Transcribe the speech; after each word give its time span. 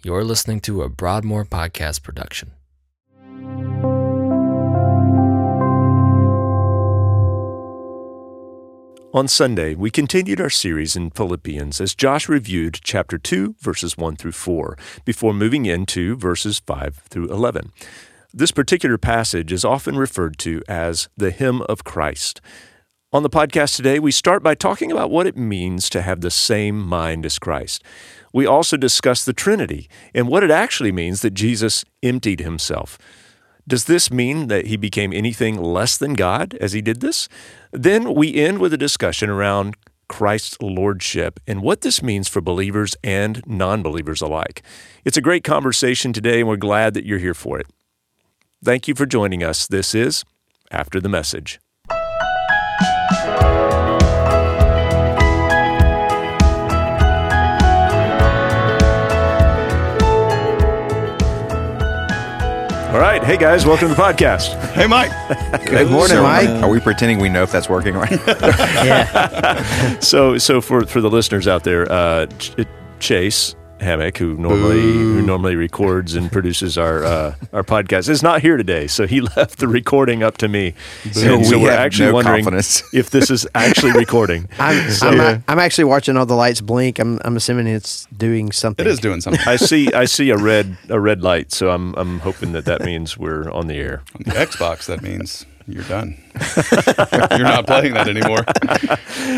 You're 0.00 0.22
listening 0.22 0.60
to 0.60 0.82
a 0.82 0.88
Broadmoor 0.88 1.44
podcast 1.44 2.04
production. 2.04 2.52
On 9.12 9.26
Sunday, 9.26 9.74
we 9.74 9.90
continued 9.90 10.40
our 10.40 10.50
series 10.50 10.94
in 10.94 11.10
Philippians 11.10 11.80
as 11.80 11.96
Josh 11.96 12.28
reviewed 12.28 12.78
chapter 12.84 13.18
2, 13.18 13.56
verses 13.58 13.96
1 13.96 14.14
through 14.14 14.30
4, 14.30 14.78
before 15.04 15.34
moving 15.34 15.66
into 15.66 16.14
verses 16.14 16.60
5 16.60 16.94
through 17.10 17.30
11. 17.30 17.72
This 18.32 18.52
particular 18.52 18.98
passage 18.98 19.50
is 19.50 19.64
often 19.64 19.96
referred 19.96 20.38
to 20.38 20.62
as 20.68 21.08
the 21.16 21.32
hymn 21.32 21.62
of 21.62 21.82
Christ. 21.82 22.40
On 23.10 23.22
the 23.22 23.30
podcast 23.30 23.74
today, 23.74 23.98
we 23.98 24.12
start 24.12 24.42
by 24.42 24.54
talking 24.54 24.92
about 24.92 25.10
what 25.10 25.26
it 25.26 25.34
means 25.34 25.88
to 25.88 26.02
have 26.02 26.20
the 26.20 26.30
same 26.30 26.78
mind 26.78 27.24
as 27.24 27.38
Christ. 27.38 27.82
We 28.34 28.44
also 28.44 28.76
discuss 28.76 29.24
the 29.24 29.32
Trinity 29.32 29.88
and 30.12 30.28
what 30.28 30.44
it 30.44 30.50
actually 30.50 30.92
means 30.92 31.22
that 31.22 31.32
Jesus 31.32 31.86
emptied 32.02 32.40
himself. 32.40 32.98
Does 33.66 33.84
this 33.84 34.10
mean 34.10 34.48
that 34.48 34.66
he 34.66 34.76
became 34.76 35.14
anything 35.14 35.58
less 35.58 35.96
than 35.96 36.12
God 36.12 36.52
as 36.60 36.74
he 36.74 36.82
did 36.82 37.00
this? 37.00 37.30
Then 37.72 38.12
we 38.12 38.34
end 38.34 38.58
with 38.58 38.74
a 38.74 38.78
discussion 38.78 39.30
around 39.30 39.74
Christ's 40.10 40.60
lordship 40.60 41.40
and 41.46 41.62
what 41.62 41.80
this 41.80 42.02
means 42.02 42.28
for 42.28 42.42
believers 42.42 42.94
and 43.02 43.42
non 43.46 43.82
believers 43.82 44.20
alike. 44.20 44.62
It's 45.06 45.16
a 45.16 45.22
great 45.22 45.44
conversation 45.44 46.12
today, 46.12 46.40
and 46.40 46.48
we're 46.48 46.56
glad 46.56 46.92
that 46.92 47.06
you're 47.06 47.18
here 47.18 47.32
for 47.32 47.58
it. 47.58 47.68
Thank 48.62 48.86
you 48.86 48.94
for 48.94 49.06
joining 49.06 49.42
us. 49.42 49.66
This 49.66 49.94
is 49.94 50.24
After 50.70 51.00
the 51.00 51.08
Message. 51.08 51.58
All 62.88 63.04
right. 63.04 63.22
Hey, 63.22 63.36
guys, 63.36 63.66
welcome 63.66 63.88
to 63.88 63.94
the 63.94 64.00
podcast. 64.00 64.56
Hey, 64.78 64.86
Mike. 64.86 65.10
Good 65.66 65.90
morning, 65.90 66.08
So, 66.16 66.22
Mike. 66.22 66.48
Are 66.62 66.68
we 66.70 66.78
pretending 66.78 67.18
we 67.18 67.28
know 67.28 67.42
if 67.42 67.50
that's 67.50 67.68
working 67.68 67.94
right? 67.94 68.12
yeah. 68.28 69.98
So, 70.00 70.38
so 70.38 70.60
for, 70.60 70.86
for 70.86 71.00
the 71.00 71.10
listeners 71.10 71.48
out 71.48 71.64
there, 71.64 71.90
uh, 71.90 72.26
Ch- 72.38 72.52
Chase 73.00 73.56
Hammock, 73.80 74.18
who 74.18 74.34
normally 74.36 74.80
who 74.82 75.22
normally 75.22 75.56
records 75.56 76.14
and 76.14 76.30
produces 76.30 76.76
our 76.78 77.04
uh, 77.04 77.34
our 77.52 77.62
podcast, 77.62 78.08
is 78.08 78.22
not 78.22 78.40
here 78.42 78.56
today. 78.56 78.86
So 78.86 79.06
he 79.06 79.20
left 79.36 79.58
the 79.58 79.68
recording 79.68 80.22
up 80.22 80.38
to 80.38 80.48
me. 80.48 80.74
So 81.12 81.34
And 81.34 81.46
so 81.46 81.56
we 81.58 81.64
we're 81.64 81.70
actually 81.70 82.06
no 82.08 82.14
wondering 82.14 82.44
confidence. 82.44 82.82
if 82.94 83.10
this 83.10 83.30
is 83.30 83.46
actually 83.54 83.92
recording. 84.04 84.48
I'm, 84.58 84.90
So- 84.90 85.08
I'm, 85.08 85.44
I'm 85.48 85.58
actually 85.58 85.84
watching 85.84 86.16
all 86.16 86.26
the 86.26 86.34
lights 86.36 86.60
blink. 86.60 86.98
I'm, 86.98 87.18
I'm 87.24 87.36
assuming 87.36 87.66
it's 87.66 88.06
doing 88.16 88.52
something. 88.52 88.84
it 88.86 88.90
is 88.90 88.98
doing 88.98 89.20
something. 89.20 89.42
I 89.46 89.56
see 89.56 89.92
I 89.92 90.04
see 90.06 90.30
a 90.30 90.36
red 90.36 90.76
a 90.88 90.98
red 91.00 91.22
light, 91.22 91.52
so 91.52 91.70
I'm 91.70 91.94
I'm 91.96 92.20
hoping 92.20 92.52
that 92.52 92.64
that 92.66 92.82
means 92.84 93.16
we're 93.16 93.50
on 93.50 93.66
the 93.66 93.76
air. 93.76 94.02
On 94.14 94.22
the 94.24 94.30
Xbox, 94.32 94.86
that 94.86 95.02
means 95.02 95.46
you're 95.66 95.84
done. 95.84 96.16
you're 97.36 97.46
not 97.46 97.66
playing 97.66 97.92
that 97.94 98.08
anymore. 98.08 98.42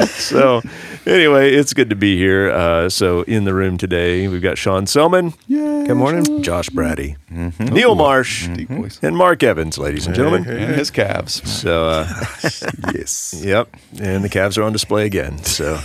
So 0.07 0.63
anyway, 1.07 1.53
it's 1.53 1.73
good 1.75 1.91
to 1.91 1.97
be 1.97 2.17
here. 2.17 2.51
Uh, 2.51 2.89
so 2.89 3.23
in 3.23 3.45
the 3.45 3.55
room 3.55 3.77
today, 3.79 4.29
we've 4.29 4.43
got 4.43 4.59
Sean 4.59 4.87
Selman, 4.87 5.35
Good 5.49 5.95
morning. 5.97 6.43
Josh 6.43 6.69
Brady, 6.71 7.17
Neil 7.31 7.95
Marsh, 7.95 8.49
Deep 8.49 8.69
voice. 8.69 8.99
and 9.03 9.17
Mark 9.17 9.43
Evans, 9.43 9.79
ladies 9.79 10.07
and 10.07 10.15
gentlemen. 10.15 10.49
And 10.49 10.75
his 10.75 10.91
calves. 10.91 11.43
So 11.51 11.89
uh, 11.89 12.09
yes, 12.95 13.41
yep, 13.45 13.69
and 14.01 14.25
the 14.25 14.29
calves 14.29 14.57
are 14.59 14.63
on 14.63 14.73
display 14.73 15.07
again. 15.07 15.43
So 15.45 15.79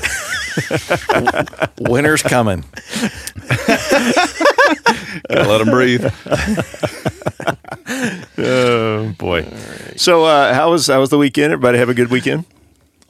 Winter's 1.80 2.24
coming. 2.24 2.64
Gotta 5.30 5.50
let 5.50 5.58
them 5.60 5.70
breathe. 5.70 6.06
oh 8.38 9.14
boy. 9.18 9.46
So 9.98 10.26
uh, 10.26 10.54
how 10.54 10.72
was 10.72 10.88
how 10.88 11.00
was 11.00 11.10
the 11.10 11.18
weekend? 11.18 11.54
Everybody 11.54 11.78
have 11.78 11.90
a 11.90 11.94
good 11.94 12.10
weekend? 12.12 12.46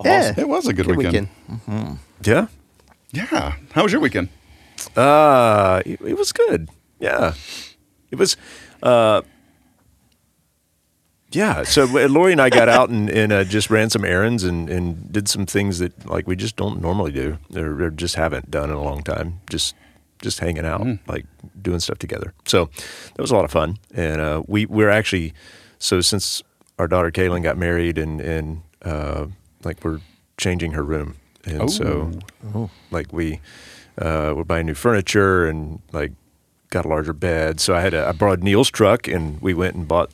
Yeah. 0.03 0.33
It 0.37 0.47
was 0.47 0.67
a 0.67 0.73
good, 0.73 0.85
Good 0.87 0.97
weekend. 0.97 1.29
weekend. 1.67 1.99
Yeah. 2.23 2.47
Yeah. 3.11 3.55
How 3.71 3.83
was 3.83 3.91
your 3.91 4.01
weekend? 4.01 4.29
Uh, 4.95 5.81
it, 5.85 6.01
it 6.01 6.17
was 6.17 6.31
good. 6.33 6.69
Yeah, 6.99 7.33
it 8.11 8.17
was. 8.17 8.35
Uh, 8.83 9.21
yeah. 11.31 11.63
So 11.63 11.83
uh, 11.83 12.07
Lori 12.07 12.31
and 12.31 12.41
I 12.41 12.49
got 12.49 12.69
out 12.69 12.89
and, 12.89 13.09
and 13.09 13.31
uh, 13.31 13.43
just 13.43 13.69
ran 13.69 13.89
some 13.89 14.05
errands 14.05 14.43
and, 14.43 14.69
and 14.69 15.11
did 15.11 15.27
some 15.27 15.45
things 15.45 15.79
that 15.79 16.05
like 16.05 16.27
we 16.27 16.35
just 16.35 16.55
don't 16.55 16.81
normally 16.81 17.11
do 17.11 17.37
or, 17.55 17.83
or 17.83 17.89
just 17.91 18.15
haven't 18.15 18.51
done 18.51 18.69
in 18.69 18.75
a 18.75 18.81
long 18.83 19.03
time. 19.03 19.39
Just 19.49 19.75
just 20.21 20.39
hanging 20.39 20.65
out, 20.65 20.85
like 21.07 21.25
doing 21.61 21.79
stuff 21.79 21.99
together. 21.99 22.33
So 22.45 22.69
that 23.15 23.21
was 23.21 23.31
a 23.31 23.35
lot 23.35 23.45
of 23.45 23.51
fun. 23.51 23.77
And 23.93 24.21
uh, 24.21 24.43
we 24.47 24.65
we're 24.65 24.89
actually 24.89 25.33
so 25.79 25.99
since 26.01 26.41
our 26.79 26.87
daughter 26.87 27.11
Kaylin 27.11 27.43
got 27.43 27.57
married 27.57 27.97
and 27.97 28.21
and 28.21 28.61
uh, 28.81 29.27
like 29.65 29.83
we're 29.83 29.99
changing 30.37 30.71
her 30.73 30.83
room, 30.83 31.15
and 31.45 31.69
so 31.71 32.11
like 32.91 33.11
we 33.11 33.39
uh, 33.97 34.33
we're 34.35 34.43
buying 34.43 34.65
new 34.67 34.73
furniture 34.75 35.47
and 35.47 35.81
like 35.91 36.11
got 36.69 36.85
a 36.85 36.87
larger 36.87 37.13
bed. 37.13 37.59
So 37.59 37.73
I 37.75 37.81
had 37.81 37.93
a, 37.93 38.07
I 38.07 38.11
borrowed 38.11 38.43
Neil's 38.43 38.69
truck 38.69 39.07
and 39.07 39.41
we 39.41 39.53
went 39.53 39.75
and 39.75 39.87
bought 39.87 40.11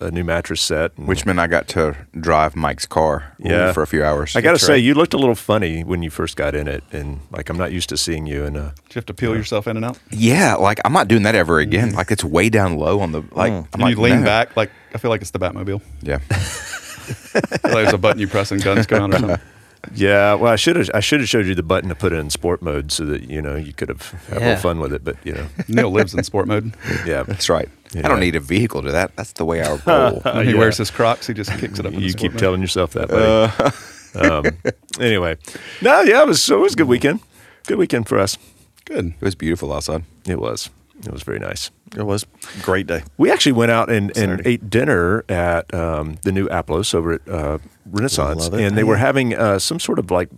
a 0.00 0.10
new 0.10 0.22
mattress 0.24 0.60
set. 0.60 0.92
And 0.98 1.06
Which 1.08 1.24
meant 1.24 1.38
I 1.38 1.46
got 1.46 1.66
to 1.68 1.96
drive 2.20 2.54
Mike's 2.56 2.84
car 2.86 3.34
Yeah. 3.38 3.72
for 3.72 3.82
a 3.82 3.86
few 3.86 4.04
hours. 4.04 4.36
I 4.36 4.40
got 4.40 4.50
to 4.50 4.54
That's 4.54 4.66
say, 4.66 4.72
right. 4.74 4.82
you 4.82 4.94
looked 4.94 5.14
a 5.14 5.16
little 5.16 5.34
funny 5.34 5.82
when 5.82 6.02
you 6.02 6.10
first 6.10 6.36
got 6.36 6.54
in 6.54 6.68
it, 6.68 6.84
and 6.92 7.20
like 7.30 7.48
I'm 7.48 7.56
not 7.56 7.72
used 7.72 7.88
to 7.88 7.96
seeing 7.96 8.26
you 8.26 8.44
in 8.44 8.54
a. 8.56 8.74
Did 8.88 8.94
you 8.94 8.98
have 8.98 9.06
to 9.06 9.14
peel 9.14 9.34
yourself 9.34 9.66
in 9.66 9.76
and 9.76 9.84
out? 9.84 9.98
Yeah, 10.10 10.54
like 10.56 10.80
I'm 10.84 10.92
not 10.92 11.08
doing 11.08 11.22
that 11.22 11.34
ever 11.34 11.58
again. 11.58 11.92
Like 11.94 12.10
it's 12.10 12.24
way 12.24 12.48
down 12.50 12.76
low 12.76 13.00
on 13.00 13.12
the 13.12 13.22
like. 13.32 13.52
I'm 13.52 13.64
Can 13.64 13.80
like, 13.80 13.96
you 13.96 14.02
lean 14.02 14.20
no. 14.20 14.24
back? 14.26 14.56
Like 14.56 14.70
I 14.94 14.98
feel 14.98 15.10
like 15.10 15.22
it's 15.22 15.30
the 15.30 15.38
Batmobile. 15.38 15.80
Yeah, 16.02 16.18
I 16.30 16.34
feel 16.34 16.83
like 17.34 17.62
there's 17.62 17.92
a 17.92 17.98
button 17.98 18.20
you 18.20 18.28
press 18.28 18.50
and 18.52 18.62
guns 18.62 18.86
come 18.86 19.02
out 19.02 19.14
or 19.14 19.18
something. 19.18 19.40
Yeah, 19.92 20.34
well, 20.34 20.52
I 20.52 20.56
should 20.56 20.76
have 20.76 20.90
I 20.94 21.00
should 21.00 21.20
have 21.20 21.28
showed 21.28 21.46
you 21.46 21.54
the 21.54 21.62
button 21.62 21.88
to 21.90 21.94
put 21.94 22.12
it 22.12 22.16
in 22.16 22.30
sport 22.30 22.62
mode 22.62 22.90
so 22.90 23.04
that 23.04 23.28
you 23.28 23.42
know 23.42 23.54
you 23.56 23.72
could 23.72 23.88
have 23.90 24.02
had 24.28 24.38
a 24.38 24.40
little 24.40 24.56
fun 24.56 24.80
with 24.80 24.94
it. 24.94 25.04
But 25.04 25.16
you 25.24 25.34
know, 25.34 25.46
Neil 25.68 25.90
lives 25.90 26.14
in 26.14 26.24
sport 26.24 26.48
mode. 26.48 26.74
yeah, 27.06 27.22
that's 27.22 27.48
right. 27.50 27.68
I 27.94 28.02
don't 28.02 28.20
need 28.20 28.34
a 28.34 28.40
vehicle 28.40 28.82
to 28.82 28.90
that. 28.92 29.14
That's 29.16 29.32
the 29.32 29.44
way 29.44 29.62
I 29.62 29.76
roll. 29.86 30.20
When 30.20 30.46
he 30.46 30.52
yeah. 30.52 30.58
wears 30.58 30.78
his 30.78 30.90
Crocs, 30.90 31.26
he 31.26 31.34
just 31.34 31.50
kicks 31.58 31.78
it 31.78 31.86
up. 31.86 31.92
in 31.92 31.98
the 31.98 32.04
you 32.04 32.10
sport 32.10 32.20
keep 32.20 32.32
mode. 32.32 32.40
telling 32.40 32.60
yourself 32.60 32.94
that, 32.94 33.08
buddy. 33.08 34.28
um, 34.28 34.74
anyway, 35.00 35.36
no, 35.82 36.00
yeah, 36.00 36.22
it 36.22 36.26
was 36.26 36.48
it 36.48 36.56
was 36.56 36.72
a 36.72 36.76
good 36.76 36.88
weekend. 36.88 37.20
Good 37.66 37.78
weekend 37.78 38.08
for 38.08 38.18
us. 38.18 38.38
Good. 38.84 39.08
it 39.08 39.20
was 39.20 39.34
beautiful 39.34 39.72
outside. 39.72 40.04
It 40.26 40.40
was. 40.40 40.70
It 41.04 41.12
was 41.12 41.22
very 41.22 41.38
nice. 41.38 41.70
It 41.96 42.04
was 42.04 42.24
a 42.58 42.62
great 42.62 42.86
day. 42.86 43.02
We 43.18 43.30
actually 43.30 43.52
went 43.52 43.70
out 43.70 43.90
and, 43.90 44.16
and 44.16 44.40
ate 44.46 44.70
dinner 44.70 45.24
at 45.28 45.72
um, 45.74 46.16
the 46.22 46.32
new 46.32 46.48
Aplos 46.48 46.94
over 46.94 47.14
at 47.14 47.28
uh, 47.28 47.58
Renaissance, 47.86 48.44
Love 48.44 48.54
it. 48.54 48.62
and 48.64 48.76
they 48.78 48.84
were 48.84 48.96
having 48.96 49.34
uh, 49.34 49.58
some 49.58 49.78
sort 49.80 49.98
of 49.98 50.10
like 50.10 50.28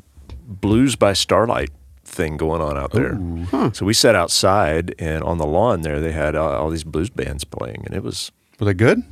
blues 0.46 0.96
by 0.96 1.12
starlight 1.12 1.70
thing 2.04 2.36
going 2.36 2.60
on 2.60 2.76
out 2.76 2.92
there. 2.92 3.18
So 3.74 3.84
we 3.86 3.92
sat 3.94 4.14
outside, 4.14 4.94
and 4.98 5.22
on 5.24 5.38
the 5.38 5.46
lawn 5.46 5.82
there, 5.82 6.00
they 6.00 6.12
had 6.12 6.34
uh, 6.36 6.58
all 6.60 6.70
these 6.70 6.84
blues 6.84 7.10
bands 7.10 7.44
playing, 7.44 7.82
and 7.86 7.94
it 7.94 8.02
was 8.02 8.32
Were 8.58 8.66
they 8.66 8.74
good? 8.74 9.02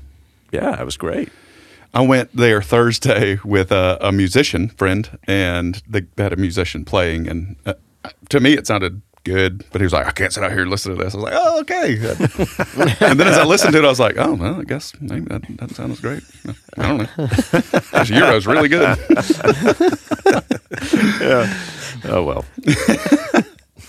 yeah, 0.52 0.80
it 0.80 0.84
was 0.84 0.96
great. 0.96 1.28
I 1.92 2.00
went 2.00 2.34
there 2.36 2.60
Thursday 2.62 3.38
with 3.44 3.70
a, 3.70 3.98
a 4.00 4.10
musician 4.12 4.68
friend, 4.70 5.18
and 5.28 5.80
they 5.88 6.02
had 6.18 6.32
a 6.32 6.36
musician 6.36 6.84
playing. 6.84 7.28
And 7.28 7.56
uh, 7.64 7.74
to 8.30 8.40
me, 8.40 8.54
it 8.54 8.66
sounded 8.66 9.00
good, 9.24 9.64
but 9.72 9.80
he 9.80 9.84
was 9.84 9.92
like, 9.92 10.06
"I 10.06 10.10
can't 10.12 10.32
sit 10.32 10.44
out 10.44 10.52
here 10.52 10.62
and 10.62 10.70
listen 10.70 10.96
to 10.96 11.02
this." 11.02 11.14
I 11.14 11.16
was 11.18 11.24
like, 11.24 11.34
"Oh, 11.36 11.60
okay." 11.60 11.96
and 13.06 13.18
then 13.18 13.26
as 13.28 13.36
I 13.38 13.44
listened 13.44 13.72
to 13.72 13.78
it, 13.78 13.84
I 13.84 13.88
was 13.88 14.00
like, 14.00 14.16
"Oh, 14.18 14.34
well, 14.34 14.60
I 14.60 14.64
guess 14.64 14.92
maybe 15.00 15.26
that, 15.26 15.42
that 15.58 15.70
sounds 15.72 16.00
great." 16.00 16.22
I 16.78 16.88
don't 16.88 16.98
know. 16.98 17.26
This 17.26 18.08
gyro's 18.10 18.46
really 18.46 18.68
good. 18.68 18.96
Yeah. 21.20 21.52
Oh 22.06 22.22
well, 22.24 22.44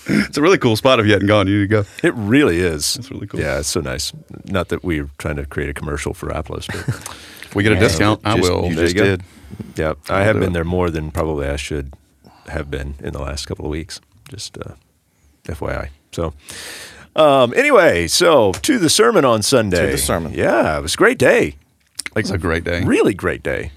It's 0.08 0.38
a 0.38 0.40
really 0.42 0.56
cool 0.58 0.76
spot. 0.76 1.00
If 1.00 1.06
you 1.06 1.12
hadn't 1.12 1.26
gone, 1.28 1.48
you 1.48 1.60
need 1.62 1.68
to 1.70 1.82
go. 1.82 1.84
it 2.02 2.14
really 2.14 2.60
is. 2.60 2.96
It's 2.96 3.10
really 3.10 3.26
cool. 3.26 3.40
Yeah, 3.40 3.58
it's 3.58 3.68
so 3.68 3.80
nice. 3.80 4.12
Not 4.44 4.68
that 4.68 4.84
we're 4.84 5.10
trying 5.18 5.36
to 5.36 5.44
create 5.46 5.68
a 5.68 5.74
commercial 5.74 6.14
for 6.14 6.32
Aplos, 6.32 6.66
but 6.68 7.54
we 7.54 7.62
get 7.64 7.72
a 7.72 7.76
discount, 7.78 8.20
I 8.24 8.36
Just- 8.36 8.48
will. 8.50 8.66
You 8.68 8.76
just 8.76 8.94
you 8.94 9.02
did. 9.02 9.22
yeah, 9.74 9.94
I 10.08 10.22
have 10.22 10.34
been 10.38 10.50
it. 10.50 10.52
there 10.52 10.64
more 10.64 10.90
than 10.90 11.10
probably 11.10 11.48
I 11.48 11.56
should 11.56 11.92
have 12.48 12.70
been 12.70 12.94
in 13.00 13.12
the 13.12 13.20
last 13.20 13.46
couple 13.46 13.64
of 13.64 13.70
weeks. 13.70 14.00
Just 14.30 14.56
uh, 14.58 14.74
FYI. 15.46 15.88
So, 16.12 16.32
um, 17.14 17.52
anyway, 17.56 18.06
so 18.06 18.52
to 18.52 18.78
the 18.78 18.90
sermon 18.90 19.24
on 19.24 19.42
Sunday. 19.42 19.86
To 19.86 19.92
the 19.92 19.98
sermon. 19.98 20.32
Yeah, 20.34 20.78
it 20.78 20.82
was 20.82 20.94
a 20.94 20.96
great 20.96 21.18
day. 21.18 21.56
Like 22.14 22.24
It's 22.24 22.30
a 22.30 22.38
great 22.38 22.64
day. 22.64 22.82
really 22.84 23.12
great 23.14 23.42
day. 23.42 23.72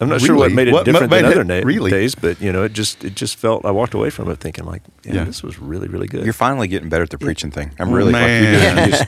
I'm 0.00 0.08
not 0.08 0.20
sure 0.20 0.34
what 0.34 0.50
made 0.50 0.66
it 0.68 0.72
What 0.72 0.84
different 0.84 1.10
made 1.12 1.24
than 1.24 1.30
it 1.32 1.34
other 1.38 1.44
na- 1.44 1.60
really? 1.64 1.90
days, 1.90 2.16
but 2.16 2.40
you 2.40 2.52
know, 2.52 2.64
it 2.64 2.72
just 2.72 3.04
it 3.04 3.14
just 3.14 3.36
felt. 3.36 3.64
I 3.64 3.70
walked 3.70 3.94
away 3.94 4.10
from 4.10 4.28
it 4.30 4.40
thinking 4.40 4.64
like, 4.64 4.82
yeah, 5.04 5.14
Yeah. 5.14 5.24
this 5.24 5.42
was 5.44 5.60
really 5.60 5.86
really 5.86 6.08
good. 6.08 6.24
You're 6.24 6.32
finally 6.32 6.66
getting 6.66 6.88
better 6.88 7.04
at 7.04 7.10
the 7.10 7.18
preaching 7.18 7.52
thing. 7.52 7.70
I'm 7.78 7.92
really 7.92 8.10
Man. 8.12 8.90
just, 8.90 9.04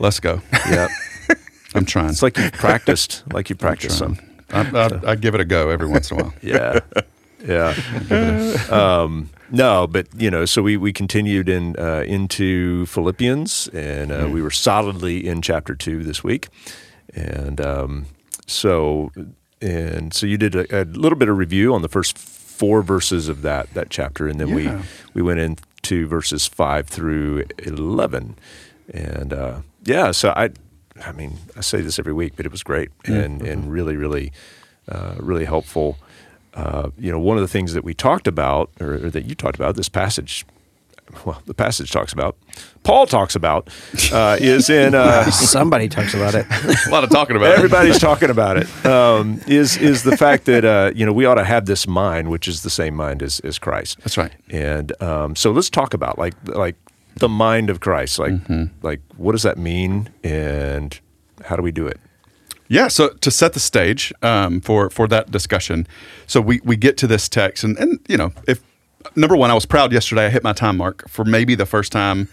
Let's 0.00 0.18
go. 0.18 0.42
yeah, 0.68 0.88
I'm 1.76 1.84
trying. 1.84 2.08
it's 2.10 2.22
like 2.22 2.36
you 2.36 2.50
practiced, 2.50 3.22
like 3.32 3.48
you 3.48 3.54
practiced 3.56 3.96
some. 3.98 4.18
I, 4.50 4.60
I, 4.62 5.10
I 5.12 5.14
give 5.14 5.34
it 5.36 5.40
a 5.40 5.44
go 5.44 5.68
every 5.70 5.86
once 5.86 6.10
in 6.10 6.18
a 6.18 6.22
while. 6.24 6.34
Yeah, 6.42 6.80
Yeah. 7.46 7.74
um, 8.70 9.30
no, 9.50 9.86
but 9.86 10.06
you 10.16 10.30
know, 10.30 10.44
so 10.44 10.62
we 10.62 10.76
we 10.76 10.92
continued 10.92 11.48
in 11.48 11.76
uh, 11.78 12.04
into 12.06 12.86
Philippians, 12.86 13.68
and 13.72 14.12
uh, 14.12 14.28
we 14.30 14.42
were 14.42 14.50
solidly 14.50 15.26
in 15.26 15.40
chapter 15.42 15.74
two 15.74 16.02
this 16.04 16.22
week, 16.22 16.48
and 17.14 17.60
um, 17.60 18.06
so 18.46 19.10
and 19.62 20.12
so 20.12 20.26
you 20.26 20.36
did 20.36 20.54
a, 20.54 20.82
a 20.82 20.84
little 20.84 21.16
bit 21.18 21.28
of 21.28 21.38
review 21.38 21.74
on 21.74 21.82
the 21.82 21.88
first 21.88 22.18
four 22.18 22.82
verses 22.82 23.28
of 23.28 23.42
that 23.42 23.72
that 23.74 23.88
chapter, 23.90 24.26
and 24.28 24.38
then 24.40 24.48
Yeah. 24.48 24.54
we 24.54 24.70
we 25.14 25.22
went 25.22 25.40
into 25.40 26.06
verses 26.06 26.46
five 26.46 26.86
through 26.88 27.44
eleven, 27.64 28.36
and 28.92 29.32
uh, 29.32 29.60
yeah, 29.84 30.10
so 30.12 30.30
I. 30.36 30.50
I 31.06 31.12
mean, 31.12 31.38
I 31.56 31.60
say 31.60 31.80
this 31.80 32.00
every 32.00 32.12
week, 32.12 32.32
but 32.34 32.44
it 32.44 32.50
was 32.50 32.64
great 32.64 32.88
and, 33.04 33.40
and 33.40 33.70
really, 33.70 33.94
really, 33.94 34.32
uh, 34.88 35.14
really 35.20 35.44
helpful 35.44 35.96
uh, 36.54 36.90
you 36.98 37.12
know, 37.12 37.18
one 37.18 37.36
of 37.36 37.42
the 37.42 37.48
things 37.48 37.74
that 37.74 37.84
we 37.84 37.94
talked 37.94 38.26
about, 38.26 38.70
or, 38.80 38.94
or 38.94 39.10
that 39.10 39.24
you 39.26 39.34
talked 39.34 39.56
about, 39.56 39.76
this 39.76 39.88
passage, 39.88 40.44
well, 41.24 41.40
the 41.46 41.54
passage 41.54 41.90
talks 41.90 42.12
about, 42.12 42.36
Paul 42.82 43.06
talks 43.06 43.34
about, 43.34 43.68
uh, 44.12 44.36
is 44.40 44.68
in 44.68 44.94
uh, 44.94 45.24
Somebody 45.30 45.88
talks 45.88 46.14
about 46.14 46.34
it. 46.34 46.46
A 46.86 46.90
lot 46.90 47.04
of 47.04 47.10
talking 47.10 47.36
about 47.36 47.50
it. 47.52 47.56
everybody's 47.56 47.98
talking 47.98 48.30
about 48.30 48.56
it. 48.56 48.86
Um, 48.86 49.40
is 49.46 49.76
is 49.76 50.02
the 50.02 50.16
fact 50.16 50.44
that 50.46 50.64
uh, 50.64 50.92
you 50.94 51.06
know 51.06 51.12
we 51.12 51.24
ought 51.24 51.36
to 51.36 51.44
have 51.44 51.66
this 51.66 51.86
mind, 51.86 52.30
which 52.30 52.46
is 52.48 52.62
the 52.62 52.70
same 52.70 52.94
mind 52.94 53.22
as, 53.22 53.40
as 53.40 53.58
Christ. 53.58 53.98
That's 54.00 54.16
right. 54.18 54.32
And 54.50 55.00
um, 55.02 55.36
so 55.36 55.50
let's 55.50 55.70
talk 55.70 55.94
about 55.94 56.18
like 56.18 56.34
like 56.46 56.76
the 57.16 57.28
mind 57.28 57.70
of 57.70 57.80
Christ. 57.80 58.18
Like 58.18 58.34
like 58.82 59.00
what 59.16 59.32
does 59.32 59.42
that 59.44 59.58
mean, 59.58 60.10
and 60.22 60.98
how 61.44 61.56
do 61.56 61.62
we 61.62 61.72
do 61.72 61.86
it? 61.86 61.98
Yeah, 62.68 62.88
so 62.88 63.08
to 63.08 63.30
set 63.30 63.54
the 63.54 63.60
stage 63.60 64.12
um, 64.22 64.60
for 64.60 64.90
for 64.90 65.08
that 65.08 65.30
discussion, 65.30 65.86
so 66.26 66.40
we 66.40 66.60
we 66.64 66.76
get 66.76 66.96
to 66.98 67.06
this 67.06 67.28
text, 67.28 67.64
and 67.64 67.78
and 67.78 67.98
you 68.08 68.16
know, 68.16 68.32
if 68.46 68.60
number 69.16 69.36
one, 69.36 69.50
I 69.50 69.54
was 69.54 69.66
proud 69.66 69.92
yesterday. 69.92 70.26
I 70.26 70.28
hit 70.30 70.42
my 70.42 70.52
time 70.52 70.76
mark 70.76 71.08
for 71.08 71.24
maybe 71.24 71.54
the 71.54 71.66
first 71.66 71.92
time 71.92 72.28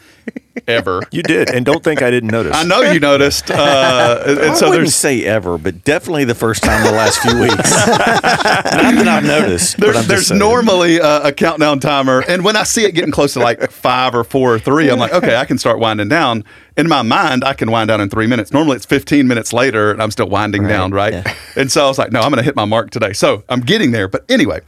ever. 0.68 1.02
You 1.12 1.24
did, 1.24 1.50
and 1.50 1.66
don't 1.66 1.82
think 1.82 2.02
I 2.02 2.12
didn't 2.12 2.32
notice. 2.32 2.54
I 2.54 2.64
know 2.64 2.82
you 2.82 3.00
noticed, 3.00 3.50
uh, 3.50 4.24
and, 4.26 4.38
and 4.40 4.52
I 4.52 4.54
so 4.56 4.70
wouldn't 4.70 4.90
say 4.90 5.24
ever, 5.24 5.58
but 5.58 5.86
definitely 5.86 6.26
the 6.26 6.36
first 6.36 6.62
time 6.62 6.80
in 6.80 6.92
the 6.92 6.98
last 6.98 7.20
few 7.20 7.40
weeks. 7.40 7.56
Not 7.56 7.96
that 7.96 9.08
I've 9.08 9.24
noticed. 9.24 9.78
there's, 9.78 10.08
there's 10.08 10.32
normally 10.32 10.98
a, 10.98 11.28
a 11.28 11.32
countdown 11.32 11.80
timer, 11.80 12.22
and 12.28 12.44
when 12.44 12.58
I 12.58 12.64
see 12.64 12.84
it 12.84 12.92
getting 12.92 13.12
close 13.12 13.34
to 13.34 13.40
like 13.40 13.72
five 13.72 14.14
or 14.14 14.26
four 14.26 14.54
or 14.54 14.60
three, 14.60 14.90
I'm 14.90 15.00
like, 15.00 15.14
okay, 15.14 15.38
I 15.38 15.46
can 15.46 15.58
start 15.58 15.80
winding 15.80 16.10
down. 16.10 16.44
In 16.76 16.90
my 16.90 17.02
mind, 17.02 17.46
I 17.46 17.54
can 17.54 17.72
wind 17.72 17.88
down 17.88 18.02
in 18.02 18.10
three 18.10 18.28
minutes. 18.28 18.52
Normally, 18.52 18.76
it's 18.76 18.86
15 18.86 19.28
minutes 19.28 19.54
later, 19.54 19.92
and 19.92 20.02
I'm 20.02 20.12
still 20.12 20.28
winding 20.28 20.68
down, 20.68 20.92
right? 20.92 21.14
yeah. 21.14 21.36
And 21.56 21.72
so 21.72 21.86
I 21.86 21.88
was 21.88 21.98
like, 21.98 22.12
no, 22.12 22.20
I'm 22.20 22.30
going 22.30 22.40
to 22.40 22.44
hit 22.44 22.58
my 22.58 22.66
mark 22.66 22.92
today. 22.92 23.14
So 23.14 23.46
I'm 23.48 23.62
getting 23.62 23.92
there. 23.92 24.10
But 24.10 24.26
anyway, 24.30 24.60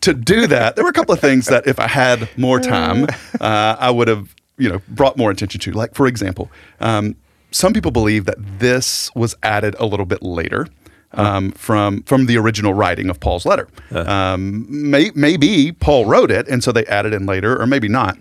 to 0.00 0.14
do 0.14 0.46
that, 0.46 0.76
there 0.76 0.84
were 0.84 0.90
a 0.90 0.94
couple 0.94 1.14
of 1.14 1.20
things 1.20 1.46
that 1.46 1.66
if 1.66 1.78
I 1.78 1.88
had 1.88 2.28
more 2.36 2.60
time, 2.60 3.06
uh, 3.40 3.76
I 3.78 3.90
would 3.90 4.08
have, 4.08 4.34
you 4.58 4.68
know, 4.68 4.80
brought 4.88 5.16
more 5.16 5.30
attention 5.30 5.60
to. 5.60 5.72
Like, 5.72 5.94
for 5.94 6.06
example, 6.06 6.50
um, 6.80 7.16
some 7.50 7.72
people 7.72 7.90
believe 7.90 8.24
that 8.24 8.36
this 8.58 9.10
was 9.14 9.34
added 9.42 9.76
a 9.78 9.86
little 9.86 10.06
bit 10.06 10.22
later. 10.22 10.66
Um, 11.14 11.52
from 11.52 12.04
from 12.04 12.24
the 12.24 12.38
original 12.38 12.72
writing 12.72 13.10
of 13.10 13.20
Paul's 13.20 13.44
letter, 13.44 13.68
um, 13.90 14.64
may, 14.68 15.10
maybe 15.14 15.70
Paul 15.70 16.06
wrote 16.06 16.30
it, 16.30 16.48
and 16.48 16.64
so 16.64 16.72
they 16.72 16.86
added 16.86 17.12
in 17.12 17.26
later, 17.26 17.60
or 17.60 17.66
maybe 17.66 17.86
not. 17.86 18.16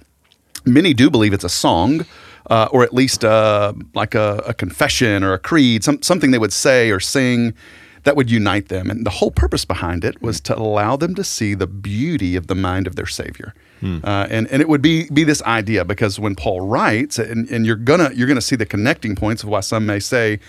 Many 0.66 0.94
do 0.94 1.10
believe 1.10 1.32
it's 1.32 1.46
a 1.46 1.50
song, 1.50 2.06
uh, 2.50 2.68
or 2.72 2.84
at 2.84 2.94
least 2.94 3.24
uh, 3.24 3.72
like 3.94 4.14
a, 4.14 4.44
a 4.46 4.54
confession 4.54 5.24
or 5.24 5.32
a 5.32 5.40
creed, 5.40 5.86
some, 5.86 6.02
something 6.02 6.32
they 6.32 6.38
would 6.38 6.52
say 6.52 6.92
or 6.92 7.00
sing 7.00 7.54
that 8.04 8.16
would 8.16 8.32
unite 8.32 8.70
them. 8.70 8.90
And 8.90 9.06
the 9.06 9.12
whole 9.12 9.32
purpose 9.32 9.66
behind 9.66 10.04
it 10.04 10.22
was 10.22 10.40
to 10.42 10.58
allow 10.58 10.96
them 10.96 11.16
to 11.16 11.24
see 11.24 11.54
the 11.54 11.68
beauty 11.68 12.36
of 12.36 12.48
the 12.48 12.56
mind 12.56 12.88
of 12.88 12.96
their 12.96 13.06
Savior. 13.06 13.54
Uh, 13.84 14.28
and, 14.30 14.48
and 14.52 14.62
it 14.62 14.70
would 14.70 14.84
be 14.84 15.10
be 15.10 15.24
this 15.24 15.42
idea 15.42 15.84
because 15.84 16.20
when 16.20 16.36
Paul 16.36 16.62
writes, 16.62 17.18
and, 17.18 17.50
and 17.50 17.66
you're 17.66 17.76
gonna 17.76 18.12
you're 18.14 18.28
gonna 18.28 18.40
see 18.40 18.56
the 18.56 18.66
connecting 18.66 19.16
points 19.16 19.42
of 19.42 19.50
why 19.50 19.62
some 19.62 19.88
may 19.88 20.00
say 20.00 20.40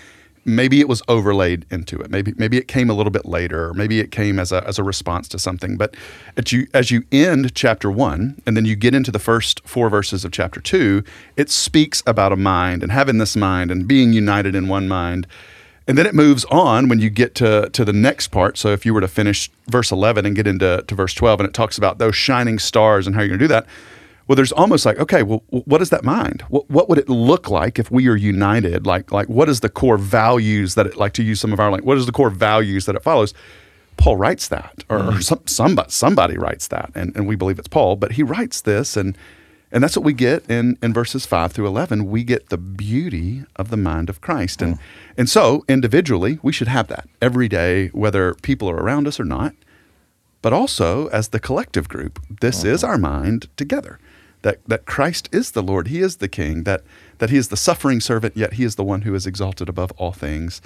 maybe 0.45 0.79
it 0.79 0.87
was 0.87 1.01
overlaid 1.07 1.65
into 1.71 1.99
it. 1.99 2.11
Maybe 2.11 2.33
maybe 2.37 2.57
it 2.57 2.67
came 2.67 2.89
a 2.89 2.93
little 2.93 3.11
bit 3.11 3.25
later, 3.25 3.69
or 3.69 3.73
maybe 3.73 3.99
it 3.99 4.11
came 4.11 4.39
as 4.39 4.51
a 4.51 4.63
as 4.67 4.77
a 4.77 4.83
response 4.83 5.27
to 5.29 5.39
something. 5.39 5.77
But 5.77 5.95
as 6.37 6.51
you 6.51 6.67
as 6.73 6.91
you 6.91 7.05
end 7.11 7.55
chapter 7.55 7.89
one, 7.89 8.41
and 8.45 8.55
then 8.55 8.65
you 8.65 8.75
get 8.75 8.93
into 8.93 9.11
the 9.11 9.19
first 9.19 9.61
four 9.67 9.89
verses 9.89 10.23
of 10.23 10.31
chapter 10.31 10.59
two, 10.59 11.03
it 11.35 11.49
speaks 11.49 12.03
about 12.05 12.31
a 12.31 12.37
mind 12.37 12.83
and 12.83 12.91
having 12.91 13.17
this 13.17 13.35
mind 13.35 13.71
and 13.71 13.87
being 13.87 14.13
united 14.13 14.55
in 14.55 14.67
one 14.67 14.87
mind. 14.87 15.27
And 15.87 15.97
then 15.97 16.05
it 16.05 16.15
moves 16.15 16.45
on 16.45 16.87
when 16.87 16.99
you 16.99 17.09
get 17.09 17.35
to, 17.35 17.69
to 17.71 17.83
the 17.83 17.93
next 17.93 18.29
part. 18.29 18.57
So 18.57 18.69
if 18.69 18.85
you 18.85 18.93
were 18.93 19.01
to 19.01 19.07
finish 19.07 19.51
verse 19.67 19.91
11 19.91 20.25
and 20.25 20.35
get 20.35 20.47
into 20.47 20.83
to 20.87 20.95
verse 20.95 21.13
12, 21.13 21.41
and 21.41 21.49
it 21.49 21.53
talks 21.53 21.77
about 21.77 21.97
those 21.97 22.15
shining 22.15 22.57
stars 22.57 23.05
and 23.05 23.15
how 23.15 23.21
you're 23.21 23.29
going 23.29 23.39
to 23.39 23.43
do 23.43 23.49
that, 23.49 23.65
well, 24.27 24.37
there's 24.37 24.53
almost 24.53 24.85
like, 24.85 24.97
okay, 24.99 25.21
well, 25.21 25.43
what 25.49 25.81
is 25.81 25.89
that 25.89 26.05
mind? 26.05 26.43
What, 26.47 26.69
what 26.69 26.87
would 26.87 26.97
it 26.97 27.09
look 27.09 27.49
like 27.49 27.77
if 27.77 27.91
we 27.91 28.07
are 28.07 28.15
united? 28.15 28.87
Like, 28.87 29.11
like 29.11 29.27
what 29.27 29.49
is 29.49 29.59
the 29.59 29.67
core 29.69 29.97
values 29.97 30.75
that 30.75 30.87
it, 30.87 30.95
like 30.95 31.11
to 31.13 31.23
use 31.23 31.41
some 31.41 31.51
of 31.51 31.59
our, 31.59 31.69
like, 31.69 31.83
what 31.83 31.97
is 31.97 32.05
the 32.05 32.13
core 32.13 32.29
values 32.29 32.85
that 32.85 32.95
it 32.95 33.03
follows? 33.03 33.33
Paul 33.97 34.15
writes 34.15 34.47
that, 34.47 34.85
or, 34.89 35.15
or 35.15 35.21
some, 35.21 35.41
somebody, 35.45 35.89
somebody 35.91 36.37
writes 36.37 36.69
that, 36.69 36.91
and, 36.95 37.15
and 37.15 37.27
we 37.27 37.35
believe 37.35 37.59
it's 37.59 37.67
Paul, 37.67 37.95
but 37.97 38.13
he 38.13 38.23
writes 38.23 38.61
this, 38.61 38.95
and 38.95 39.17
and 39.73 39.83
that's 39.83 39.97
what 39.97 40.05
we 40.05 40.13
get 40.13 40.47
in, 40.47 40.77
in 40.83 40.93
verses 40.93 41.25
5 41.25 41.51
through 41.51 41.65
11. 41.65 42.05
We 42.05 42.23
get 42.23 42.49
the 42.49 42.59
beauty 42.59 43.43
of 43.55 43.71
the 43.71 43.77
mind 43.77 44.07
of 44.07 44.21
Christ. 44.21 44.61
And, 44.61 44.77
and 45.17 45.27
so, 45.27 45.65
individually, 45.67 46.37
we 46.43 46.53
should 46.53 46.67
have 46.67 46.87
that 46.89 47.09
every 47.19 47.47
day, 47.47 47.87
whether 47.87 48.35
people 48.35 48.69
are 48.69 48.77
around 48.77 49.07
us 49.07 49.19
or 49.19 49.25
not. 49.25 49.55
But 50.43 50.53
also, 50.53 51.07
as 51.07 51.29
the 51.29 51.39
collective 51.39 51.89
group, 51.89 52.23
this 52.39 52.63
is 52.63 52.81
mm-hmm. 52.81 52.91
our 52.91 52.97
mind 52.99 53.47
together. 53.57 53.99
That, 54.43 54.59
that 54.67 54.85
Christ 54.85 55.27
is 55.31 55.51
the 55.51 55.63
Lord, 55.63 55.87
He 55.87 56.01
is 56.01 56.17
the 56.17 56.27
King, 56.27 56.65
that, 56.65 56.83
that 57.17 57.31
He 57.31 57.37
is 57.37 57.47
the 57.47 57.57
suffering 57.57 57.99
servant, 57.99 58.37
yet 58.37 58.53
He 58.53 58.63
is 58.63 58.75
the 58.75 58.83
one 58.83 59.01
who 59.01 59.15
is 59.15 59.25
exalted 59.25 59.69
above 59.69 59.91
all 59.93 60.11
things. 60.11 60.61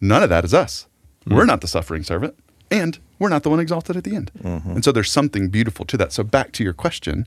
None 0.00 0.22
of 0.22 0.30
that 0.30 0.46
is 0.46 0.54
us. 0.54 0.86
Mm. 1.26 1.36
We're 1.36 1.44
not 1.44 1.60
the 1.60 1.68
suffering 1.68 2.04
servant, 2.04 2.38
and 2.70 2.98
we're 3.18 3.28
not 3.28 3.42
the 3.42 3.50
one 3.50 3.60
exalted 3.60 3.96
at 3.96 4.04
the 4.04 4.16
end. 4.16 4.30
Mm-hmm. 4.42 4.70
And 4.70 4.84
so 4.84 4.92
there's 4.92 5.10
something 5.10 5.48
beautiful 5.48 5.84
to 5.86 5.98
that. 5.98 6.12
So, 6.12 6.22
back 6.22 6.52
to 6.52 6.64
your 6.64 6.72
question 6.72 7.26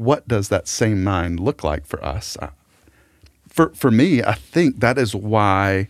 what 0.00 0.26
does 0.26 0.48
that 0.48 0.66
same 0.66 1.04
mind 1.04 1.38
look 1.38 1.62
like 1.62 1.84
for 1.84 2.02
us? 2.02 2.34
For, 3.48 3.68
for 3.74 3.90
me, 3.90 4.22
I 4.22 4.32
think 4.32 4.80
that 4.80 4.96
is 4.96 5.14
why 5.14 5.88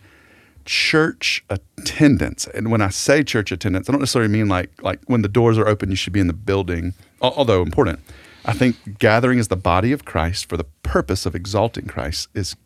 church 0.64 1.44
attendance, 1.48 2.48
and 2.48 2.72
when 2.72 2.82
I 2.82 2.88
say 2.88 3.22
church 3.22 3.52
attendance, 3.52 3.88
I 3.88 3.92
don't 3.92 4.00
necessarily 4.00 4.30
mean 4.30 4.48
like 4.48 4.70
like 4.82 5.00
when 5.06 5.22
the 5.22 5.28
doors 5.28 5.56
are 5.58 5.68
open, 5.68 5.90
you 5.90 5.96
should 5.96 6.12
be 6.12 6.18
in 6.18 6.26
the 6.26 6.32
building, 6.32 6.94
although 7.22 7.62
important. 7.62 8.00
I 8.44 8.52
think 8.52 8.98
gathering 8.98 9.38
as 9.38 9.46
the 9.46 9.56
body 9.56 9.92
of 9.92 10.04
Christ 10.04 10.48
for 10.48 10.56
the 10.56 10.64
purpose 10.82 11.24
of 11.24 11.36
exalting 11.36 11.86
Christ 11.86 12.28
is 12.34 12.56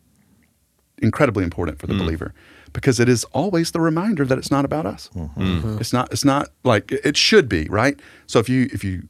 incredibly 0.97 1.43
important 1.43 1.77
for 1.77 1.85
the 1.85 1.93
mm. 1.93 1.99
believer 1.99 2.33
because 2.73 2.99
it 2.99 3.09
is 3.09 3.23
always 3.25 3.71
the 3.71 3.81
reminder 3.81 4.25
that 4.25 4.37
it's 4.37 4.49
not 4.49 4.65
about 4.65 4.85
us. 4.87 5.09
Mm-hmm. 5.13 5.77
It's 5.79 5.93
not. 5.93 6.11
It's 6.11 6.25
not 6.25 6.49
like 6.63 6.91
it 6.91 7.17
should 7.17 7.47
be, 7.47 7.65
right? 7.65 7.99
So 8.25 8.39
if 8.39 8.49
you 8.49 8.67
if 8.73 8.83
you 8.83 9.09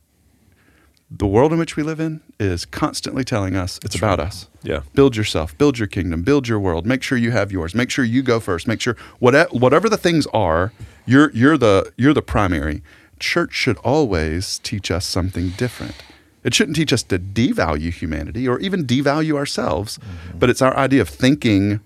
the 1.10 1.28
world 1.28 1.54
in 1.54 1.60
which 1.60 1.76
we 1.76 1.84
live 1.84 2.00
in 2.00 2.22
is 2.40 2.66
constantly 2.66 3.24
telling 3.24 3.56
us 3.56 3.80
it's 3.84 3.96
about 3.96 4.20
us. 4.20 4.48
Yeah. 4.64 4.82
Build 4.94 5.16
yourself, 5.16 5.58
build 5.58 5.78
your 5.78 5.88
kingdom, 5.88 6.24
build 6.24 6.48
your 6.48 6.60
world. 6.60 6.86
Make 6.86 7.04
sure 7.04 7.18
you 7.18 7.32
have 7.32 7.52
yours. 7.52 7.76
Make 7.76 7.90
sure 7.90 8.04
you 8.04 8.24
go 8.24 8.40
first. 8.40 8.68
Make 8.68 8.82
sure 8.82 8.98
whatever 9.20 9.50
whatever 9.52 9.88
the 9.90 9.98
things 9.98 10.26
are, 10.28 10.74
you're 11.06 11.32
you're 11.32 11.58
the 11.58 11.94
you're 11.98 12.14
the 12.14 12.22
primary. 12.22 12.82
Church 13.20 13.54
should 13.54 13.78
always 13.78 14.60
teach 14.60 14.92
us 14.92 15.06
something 15.06 15.50
different. 15.52 15.96
It 16.44 16.54
shouldn't 16.54 16.76
teach 16.76 16.94
us 16.94 17.02
to 17.04 17.18
devalue 17.18 17.92
humanity 17.92 18.48
or 18.48 18.60
even 18.60 18.86
devalue 18.86 19.36
ourselves, 19.36 19.98
mm-hmm. 19.98 20.38
but 20.38 20.50
it's 20.50 20.62
our 20.62 20.76
idea 20.78 21.02
of 21.02 21.10
thinking 21.10 21.80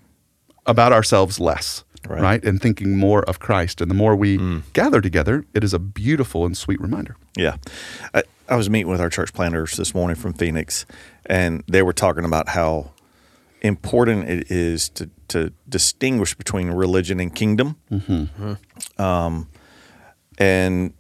about 0.65 0.91
ourselves 0.91 1.39
less, 1.39 1.83
right. 2.07 2.21
Right. 2.21 2.43
And 2.43 2.61
thinking 2.61 2.97
more 2.97 3.23
of 3.23 3.39
Christ. 3.39 3.79
And 3.79 3.89
the 3.89 3.95
more 3.95 4.15
we 4.15 4.37
mm. 4.37 4.63
gather 4.73 5.01
together, 5.01 5.45
it 5.53 5.63
is 5.63 5.73
a 5.73 5.79
beautiful 5.79 6.45
and 6.45 6.57
sweet 6.57 6.81
reminder. 6.81 7.15
Yeah. 7.37 7.55
I, 8.13 8.23
I 8.49 8.55
was 8.55 8.69
meeting 8.69 8.91
with 8.91 8.99
our 8.99 9.09
church 9.09 9.33
planters 9.33 9.77
this 9.77 9.93
morning 9.93 10.15
from 10.15 10.33
Phoenix, 10.33 10.85
and 11.25 11.63
they 11.67 11.83
were 11.83 11.93
talking 11.93 12.25
about 12.25 12.49
how 12.49 12.91
important 13.61 14.27
it 14.27 14.49
is 14.49 14.89
to, 14.89 15.09
to 15.27 15.53
distinguish 15.67 16.33
between 16.33 16.71
religion 16.71 17.19
and 17.19 17.33
kingdom. 17.33 17.75
Um, 18.97 19.49
and 20.37 20.93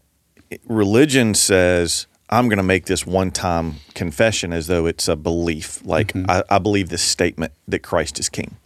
religion 0.67 1.33
says, 1.33 2.05
I'm 2.29 2.49
going 2.49 2.57
to 2.57 2.63
make 2.63 2.85
this 2.85 3.07
one 3.07 3.31
time 3.31 3.75
confession 3.95 4.53
as 4.53 4.67
though 4.67 4.85
it's 4.85 5.07
a 5.07 5.15
belief. 5.15 5.83
Like, 5.85 6.11
I, 6.29 6.43
I 6.49 6.59
believe 6.59 6.89
this 6.89 7.01
statement 7.01 7.53
that 7.67 7.79
Christ 7.79 8.19
is 8.19 8.29
king. 8.29 8.57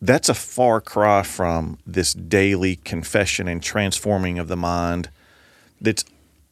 That's 0.00 0.28
a 0.28 0.34
far 0.34 0.80
cry 0.80 1.22
from 1.22 1.78
this 1.86 2.14
daily 2.14 2.76
confession 2.76 3.48
and 3.48 3.62
transforming 3.62 4.38
of 4.38 4.48
the 4.48 4.56
mind 4.56 5.10
that's 5.80 6.04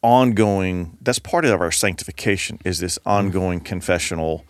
ongoing. 0.03 0.99
That's 1.01 1.19
part 1.19 1.45
of 1.45 1.61
our 1.61 1.73
sanctification 1.73 2.59
is 2.65 2.81
this 2.81 2.99
ongoing 3.07 3.59
mm-hmm. 3.61 3.67
confessional 3.67 4.45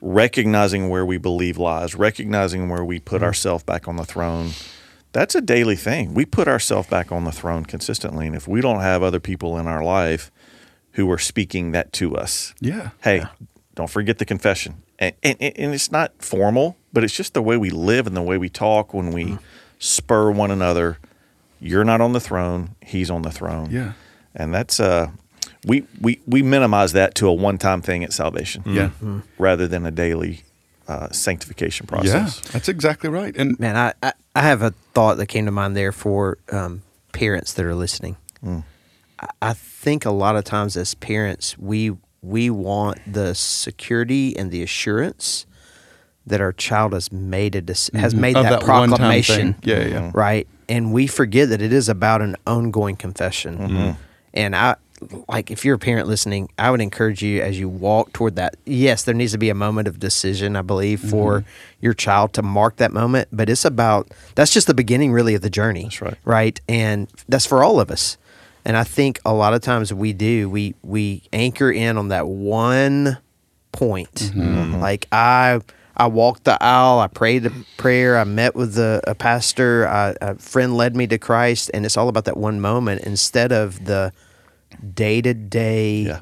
recognizing 0.00 0.88
where 0.88 1.04
we 1.04 1.18
believe 1.18 1.58
lies, 1.58 1.94
recognizing 1.94 2.68
where 2.68 2.84
we 2.84 3.00
put 3.00 3.16
mm-hmm. 3.16 3.24
ourselves 3.24 3.64
back 3.64 3.86
on 3.86 3.96
the 3.96 4.04
throne, 4.04 4.50
that's 5.12 5.34
a 5.34 5.40
daily 5.40 5.76
thing. 5.76 6.14
We 6.14 6.24
put 6.24 6.48
ourselves 6.48 6.88
back 6.88 7.10
on 7.10 7.24
the 7.24 7.32
throne 7.32 7.64
consistently, 7.64 8.26
and 8.26 8.36
if 8.36 8.46
we 8.46 8.60
don't 8.60 8.80
have 8.80 9.02
other 9.02 9.20
people 9.20 9.58
in 9.58 9.66
our 9.66 9.82
life 9.82 10.30
who 10.92 11.10
are 11.10 11.18
speaking 11.18 11.72
that 11.72 11.92
to 11.94 12.16
us, 12.16 12.54
Yeah. 12.60 12.90
hey, 13.02 13.24
don't 13.74 13.90
forget 13.90 14.18
the 14.18 14.24
confession. 14.24 14.82
And, 14.98 15.14
and 15.22 15.40
and 15.40 15.74
it's 15.74 15.90
not 15.90 16.12
formal, 16.22 16.76
but 16.92 17.04
it's 17.04 17.14
just 17.14 17.32
the 17.32 17.42
way 17.42 17.56
we 17.56 17.70
live 17.70 18.06
and 18.06 18.14
the 18.14 18.22
way 18.22 18.36
we 18.36 18.50
talk 18.50 18.92
when 18.92 19.12
we 19.12 19.24
mm-hmm. 19.24 19.44
spur 19.78 20.30
one 20.30 20.50
another. 20.50 20.98
You're 21.58 21.84
not 21.84 22.02
on 22.02 22.12
the 22.12 22.20
throne; 22.20 22.76
he's 22.84 23.10
on 23.10 23.22
the 23.22 23.30
throne. 23.30 23.70
Yeah. 23.70 23.92
And 24.34 24.54
that's 24.54 24.80
uh, 24.80 25.10
we 25.66 25.84
we 26.00 26.20
we 26.26 26.42
minimize 26.42 26.92
that 26.92 27.14
to 27.16 27.28
a 27.28 27.32
one-time 27.32 27.82
thing 27.82 28.04
at 28.04 28.12
salvation. 28.12 28.62
Yeah. 28.66 28.90
rather 29.38 29.66
than 29.68 29.84
a 29.86 29.90
daily 29.90 30.42
uh, 30.88 31.08
sanctification 31.10 31.86
Yeah. 31.86 31.96
process. 32.00 32.40
That's 32.52 32.68
exactly 32.68 33.08
right. 33.10 33.36
And 33.36 33.58
Man, 33.60 33.76
I, 33.76 33.92
I, 34.02 34.12
I 34.34 34.42
have 34.42 34.62
a 34.62 34.70
thought 34.94 35.16
that 35.18 35.26
came 35.26 35.44
to 35.46 35.52
mind 35.52 35.76
there 35.76 35.92
for 35.92 36.38
um, 36.50 36.82
parents 37.12 37.52
that 37.54 37.64
are 37.64 37.74
listening. 37.74 38.16
I, 38.44 38.62
I 39.42 39.52
think 39.52 40.04
a 40.04 40.10
lot 40.10 40.36
of 40.36 40.44
times 40.44 40.76
as 40.76 40.94
parents, 40.94 41.56
we 41.58 41.92
we 42.22 42.50
want 42.50 42.98
the 43.06 43.34
security 43.34 44.36
and 44.36 44.50
the 44.50 44.62
assurance 44.62 45.46
that 46.26 46.40
our 46.40 46.52
child 46.52 46.92
has 46.92 47.10
made 47.10 47.54
a 47.56 47.62
dec- 47.62 47.94
has 47.94 48.14
made 48.14 48.36
Of 48.36 48.44
that, 48.44 48.50
that 48.60 48.64
proclamation. 48.64 49.56
Yeah, 49.62 49.86
yeah. 49.86 50.10
Right, 50.14 50.46
and 50.68 50.92
we 50.92 51.06
forget 51.06 51.48
that 51.48 51.62
it 51.62 51.72
is 51.72 51.88
about 51.88 52.20
an 52.22 52.36
ongoing 52.46 52.96
confession. 52.96 53.96
And 54.34 54.54
I 54.54 54.76
like 55.28 55.50
if 55.50 55.64
you're 55.64 55.76
a 55.76 55.78
parent 55.78 56.08
listening, 56.08 56.50
I 56.58 56.70
would 56.70 56.80
encourage 56.80 57.22
you 57.22 57.40
as 57.42 57.58
you 57.58 57.68
walk 57.68 58.12
toward 58.12 58.36
that. 58.36 58.56
Yes, 58.66 59.04
there 59.04 59.14
needs 59.14 59.32
to 59.32 59.38
be 59.38 59.48
a 59.48 59.54
moment 59.54 59.88
of 59.88 59.98
decision, 59.98 60.56
I 60.56 60.62
believe, 60.62 61.00
for 61.00 61.40
mm-hmm. 61.40 61.48
your 61.80 61.94
child 61.94 62.32
to 62.34 62.42
mark 62.42 62.76
that 62.76 62.92
moment. 62.92 63.28
But 63.32 63.48
it's 63.48 63.64
about 63.64 64.08
that's 64.34 64.52
just 64.52 64.66
the 64.66 64.74
beginning, 64.74 65.12
really, 65.12 65.34
of 65.34 65.42
the 65.42 65.50
journey. 65.50 65.84
That's 65.84 66.02
right. 66.02 66.18
Right, 66.24 66.60
and 66.68 67.08
that's 67.28 67.46
for 67.46 67.64
all 67.64 67.80
of 67.80 67.90
us. 67.90 68.18
And 68.64 68.76
I 68.76 68.84
think 68.84 69.20
a 69.24 69.32
lot 69.32 69.54
of 69.54 69.62
times 69.62 69.92
we 69.92 70.12
do 70.12 70.50
we 70.50 70.74
we 70.82 71.22
anchor 71.32 71.70
in 71.70 71.96
on 71.96 72.08
that 72.08 72.26
one 72.26 73.18
point. 73.72 74.14
Mm-hmm. 74.14 74.40
Mm-hmm. 74.42 74.80
Like 74.80 75.06
I 75.12 75.60
I 76.00 76.06
walked 76.06 76.44
the 76.44 76.56
aisle, 76.62 76.98
I 76.98 77.08
prayed 77.08 77.44
a 77.44 77.52
prayer, 77.76 78.16
I 78.16 78.24
met 78.24 78.56
with 78.56 78.78
a, 78.78 79.02
a 79.06 79.14
pastor, 79.14 79.86
I, 79.86 80.14
a 80.22 80.34
friend 80.36 80.74
led 80.74 80.96
me 80.96 81.06
to 81.08 81.18
Christ, 81.18 81.70
and 81.74 81.84
it's 81.84 81.98
all 81.98 82.08
about 82.08 82.24
that 82.24 82.38
one 82.38 82.58
moment 82.58 83.02
instead 83.02 83.52
of 83.52 83.84
the 83.84 84.10
day 84.94 85.20
to 85.20 85.34
day 85.34 86.18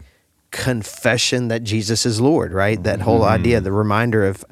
confession 0.51 1.47
that 1.49 1.63
Jesus 1.63 2.05
is 2.05 2.21
Lord. 2.21 2.53
Right, 2.53 2.83
that 2.83 3.01
whole 3.03 3.23
idea, 3.23 3.61
the 3.61 3.71
reminder 3.71 4.27
of 4.27 4.45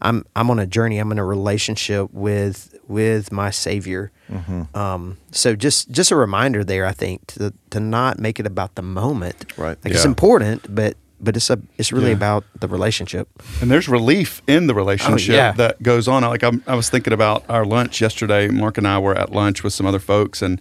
I'm 0.00 0.24
I'm 0.34 0.50
on 0.50 0.58
a 0.58 0.66
journey, 0.66 0.98
I'm 0.98 1.12
in 1.12 1.18
a 1.20 1.24
relationship 1.24 2.12
with 2.12 2.76
with 2.88 3.30
my 3.30 3.50
Savior. 3.50 4.10
Um, 4.74 5.18
so 5.30 5.54
just 5.54 5.92
just 5.92 6.10
a 6.10 6.16
reminder 6.16 6.64
there, 6.64 6.86
I 6.86 6.92
think, 6.92 7.24
to 7.34 7.52
to 7.70 7.78
not 7.78 8.18
make 8.18 8.40
it 8.40 8.46
about 8.46 8.74
the 8.74 8.82
moment. 8.82 9.56
Right. 9.56 9.78
Like 9.84 9.94
it's 9.94 10.04
important, 10.04 10.74
but 10.74 10.96
but 11.22 11.36
it's 11.36 11.48
a 11.50 11.58
it's 11.78 11.92
really 11.92 12.08
Yeah. 12.10 12.16
about 12.16 12.44
the 12.60 12.68
relationship. 12.68 13.28
And 13.60 13.70
there's 13.70 13.88
relief 13.88 14.42
in 14.46 14.66
the 14.66 14.74
relationship 14.74 15.32
Oh, 15.34 15.36
yeah. 15.36 15.52
that 15.52 15.82
goes 15.82 16.08
on. 16.08 16.22
Like 16.22 16.42
I'm, 16.42 16.62
I 16.66 16.74
was 16.74 16.90
thinking 16.90 17.12
about 17.12 17.44
our 17.48 17.64
lunch 17.64 18.00
yesterday. 18.00 18.48
Mark 18.48 18.78
and 18.78 18.86
I 18.88 18.98
were 18.98 19.14
at 19.14 19.30
lunch 19.32 19.62
with 19.64 19.72
some 19.72 19.86
other 19.86 19.98
folks, 20.00 20.42
and 20.42 20.60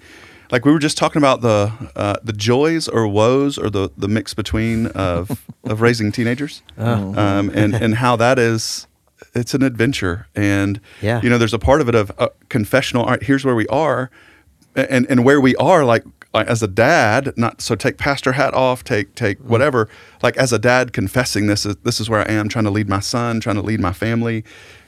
like 0.51 0.65
we 0.65 0.71
were 0.71 0.79
just 0.79 0.97
talking 0.97 1.21
about 1.21 1.41
the 1.41 1.71
uh, 1.95 2.17
the 2.23 2.33
joys 2.33 2.87
or 2.87 3.07
woes 3.07 3.57
or 3.57 3.69
the 3.69 3.89
the 3.97 4.07
mix 4.07 4.33
between 4.33 4.87
of 4.87 5.43
of 5.63 5.81
raising 5.81 6.11
teenagers, 6.11 6.61
Oh. 6.77 7.13
um, 7.17 7.49
and 7.53 7.73
and 7.75 7.95
how 7.95 8.15
that 8.17 8.37
is. 8.37 8.87
It's 9.33 9.53
an 9.53 9.63
adventure, 9.63 10.27
and 10.35 10.81
Yeah. 11.01 11.21
you 11.23 11.29
know, 11.29 11.37
there's 11.37 11.53
a 11.53 11.59
part 11.59 11.79
of 11.79 11.87
it 11.87 11.95
of 11.95 12.11
uh, 12.17 12.29
confessional. 12.49 13.03
All 13.05 13.11
right, 13.11 13.23
here's 13.23 13.45
where 13.45 13.55
we 13.55 13.67
are, 13.67 14.09
and 14.75 15.05
and 15.09 15.23
where 15.23 15.39
we 15.39 15.55
are 15.57 15.85
like, 15.85 16.03
like 16.33 16.47
as 16.47 16.63
a 16.63 16.67
dad 16.67 17.33
not 17.35 17.61
so 17.61 17.75
take 17.75 17.97
pastor 17.97 18.31
hat 18.33 18.53
off 18.53 18.83
take 18.83 19.15
take 19.15 19.39
Mm. 19.39 19.45
whatever. 19.45 19.89
Like 20.23 20.37
as 20.37 20.53
a 20.53 20.59
dad 20.59 20.93
confessing 20.93 21.47
this 21.47 21.65
is 21.65 21.75
this 21.83 21.99
is 21.99 22.09
where 22.09 22.21
i 22.21 22.31
am 22.31 22.47
trying 22.49 22.65
to 22.65 22.71
lead 22.71 22.87
my 22.89 22.99
son 23.01 23.39
trying 23.39 23.57
to 23.57 23.61
lead 23.61 23.79
my 23.79 23.93
family. 23.93 24.43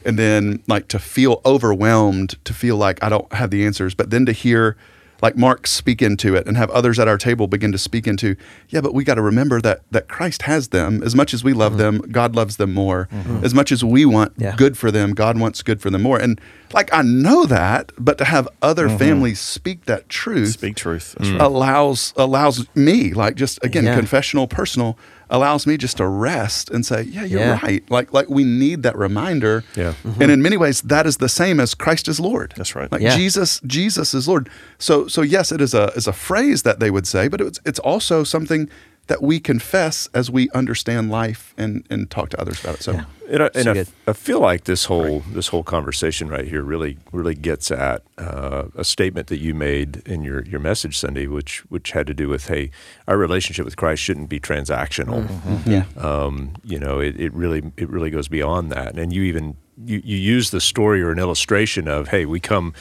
And 0.06 0.18
then 0.20 0.62
like 0.68 0.88
to 0.90 1.00
feel 1.00 1.42
overwhelmed 1.46 2.36
to 2.46 2.54
feel 2.54 2.78
like 2.78 3.04
i 3.04 3.10
don't 3.10 3.32
have 3.34 3.50
the 3.50 3.66
answers. 3.66 3.94
But 3.96 4.10
then 4.10 4.26
to 4.26 4.32
hear 4.32 4.78
like 5.24 5.38
mark 5.38 5.66
speak 5.66 6.02
into 6.02 6.36
it 6.36 6.46
and 6.46 6.58
have 6.58 6.70
others 6.72 7.00
at 7.00 7.08
our 7.08 7.18
table 7.18 7.48
begin 7.48 7.72
to 7.72 7.78
speak 7.78 8.06
into 8.06 8.36
yeah 8.68 8.82
but 8.82 8.94
we 8.94 9.06
got 9.06 9.16
to 9.16 9.22
remember 9.22 9.62
that 9.62 9.82
that 9.90 10.08
christ 10.10 10.44
has 10.44 10.68
them 10.68 11.02
as 11.02 11.16
much 11.16 11.34
as 11.34 11.44
we 11.44 11.54
love 11.54 11.72
mm-hmm. 11.72 11.98
them 11.98 12.12
god 12.12 12.36
loves 12.36 12.58
them 12.58 12.74
more 12.74 13.08
mm-hmm. 13.12 13.44
as 13.44 13.54
much 13.54 13.72
as 13.72 13.84
we 13.84 14.06
want 14.06 14.34
Yeah. 14.38 14.56
good 14.58 14.78
for 14.78 14.92
them 14.92 15.14
god 15.14 15.40
wants 15.40 15.64
good 15.64 15.82
for 15.82 15.90
them 15.90 16.04
more 16.04 16.20
and 16.20 16.40
like 16.74 16.94
i 16.94 17.02
know 17.02 17.46
that 17.46 17.92
but 17.98 18.18
to 18.18 18.26
have 18.26 18.50
other 18.62 18.88
mm-hmm. 18.88 18.98
families 18.98 19.40
speak 19.40 19.86
that 19.86 20.10
truth 20.10 20.50
Speak 20.50 20.76
truth. 20.76 21.16
That's 21.18 21.32
right. 21.32 21.42
allows 21.42 22.14
allows 22.18 22.68
me 22.76 23.14
like 23.14 23.36
just 23.36 23.64
again 23.64 23.86
Yeah. 23.86 23.96
confessional 23.96 24.48
personal 24.48 24.98
allows 25.34 25.66
me 25.68 25.76
just 25.78 25.98
to 25.98 26.06
rest 26.08 26.70
and 26.70 26.86
say 26.86 27.02
yeah 27.16 27.26
you're 27.26 27.42
Yeah. 27.42 27.60
right 27.68 27.84
like 27.98 28.14
like 28.18 28.30
we 28.30 28.44
need 28.44 28.84
that 28.84 28.96
reminder 28.96 29.64
Yeah. 29.76 29.94
Mm-hmm. 30.06 30.22
and 30.22 30.32
in 30.32 30.42
many 30.48 30.58
ways 30.58 30.82
that 30.84 31.06
is 31.06 31.18
the 31.18 31.28
same 31.42 31.60
as 31.60 31.74
Christ 31.84 32.08
is 32.08 32.20
Lord 32.20 32.54
That's 32.56 32.76
right. 32.76 32.90
like 32.92 33.02
Yeah. 33.02 33.16
Jesus 33.18 33.60
Jesus 33.66 34.14
is 34.14 34.28
Lord 34.28 34.46
so 34.78 35.08
so 35.08 35.22
yes 35.36 35.52
it 35.52 35.60
is 35.68 35.74
a 35.74 35.86
is 36.00 36.08
a 36.08 36.14
phrase 36.14 36.60
that 36.68 36.78
they 36.80 36.92
would 36.96 37.08
say 37.14 37.28
but 37.28 37.42
it's 37.42 37.60
it's 37.66 37.80
also 37.92 38.24
something 38.24 38.70
that 39.08 39.22
we 39.22 39.40
confess 39.40 40.08
as 40.14 40.32
we 40.32 40.50
understand 40.52 41.12
life 41.12 41.54
and 41.58 41.86
and 41.90 42.10
talk 42.10 42.30
to 42.30 42.40
others 42.40 42.62
about 42.62 42.76
it 42.76 42.84
so 42.84 42.94
And, 43.30 43.44
I, 43.44 43.50
and 43.56 43.64
So 43.64 43.72
I. 43.72 44.10
I 44.12 44.14
feel 44.14 44.40
like 44.40 44.66
this 44.66 44.86
whole 44.86 45.22
this 45.32 45.48
whole 45.48 45.64
conversation 45.64 46.30
right 46.30 46.46
here 46.46 46.62
really 46.62 46.98
really 47.12 47.36
gets 47.36 47.72
at 47.72 48.04
uh, 48.18 48.66
a 48.76 48.84
statement 48.84 49.28
that 49.28 49.40
you 49.40 49.54
made 49.54 50.04
in 50.06 50.24
your 50.24 50.44
your 50.46 50.60
message 50.60 50.98
Sunday, 50.98 51.28
which 51.28 51.60
which 51.70 51.92
had 51.92 52.08
to 52.08 52.14
do 52.14 52.28
with 52.30 52.48
hey, 52.48 52.70
our 53.08 53.18
relationship 53.18 53.66
with 53.66 53.76
Christ 53.76 54.04
shouldn't 54.04 54.30
be 54.30 54.40
transactional. 54.40 55.28
Yeah. 55.66 55.86
Um, 55.98 56.56
you 56.64 56.80
know, 56.80 57.00
it, 57.00 57.20
it 57.20 57.34
really 57.34 57.72
it 57.78 57.90
really 57.90 58.10
goes 58.10 58.28
beyond 58.28 58.72
that. 58.72 58.98
And 58.98 59.12
you 59.14 59.24
even 59.24 59.56
you, 59.84 60.02
you 60.04 60.18
use 60.18 60.52
the 60.52 60.62
story 60.62 61.02
or 61.02 61.12
an 61.12 61.20
illustration 61.20 61.88
of 61.88 62.10
hey, 62.10 62.26
we 62.26 62.40
come 62.40 62.74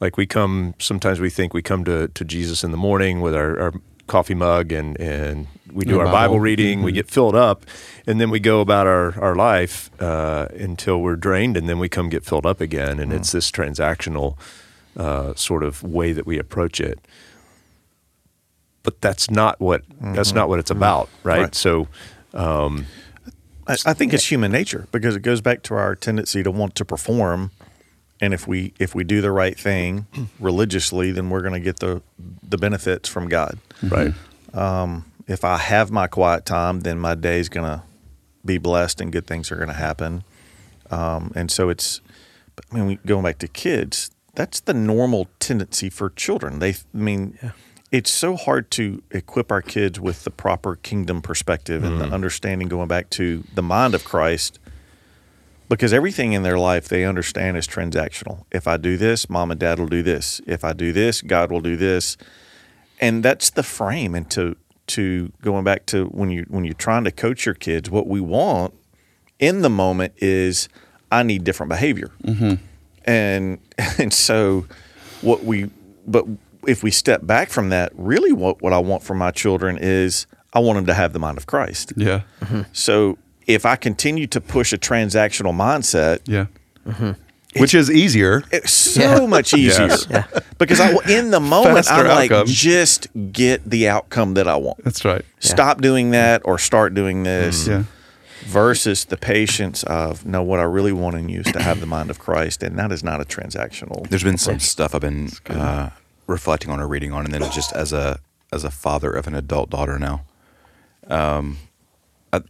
like 0.00 0.16
we 0.16 0.26
come 0.26 0.74
sometimes 0.78 1.20
we 1.20 1.30
think 1.30 1.54
we 1.54 1.62
come 1.62 1.84
to, 1.84 2.08
to 2.08 2.24
Jesus 2.24 2.64
in 2.64 2.72
the 2.72 2.76
morning 2.76 3.20
with 3.20 3.34
our, 3.34 3.58
our 3.60 3.72
coffee 4.06 4.34
mug 4.34 4.72
and, 4.72 4.98
and 5.00 5.46
we 5.72 5.84
do 5.84 5.94
The 5.94 6.00
our 6.00 6.04
Bible. 6.06 6.18
Bible 6.18 6.40
reading, 6.40 6.82
we 6.82 6.90
mm-hmm. 6.90 6.96
get 6.96 7.10
filled 7.10 7.34
up, 7.34 7.64
and 8.06 8.20
then 8.20 8.30
we 8.30 8.40
go 8.40 8.60
about 8.60 8.86
our, 8.86 9.18
our 9.20 9.34
life 9.34 9.90
uh, 10.00 10.48
until 10.52 11.00
we're 11.00 11.16
drained, 11.16 11.56
and 11.56 11.68
then 11.68 11.78
we 11.78 11.88
come 11.88 12.08
get 12.08 12.24
filled 12.24 12.46
up 12.46 12.60
again. 12.60 12.98
And 12.98 13.12
it's 13.12 13.30
mm. 13.30 13.32
this 13.32 13.50
transactional 13.50 14.36
uh, 14.96 15.34
sort 15.34 15.62
of 15.62 15.82
way 15.82 16.12
that 16.12 16.26
we 16.26 16.38
approach 16.38 16.80
it. 16.80 16.98
But 18.82 19.00
that's 19.00 19.30
not 19.30 19.60
what 19.60 19.82
that's 20.00 20.30
mm-hmm. 20.30 20.38
not 20.38 20.48
what 20.48 20.58
it's 20.58 20.70
mm-hmm. 20.70 20.78
about, 20.78 21.08
right? 21.22 21.42
Right. 21.42 21.54
So 21.54 21.88
um, 22.34 22.86
I, 23.66 23.76
I 23.86 23.94
think 23.94 24.12
it's 24.12 24.30
human 24.30 24.50
nature 24.50 24.88
because 24.90 25.14
it 25.14 25.22
goes 25.22 25.40
back 25.40 25.62
to 25.64 25.74
our 25.74 25.94
tendency 25.94 26.42
to 26.42 26.50
want 26.50 26.74
to 26.74 26.84
perform, 26.84 27.52
and 28.20 28.34
if 28.34 28.48
we 28.48 28.74
if 28.80 28.94
we 28.94 29.04
do 29.04 29.20
the 29.20 29.30
right 29.30 29.58
thing 29.58 30.06
religiously, 30.40 31.12
then 31.12 31.30
we're 31.30 31.42
going 31.42 31.54
to 31.54 31.60
get 31.60 31.78
the 31.78 32.02
the 32.42 32.58
benefits 32.58 33.08
from 33.08 33.28
God. 33.28 33.58
Mm-hmm. 33.82 33.94
right, 33.94 34.14
um, 34.54 35.04
If 35.26 35.44
I 35.44 35.58
have 35.58 35.90
my 35.90 36.06
quiet 36.06 36.46
time, 36.46 36.80
then 36.80 36.98
my 36.98 37.14
day's 37.14 37.48
going 37.48 37.66
to 37.66 37.82
be 38.44 38.58
blessed 38.58 39.00
and 39.00 39.12
good 39.12 39.26
things 39.26 39.50
are 39.52 39.56
going 39.56 39.68
to 39.68 39.74
happen. 39.74 40.24
Um, 40.90 41.32
and 41.34 41.50
so 41.50 41.68
it's, 41.68 42.00
I 42.72 42.82
mean, 42.82 42.98
going 43.06 43.24
back 43.24 43.38
to 43.38 43.48
kids, 43.48 44.10
that's 44.34 44.60
the 44.60 44.74
normal 44.74 45.28
tendency 45.38 45.90
for 45.90 46.10
children. 46.10 46.58
They, 46.58 46.70
I 46.70 46.74
mean, 46.92 47.38
it's 47.90 48.10
so 48.10 48.36
hard 48.36 48.70
to 48.72 49.02
equip 49.10 49.52
our 49.52 49.62
kids 49.62 50.00
with 50.00 50.24
the 50.24 50.30
proper 50.30 50.76
kingdom 50.76 51.22
perspective 51.22 51.84
and 51.84 52.00
the 52.00 52.06
mm. 52.06 52.12
understanding 52.12 52.68
going 52.68 52.88
back 52.88 53.10
to 53.10 53.44
the 53.54 53.62
mind 53.62 53.94
of 53.94 54.04
Christ 54.04 54.58
because 55.68 55.92
everything 55.92 56.32
in 56.32 56.42
their 56.42 56.58
life 56.58 56.88
they 56.88 57.04
understand 57.04 57.56
is 57.56 57.66
transactional. 57.66 58.44
If 58.50 58.66
I 58.66 58.76
do 58.76 58.96
this, 58.96 59.30
mom 59.30 59.50
and 59.50 59.58
dad 59.58 59.78
will 59.78 59.86
do 59.86 60.02
this. 60.02 60.40
If 60.46 60.64
I 60.64 60.72
do 60.72 60.92
this, 60.92 61.22
God 61.22 61.50
will 61.50 61.60
do 61.60 61.76
this. 61.76 62.16
And 63.02 63.22
that's 63.22 63.50
the 63.50 63.62
frame. 63.62 64.14
And 64.14 64.30
to 64.30 64.56
to 64.88 65.32
going 65.42 65.64
back 65.64 65.86
to 65.86 66.06
when 66.06 66.30
you 66.30 66.46
when 66.48 66.64
you're 66.64 66.74
trying 66.74 67.04
to 67.04 67.10
coach 67.10 67.44
your 67.44 67.54
kids, 67.54 67.90
what 67.90 68.06
we 68.06 68.20
want 68.20 68.72
in 69.38 69.62
the 69.62 69.70
moment 69.70 70.14
is 70.16 70.68
I 71.10 71.22
need 71.22 71.44
different 71.44 71.68
behavior. 71.68 72.10
Mm-hmm. 72.24 72.54
And 73.04 73.58
and 73.98 74.14
so 74.14 74.66
what 75.20 75.44
we 75.44 75.70
but 76.06 76.24
if 76.66 76.82
we 76.82 76.90
step 76.90 77.26
back 77.26 77.50
from 77.50 77.68
that, 77.68 77.92
really 77.94 78.32
what 78.32 78.62
what 78.62 78.72
I 78.72 78.78
want 78.78 79.02
for 79.02 79.14
my 79.14 79.30
children 79.30 79.76
is 79.78 80.26
I 80.54 80.60
want 80.60 80.76
them 80.76 80.86
to 80.86 80.94
have 80.94 81.12
the 81.12 81.18
mind 81.18 81.38
of 81.38 81.46
Christ. 81.46 81.92
yeah. 81.96 82.22
So 82.72 83.18
if 83.46 83.66
I 83.66 83.76
continue 83.76 84.26
to 84.28 84.40
push 84.40 84.72
a 84.72 84.78
transactional 84.78 85.52
mindset, 85.52 86.20
yeah 86.26 86.46
mm-hmm. 86.86 87.12
Which 87.58 87.74
is 87.74 87.90
easier 87.90 88.42
it's 88.50 88.72
so 88.72 89.00
Yeah. 89.22 89.26
much 89.26 89.52
easier 89.54 89.86
Yes. 89.88 90.06
because 90.58 90.80
I 90.80 90.94
in 91.08 91.30
the 91.30 91.40
moment 91.40 91.76
Faster 91.86 91.92
I'm 91.94 92.06
like 92.08 92.30
outcome. 92.30 92.46
just 92.48 93.08
get 93.32 93.68
the 93.68 93.88
outcome 93.88 94.34
that 94.34 94.48
I 94.48 94.56
want. 94.56 94.82
that's 94.84 95.04
right 95.04 95.24
Stop 95.40 95.80
doing 95.80 96.10
that 96.12 96.42
or 96.44 96.58
start 96.58 96.94
doing 96.94 97.22
this. 97.24 97.66
yeah 97.68 97.84
versus 98.46 99.04
the 99.04 99.16
patience 99.16 99.84
of 99.84 100.26
no 100.26 100.42
what 100.42 100.58
i 100.58 100.64
really 100.64 100.90
want 100.92 101.14
in 101.14 101.28
you 101.28 101.38
is 101.42 101.46
to 101.52 101.62
have 101.62 101.78
the 101.78 101.86
mind 101.86 102.10
of 102.10 102.18
christ 102.18 102.60
and 102.64 102.76
that 102.76 102.90
is 102.90 103.04
not 103.04 103.20
a 103.20 103.24
transactional 103.24 104.04
There's 104.10 104.24
been 104.24 104.36
some 104.36 104.58
stuff 104.58 104.96
I've 104.96 105.00
been 105.00 105.30
uh, 105.48 105.90
reflecting 106.26 106.68
on 106.72 106.80
or 106.80 106.88
reading 106.88 107.12
on, 107.12 107.24
and 107.24 107.32
then 107.32 107.48
just 107.52 107.72
as 107.72 107.92
a 107.92 108.18
as 108.52 108.64
a 108.64 108.70
father 108.70 109.10
of 109.12 109.28
an 109.28 109.34
adult 109.36 109.70
daughter 109.70 109.96
now, 109.96 110.24
um, 111.08 111.58
I, 112.32 112.40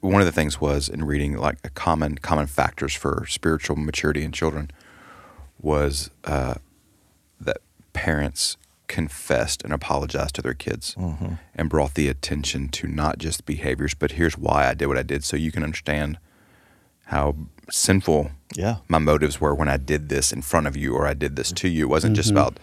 one 0.00 0.20
of 0.20 0.26
the 0.26 0.32
things 0.32 0.60
was 0.60 0.88
in 0.88 1.04
reading 1.04 1.36
like 1.36 1.58
a 1.64 1.70
common 1.70 2.18
common 2.18 2.46
factors 2.46 2.94
for 2.94 3.26
spiritual 3.28 3.76
maturity 3.76 4.22
in 4.22 4.32
children 4.32 4.70
was 5.60 6.10
uh, 6.24 6.54
that 7.40 7.58
parents 7.92 8.56
confessed 8.86 9.62
and 9.62 9.72
apologized 9.72 10.34
to 10.34 10.42
their 10.42 10.54
kids 10.54 10.94
mm-hmm. 10.98 11.34
and 11.54 11.68
brought 11.68 11.94
the 11.94 12.08
attention 12.08 12.68
to 12.70 12.88
not 12.88 13.18
just 13.18 13.44
behaviors, 13.44 13.94
but 13.94 14.12
here's 14.12 14.38
why 14.38 14.66
I 14.66 14.74
did 14.74 14.86
what 14.86 14.98
I 14.98 15.02
did, 15.02 15.24
so 15.24 15.36
you 15.36 15.52
can 15.52 15.62
understand 15.62 16.18
how 17.06 17.36
sinful 17.70 18.30
Yeah. 18.54 18.76
my 18.88 18.98
motives 18.98 19.40
were 19.40 19.54
when 19.54 19.68
I 19.68 19.76
did 19.76 20.08
this 20.08 20.32
in 20.32 20.42
front 20.42 20.66
of 20.66 20.76
you 20.76 20.94
or 20.94 21.06
I 21.06 21.14
did 21.14 21.36
this 21.36 21.52
to 21.52 21.68
you. 21.68 21.84
It 21.84 21.90
wasn't 21.90 22.16
just 22.16 22.30
mm-hmm. 22.30 22.38
about 22.38 22.60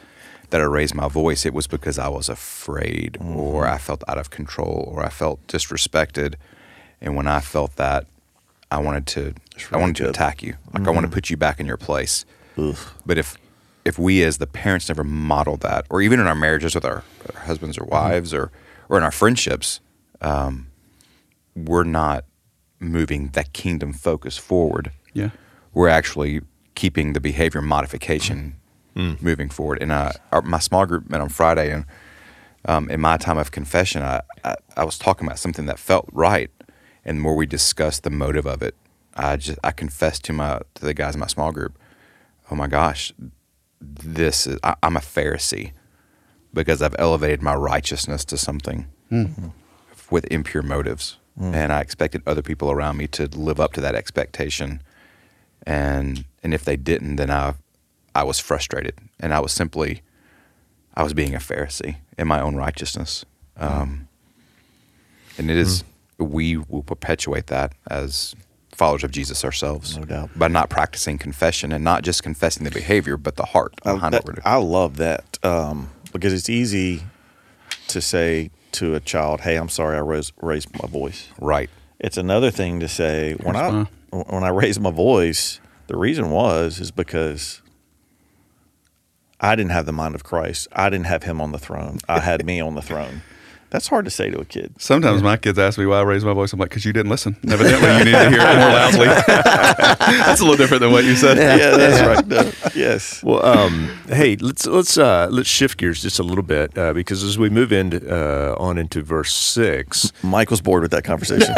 that 0.49 0.61
I 0.61 0.65
raised 0.65 0.95
my 0.95 1.07
voice. 1.07 1.45
It 1.45 1.53
was 1.53 1.67
because 1.67 1.97
I 1.97 2.07
was 2.07 2.29
afraid 2.29 3.17
or 3.19 3.63
mm-hmm. 3.63 3.73
I 3.73 3.77
felt 3.77 4.03
out 4.07 4.17
of 4.17 4.29
control 4.29 4.91
or 4.91 5.03
I 5.03 5.09
felt 5.09 5.45
disrespected. 5.47 6.35
And 7.01 7.15
when 7.15 7.27
I 7.27 7.39
felt 7.39 7.75
that, 7.75 8.07
I 8.71 8.79
wanted 8.79 9.05
to 9.07 9.21
I 9.21 9.61
really 9.71 9.81
wanted 9.81 9.95
to 9.97 10.09
attack 10.09 10.41
you. 10.43 10.55
Like 10.73 10.87
I 10.87 10.91
want 10.91 11.05
to 11.05 11.11
put 11.11 11.29
you 11.29 11.37
back 11.37 11.59
in 11.59 11.65
your 11.65 11.77
place. 11.77 12.25
But 13.05 13.17
if 13.17 13.37
if 13.83 13.99
we 13.99 14.23
as 14.23 14.37
the 14.39 14.47
parents 14.47 14.89
never 14.89 15.03
model 15.03 15.57
that, 15.57 15.85
or 15.89 16.01
even 16.01 16.19
in 16.19 16.27
our 16.27 16.35
marriages 16.35 16.73
with 16.73 16.85
our, 16.85 17.03
our 17.33 17.41
husbands 17.41 17.77
or 17.77 17.85
wives, 17.85 18.33
or 18.33 18.51
or 18.89 18.97
in 18.97 19.03
our 19.03 19.11
friendships, 19.11 19.79
um, 20.21 20.67
we're 21.55 21.83
not 21.83 22.25
moving 22.79 23.29
that 23.29 23.53
kingdom 23.53 23.93
focus 23.93 24.37
forward. 24.37 24.91
Yeah. 25.13 25.29
We're 25.73 25.89
actually 25.89 26.41
keeping 26.75 27.13
the 27.13 27.21
behavior 27.21 27.61
modification 27.61 28.55
moving 28.95 29.49
forward. 29.49 29.81
And 29.81 29.91
uh, 29.91 30.11
our, 30.31 30.41
my 30.41 30.59
small 30.59 30.85
group 30.85 31.09
met 31.09 31.19
on 31.19 31.27
Friday, 31.27 31.69
and 31.69 31.85
um, 32.63 32.89
in 32.89 33.01
my 33.01 33.17
time 33.17 33.37
of 33.37 33.51
confession, 33.51 34.01
I, 34.01 34.21
I 34.43 34.55
I 34.77 34.83
was 34.83 34.97
talking 34.97 35.27
about 35.27 35.37
something 35.39 35.65
that 35.67 35.79
felt 35.79 36.07
right, 36.11 36.49
and 37.05 37.17
the 37.17 37.21
more 37.21 37.35
we 37.35 37.45
discussed 37.45 38.03
the 38.03 38.09
motive 38.09 38.45
of 38.45 38.61
it, 38.61 38.75
I 39.15 39.37
just 39.37 39.59
I 39.63 39.71
confessed 39.71 40.23
to 40.25 40.33
my 40.33 40.59
to 40.75 40.85
the 40.85 40.93
guys 40.93 41.13
in 41.13 41.19
my 41.19 41.27
small 41.27 41.51
group, 41.51 41.77
oh 42.51 42.55
my 42.55 42.67
gosh, 42.67 43.13
this 43.79 44.47
is 44.47 44.59
I, 44.63 44.75
I'm 44.83 44.97
a 44.97 45.01
Pharisee 45.01 45.71
because 46.53 46.81
I've 46.81 46.95
elevated 46.97 47.41
my 47.41 47.53
righteousness 47.53 48.25
to 48.25 48.37
something 48.37 48.87
hmm. 49.09 49.23
mm-hmm. 49.23 49.47
with 50.09 50.25
impure 50.31 50.63
motives, 50.63 51.17
hmm. 51.37 51.53
and 51.53 51.71
I 51.71 51.81
expected 51.81 52.23
other 52.25 52.41
people 52.41 52.71
around 52.71 52.97
me 52.97 53.07
to 53.07 53.27
live 53.27 53.59
up 53.59 53.73
to 53.73 53.81
that 53.81 53.95
expectation, 53.95 54.81
and 55.65 56.25
and 56.43 56.53
if 56.53 56.65
they 56.65 56.75
didn't, 56.75 57.17
then 57.17 57.29
I 57.29 57.53
I 58.13 58.23
was 58.23 58.39
frustrated, 58.39 58.95
and 59.19 59.33
I 59.33 59.39
was 59.39 59.53
simply 59.53 60.01
I 60.95 61.03
was 61.03 61.13
being 61.13 61.35
a 61.35 61.39
Pharisee 61.39 61.97
in 62.17 62.27
my 62.27 62.41
own 62.41 62.55
righteousness, 62.55 63.25
um, 63.57 64.07
and 65.37 65.49
it 65.49 65.57
is 65.57 65.81
hmm. 65.81 65.87
We 66.17 66.57
will 66.57 66.83
perpetuate 66.83 67.47
that 67.47 67.73
as 67.89 68.35
followers 68.73 69.03
of 69.03 69.11
Jesus 69.11 69.43
ourselves, 69.45 69.97
No 69.97 70.03
doubt. 70.05 70.29
by 70.37 70.47
not 70.47 70.69
practicing 70.69 71.17
confession 71.17 71.71
and 71.71 71.83
not 71.83 72.03
just 72.03 72.23
confessing 72.23 72.63
the 72.65 72.71
behavior, 72.71 73.15
but 73.17 73.35
the 73.37 73.45
heart 73.45 73.73
I, 73.83 73.93
behind 73.93 74.13
that- 74.13 74.23
what 74.23 74.27
we're 74.27 74.33
doing. 74.33 74.43
I 74.45 74.57
love 74.57 74.97
that 74.97 75.37
um, 75.43 75.89
because 76.11 76.33
it's 76.33 76.49
easy 76.49 77.03
to 77.87 78.01
say 78.01 78.51
to 78.73 78.95
a 78.95 78.99
child, 78.99 79.41
"Hey, 79.41 79.55
I'm 79.55 79.69
sorry, 79.69 79.95
I 79.95 80.01
raised, 80.01 80.33
raised 80.41 80.67
my 80.81 80.87
voice." 80.89 81.27
right. 81.39 81.69
It's 81.99 82.17
another 82.17 82.51
thing 82.51 82.81
to 82.81 82.89
say 82.89 83.35
when 83.41 83.55
Here's 83.55 83.87
I 84.11 84.21
when 84.29 84.43
I 84.43 84.49
raised 84.49 84.81
my 84.81 84.91
voice, 84.91 85.61
the 85.87 85.95
reason 85.97 86.29
was 86.29 86.79
is 86.81 86.91
because 86.91 87.61
I 89.39 89.55
didn't 89.55 89.71
have 89.71 89.85
the 89.85 89.91
mind 89.93 90.15
of 90.15 90.23
Christ. 90.23 90.67
I 90.73 90.89
didn't 90.89 91.05
have 91.07 91.23
him 91.23 91.39
on 91.41 91.51
the 91.53 91.57
throne. 91.57 91.99
I 92.09 92.19
had 92.19 92.45
me 92.45 92.59
on 92.59 92.75
the 92.75 92.81
throne. 92.81 93.21
That's 93.75 93.89
hard 93.89 94.05
to 94.05 94.11
say 94.11 94.29
to 94.29 94.39
a 94.39 94.45
kid. 94.45 94.73
Sometimes 94.77 95.21
my 95.21 95.35
kids 95.35 95.59
ask 95.59 95.77
me 95.77 95.85
why 95.85 95.97
I 95.97 96.03
raise 96.03 96.23
my 96.23 96.31
voice. 96.31 96.53
I'm 96.53 96.59
like, 96.59 96.69
because 96.69 96.85
you 96.85 96.93
didn't 96.93 97.09
listen. 97.09 97.35
Evidently, 97.43 97.89
you 97.89 98.05
need 98.05 98.11
to 98.13 98.29
hear 98.29 98.39
it 98.39 98.57
more 98.57 98.69
loudly. 98.71 99.05
That's 99.27 100.39
a 100.39 100.43
little 100.45 100.55
different 100.55 100.79
than 100.79 100.93
what 100.93 101.03
you 101.03 101.13
said. 101.17 101.35
Yeah, 101.35 101.75
that's 101.77 102.01
right. 102.01 102.25
No, 102.25 102.51
yes. 102.73 103.21
Well, 103.21 103.45
um, 103.45 103.89
hey, 104.07 104.37
let's 104.37 104.65
let's 104.65 104.97
uh, 104.97 105.27
let's 105.29 105.49
shift 105.49 105.77
gears 105.77 106.01
just 106.01 106.19
a 106.19 106.23
little 106.23 106.41
bit 106.41 106.77
uh, 106.77 106.93
because 106.93 107.21
as 107.21 107.37
we 107.37 107.49
move 107.49 107.73
into 107.73 107.99
uh, 108.09 108.55
on 108.57 108.77
into 108.77 109.01
verse 109.01 109.33
six, 109.33 110.13
Mike 110.23 110.49
was 110.51 110.61
bored 110.61 110.81
with 110.81 110.91
that 110.91 111.03
conversation. 111.03 111.53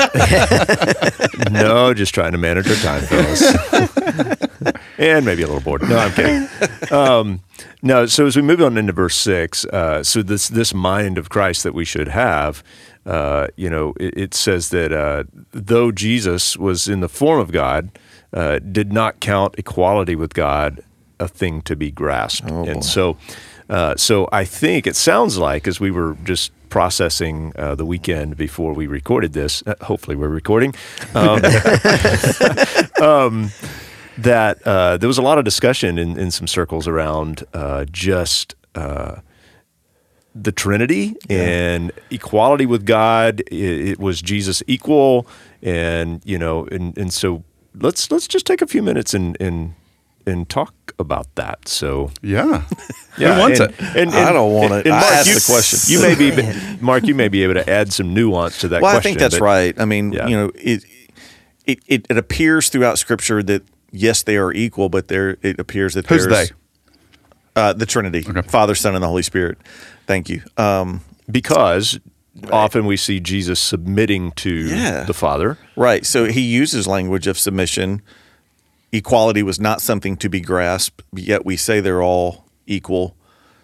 no, 1.51 1.93
just 1.93 2.15
trying 2.15 2.32
to 2.32 2.39
manage 2.39 2.67
our 2.67 2.75
time, 2.77 3.03
fellas, 3.03 4.73
and 4.97 5.23
maybe 5.23 5.43
a 5.43 5.47
little 5.47 5.62
bored. 5.62 5.88
No, 5.88 5.99
I'm 5.99 6.12
kidding. 6.13 6.49
Um, 6.91 7.41
no, 7.82 8.06
so 8.06 8.26
as 8.26 8.36
we 8.36 8.41
move 8.41 8.62
on 8.62 8.78
into 8.78 8.93
verse 8.93 9.15
six, 9.15 9.65
uh, 9.65 10.04
so 10.04 10.22
this 10.22 10.50
this 10.50 10.74
mind 10.74 11.17
of 11.17 11.30
Christ 11.30 11.63
that 11.63 11.74
we 11.74 11.86
should 11.86 12.08
have, 12.08 12.63
uh, 13.06 13.48
you 13.56 13.70
know, 13.70 13.93
it, 14.00 14.17
it 14.17 14.34
says 14.34 14.70
that 14.70 14.91
uh, 14.91 15.24
though 15.52 15.91
Jesus 15.91 16.58
was 16.58 16.88
in 16.88 17.00
the 17.00 17.10
form 17.10 17.39
of 17.39 17.52
God, 17.52 17.89
uh, 18.34 18.60
did 18.60 18.91
not 18.91 19.20
count 19.20 19.56
equality 19.58 20.15
with 20.15 20.34
God 20.34 20.82
a 21.20 21.28
thing 21.28 21.62
to 21.63 21.76
be 21.76 21.91
grasped, 21.91 22.50
and 22.50 22.84
so. 22.84 23.17
Uh, 23.70 23.93
so 23.98 24.30
I 24.32 24.46
think 24.46 24.88
it 24.88 24.96
sounds 24.96 25.38
like 25.38 25.67
as 25.67 25.78
we 25.78 25.91
were 25.91 26.15
just 26.24 26.54
processing 26.70 27.52
uh, 27.58 27.76
the 27.76 27.86
weekend 27.86 28.38
before 28.38 28.74
we 28.74 28.88
recorded 28.88 29.34
this, 29.34 29.63
uh, 29.67 29.76
hopefully 29.82 30.15
we're 30.15 30.30
recording, 30.30 30.74
um, 31.13 31.41
um, 33.02 33.52
that 34.17 34.65
uh, 34.65 34.97
there 34.97 35.08
was 35.08 35.17
a 35.17 35.21
lot 35.21 35.38
of 35.38 35.45
discussion 35.45 35.97
in, 35.97 36.17
in 36.17 36.32
some 36.32 36.47
circles 36.47 36.88
around 36.88 37.43
uh, 37.53 37.86
just 37.91 38.56
uh, 38.75 39.17
the 40.34 40.51
Trinity 40.51 41.15
and 41.30 41.91
equality 42.12 42.65
with 42.65 42.86
God. 42.86 43.41
It, 43.51 43.88
it 43.89 43.99
was 43.99 44.21
Jesus 44.21 44.62
equal, 44.67 45.27
and 45.62 46.21
you 46.25 46.38
know, 46.38 46.65
and, 46.67 46.97
and 46.97 47.12
so 47.13 47.43
let's 47.75 48.12
let's 48.12 48.27
just 48.27 48.45
take 48.45 48.62
a 48.62 48.67
few 48.67 48.82
minutes 48.84 49.13
and 49.13 49.38
and 49.39 49.75
and 50.25 50.49
talk 50.49 50.73
about 50.99 51.34
that. 51.36 51.67
So 51.67 52.12
Yeah. 52.21 52.63
yeah, 53.17 53.36
Who 53.36 53.39
wants 53.39 53.60
and, 53.60 53.71
it? 53.71 53.80
And, 53.95 54.10
I 54.12 54.34
don't 54.34 54.51
want 54.53 54.73
it. 54.73 54.88
I 54.88 54.97
asked 54.97 55.27
you, 55.30 55.36
the 55.36 55.45
question. 55.45 55.93
You 55.93 56.01
may 56.01 56.15
be, 56.15 56.82
Mark. 56.82 57.06
You 57.06 57.15
may 57.15 57.30
be 57.30 57.43
able 57.43 57.53
to 57.53 57.69
add 57.69 57.93
some 57.93 58.13
nuance 58.13 58.60
to 58.60 58.67
that. 58.69 58.82
well, 58.82 58.95
I 58.95 58.99
think 58.99 59.19
that's 59.19 59.36
but- 59.39 59.45
right. 59.45 59.80
I 59.80 59.86
mean, 59.86 60.12
Yeah. 60.12 60.27
you 60.27 60.36
know, 60.36 60.51
it, 60.56 60.84
it 61.65 61.80
it 61.88 62.08
it 62.10 62.17
appears 62.17 62.69
throughout 62.69 62.97
Scripture 62.97 63.41
that 63.43 63.63
yes, 63.91 64.23
they 64.23 64.38
are 64.38 64.52
equal, 64.54 64.89
but 64.89 65.08
there 65.08 65.38
it 65.41 65.60
appears 65.60 65.93
that 65.95 66.06
Who's 66.08 66.28
they? 66.28 66.47
Uh, 67.56 67.73
the 67.73 67.86
Trinity, 67.88 68.21
Father, 68.21 68.76
Son, 68.76 68.93
and 68.93 69.04
the 69.04 69.08
Holy 69.08 69.23
Spirit. 69.23 69.58
Thank 70.06 70.30
you. 70.30 70.43
Um, 70.58 71.02
because 71.30 72.00
often 72.52 72.86
we 72.86 72.97
see 72.97 73.19
Jesus 73.19 73.60
submitting 73.60 74.32
to 74.34 74.50
Yeah. 74.52 75.04
the 75.06 75.13
Father. 75.13 75.58
Right. 75.76 76.06
So 76.06 76.26
he 76.26 76.41
uses 76.41 76.86
language 76.88 77.26
of 77.26 77.38
submission. 77.38 78.04
Equality 78.91 79.41
was 79.43 79.60
not 79.60 79.82
something 79.82 80.15
to 80.17 80.30
be 80.30 80.39
grasped, 80.39 81.02
yet 81.13 81.45
we 81.45 81.58
say 81.58 81.80
they're 81.80 82.04
all 82.04 82.45
equal. 82.67 83.15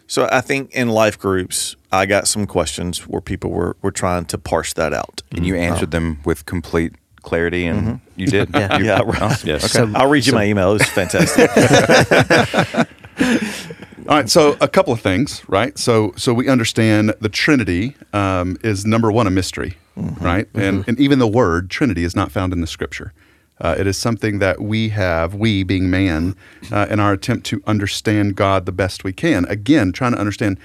So 0.07 0.27
I 0.31 0.41
think 0.41 0.71
in 0.71 0.89
life 0.89 1.17
groups, 1.17 1.75
I 1.91 2.05
got 2.07 2.27
some 2.27 2.45
questions 2.47 3.07
where 3.07 3.21
people 3.21 3.51
were, 3.51 3.77
were 3.81 3.91
trying 3.91 4.25
to 4.25 4.37
parse 4.37 4.73
that 4.73 4.91
out. 4.93 5.21
And 5.31 5.45
you 5.45 5.55
answered 5.55 5.91
them 5.91 6.19
with 6.25 6.45
complete 6.45 6.93
clarity, 7.23 7.65
and 7.65 7.99
you 8.15 8.27
did. 8.27 8.49
Yeah. 8.53 8.77
You- 8.77 8.85
Yeah, 8.85 9.01
right. 9.03 9.21
Awesome. 9.21 9.49
Yes. 9.49 9.75
Okay. 9.75 9.91
I'll 9.95 10.07
read 10.09 10.25
you 10.27 10.33
my 10.33 10.45
email. 10.45 10.69
It 10.71 10.73
was 10.73 10.89
fantastic. 10.89 11.49
All 14.09 14.17
right, 14.17 14.29
so 14.29 14.57
a 14.59 14.67
couple 14.67 14.91
of 14.91 14.99
things, 14.99 15.41
right? 15.47 15.77
So, 15.77 16.13
so 16.17 16.33
we 16.33 16.49
understand 16.49 17.13
the 17.21 17.29
Trinity 17.29 17.95
um, 18.11 18.57
is 18.63 18.85
number 18.85 19.09
one 19.11 19.27
a 19.27 19.29
mystery, 19.29 19.77
right? 19.95 20.47
And 20.53 20.83
and 20.87 20.99
even 20.99 21.19
the 21.19 21.27
word 21.27 21.69
Trinity 21.69 22.03
is 22.03 22.15
not 22.15 22.31
found 22.31 22.51
in 22.51 22.59
the 22.61 22.67
Scripture. 22.67 23.13
Uh, 23.61 23.75
it 23.77 23.87
is 23.87 23.97
something 23.97 24.39
that 24.39 24.59
we 24.59 24.89
have, 24.89 25.35
we 25.35 25.63
being 25.63 25.89
man, 25.89 26.35
uh, 26.71 26.87
in 26.89 26.99
our 26.99 27.13
attempt 27.13 27.45
to 27.45 27.61
understand 27.65 28.35
God 28.35 28.65
the 28.65 28.71
best 28.73 29.03
we 29.05 29.13
can. 29.13 29.45
Again, 29.45 29.93
trying 29.93 30.11
to 30.11 30.19
understand 30.19 30.57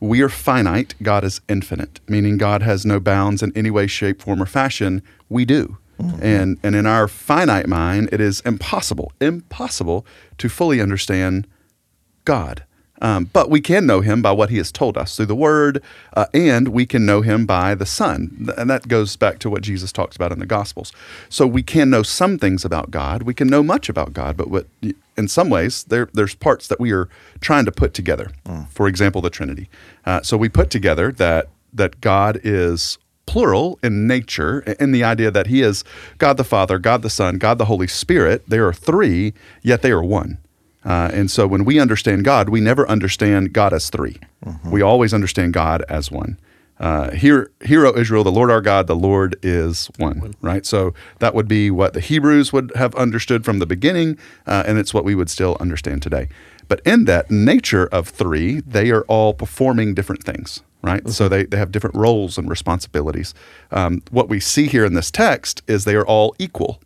we 0.00 0.22
are 0.22 0.28
finite, 0.30 0.94
God 1.02 1.24
is 1.24 1.40
infinite, 1.48 2.00
meaning 2.08 2.38
God 2.38 2.62
has 2.62 2.86
no 2.86 3.00
bounds 3.00 3.42
in 3.42 3.52
any 3.56 3.70
way, 3.70 3.86
shape, 3.88 4.22
form, 4.22 4.40
or 4.40 4.46
fashion. 4.46 5.02
We 5.28 5.44
do. 5.44 5.76
And, 6.22 6.58
and 6.62 6.74
in 6.74 6.86
our 6.86 7.08
finite 7.08 7.66
mind, 7.66 8.08
it 8.12 8.20
is 8.20 8.40
impossible, 8.40 9.12
impossible 9.20 10.06
to 10.38 10.48
fully 10.48 10.80
understand 10.80 11.46
God. 12.24 12.64
Um, 13.00 13.30
but 13.32 13.48
we 13.48 13.60
can 13.60 13.86
know 13.86 14.00
him 14.00 14.22
by 14.22 14.32
what 14.32 14.50
he 14.50 14.56
has 14.56 14.72
told 14.72 14.98
us 14.98 15.16
through 15.16 15.26
the 15.26 15.34
word, 15.36 15.82
uh, 16.14 16.26
and 16.34 16.68
we 16.68 16.84
can 16.84 17.06
know 17.06 17.20
him 17.20 17.46
by 17.46 17.74
the 17.74 17.86
Son. 17.86 18.52
And 18.56 18.68
that 18.70 18.88
goes 18.88 19.16
back 19.16 19.38
to 19.40 19.50
what 19.50 19.62
Jesus 19.62 19.92
talks 19.92 20.16
about 20.16 20.32
in 20.32 20.40
the 20.40 20.46
Gospels. 20.46 20.92
So 21.28 21.46
we 21.46 21.62
can 21.62 21.90
know 21.90 22.02
some 22.02 22.38
things 22.38 22.64
about 22.64 22.90
God. 22.90 23.22
We 23.22 23.34
can 23.34 23.46
know 23.48 23.62
much 23.62 23.88
about 23.88 24.12
God, 24.12 24.36
but 24.36 24.50
what, 24.50 24.66
in 25.16 25.28
some 25.28 25.48
ways, 25.48 25.84
there, 25.84 26.08
there's 26.12 26.34
parts 26.34 26.66
that 26.68 26.80
we 26.80 26.92
are 26.92 27.08
trying 27.40 27.64
to 27.66 27.72
put 27.72 27.94
together. 27.94 28.30
For 28.70 28.88
example, 28.88 29.20
the 29.20 29.30
Trinity. 29.30 29.68
Uh, 30.04 30.22
so 30.22 30.36
we 30.36 30.48
put 30.48 30.68
together 30.70 31.12
that, 31.12 31.48
that 31.72 32.00
God 32.00 32.40
is 32.42 32.98
plural 33.28 33.78
in 33.82 34.06
nature, 34.06 34.60
in 34.80 34.90
the 34.90 35.04
idea 35.04 35.30
that 35.30 35.46
He 35.46 35.60
is 35.60 35.84
God 36.16 36.38
the 36.38 36.44
Father, 36.44 36.78
God 36.78 37.02
the 37.02 37.10
Son, 37.10 37.36
God 37.36 37.58
the 37.58 37.66
Holy 37.66 37.86
Spirit. 37.86 38.42
There 38.48 38.66
are 38.66 38.72
three, 38.72 39.34
yet 39.62 39.82
they 39.82 39.90
are 39.90 40.02
one. 40.02 40.38
Uh, 40.84 41.10
and 41.12 41.30
so 41.30 41.46
when 41.46 41.64
we 41.66 41.78
understand 41.78 42.24
God, 42.24 42.48
we 42.48 42.60
never 42.60 42.88
understand 42.88 43.52
God 43.52 43.74
as 43.74 43.90
3 43.90 44.16
We 44.70 44.80
always 44.80 45.12
understand 45.12 45.52
God 45.52 45.84
as 45.88 46.10
one. 46.10 46.38
Uh, 46.80 47.10
hear, 47.10 47.50
hear, 47.64 47.84
O 47.84 47.92
Israel, 47.94 48.24
the 48.24 48.32
Lord 48.32 48.50
our 48.50 48.60
God, 48.60 48.86
the 48.86 48.96
Lord 48.96 49.36
is 49.42 49.90
one, 49.98 50.34
right? 50.40 50.64
So 50.64 50.94
that 51.18 51.34
would 51.34 51.48
be 51.48 51.70
what 51.70 51.92
the 51.92 52.00
Hebrews 52.00 52.52
would 52.52 52.72
have 52.76 52.94
understood 52.94 53.44
from 53.44 53.58
the 53.58 53.66
beginning, 53.66 54.16
uh, 54.46 54.62
and 54.66 54.78
it's 54.78 54.94
what 54.94 55.04
we 55.04 55.14
would 55.14 55.28
still 55.28 55.56
understand 55.60 56.02
today. 56.02 56.28
But 56.68 56.80
in 56.86 57.04
that 57.06 57.30
nature 57.30 57.86
of 57.88 58.08
three, 58.08 58.60
they 58.60 58.90
are 58.90 59.02
all 59.02 59.34
performing 59.34 59.94
different 59.94 60.22
things, 60.22 60.62
right? 60.82 61.02
Mm-hmm. 61.02 61.10
So 61.10 61.28
they, 61.28 61.44
they 61.44 61.56
have 61.56 61.72
different 61.72 61.96
roles 61.96 62.38
and 62.38 62.48
responsibilities. 62.48 63.34
Um, 63.70 64.02
what 64.10 64.28
we 64.28 64.40
see 64.40 64.66
here 64.66 64.84
in 64.84 64.94
this 64.94 65.10
text 65.10 65.62
is 65.66 65.84
they 65.84 65.96
are 65.96 66.06
all 66.06 66.34
equal 66.38 66.80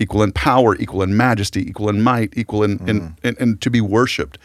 equal 0.00 0.22
in 0.22 0.32
power, 0.32 0.74
equal 0.76 1.02
in 1.02 1.16
majesty, 1.16 1.60
equal 1.60 1.88
in 1.88 2.02
might, 2.02 2.32
equal 2.36 2.64
in, 2.64 2.78
in, 2.88 3.00
mm. 3.00 3.16
in, 3.22 3.36
in 3.38 3.58
to 3.58 3.70
be 3.70 3.80
worshiped. 3.80 4.38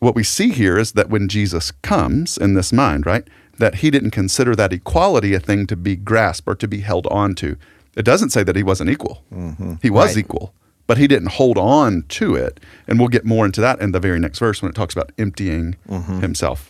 What 0.00 0.14
we 0.14 0.24
see 0.24 0.50
here 0.50 0.76
is 0.76 0.92
that 0.92 1.08
when 1.08 1.28
Jesus 1.28 1.70
comes 1.70 2.36
in 2.36 2.54
this 2.54 2.72
mind, 2.72 3.06
right, 3.06 3.26
that 3.58 3.76
he 3.76 3.90
didn't 3.90 4.10
consider 4.10 4.56
that 4.56 4.72
equality 4.72 5.34
a 5.34 5.40
thing 5.40 5.66
to 5.68 5.76
be 5.76 5.94
grasped 5.94 6.48
or 6.48 6.54
to 6.56 6.66
be 6.66 6.80
held 6.80 7.06
on 7.08 7.34
to. 7.36 7.56
It 7.94 8.04
doesn't 8.04 8.30
say 8.30 8.42
that 8.42 8.56
he 8.56 8.62
wasn't 8.62 8.90
equal. 8.90 9.22
Mm-hmm. 9.32 9.74
He 9.82 9.90
was 9.90 10.16
Right. 10.16 10.24
equal, 10.24 10.54
but 10.86 10.98
he 10.98 11.06
didn't 11.06 11.32
hold 11.32 11.58
on 11.58 12.04
to 12.08 12.34
it. 12.34 12.58
And 12.88 12.98
we'll 12.98 13.08
get 13.08 13.24
more 13.24 13.44
into 13.44 13.60
that 13.60 13.80
in 13.80 13.92
the 13.92 14.00
very 14.00 14.18
next 14.18 14.38
verse 14.38 14.62
when 14.62 14.70
it 14.70 14.74
talks 14.74 14.94
about 14.94 15.12
emptying 15.18 15.76
mm-hmm. 15.88 16.20
himself 16.20 16.69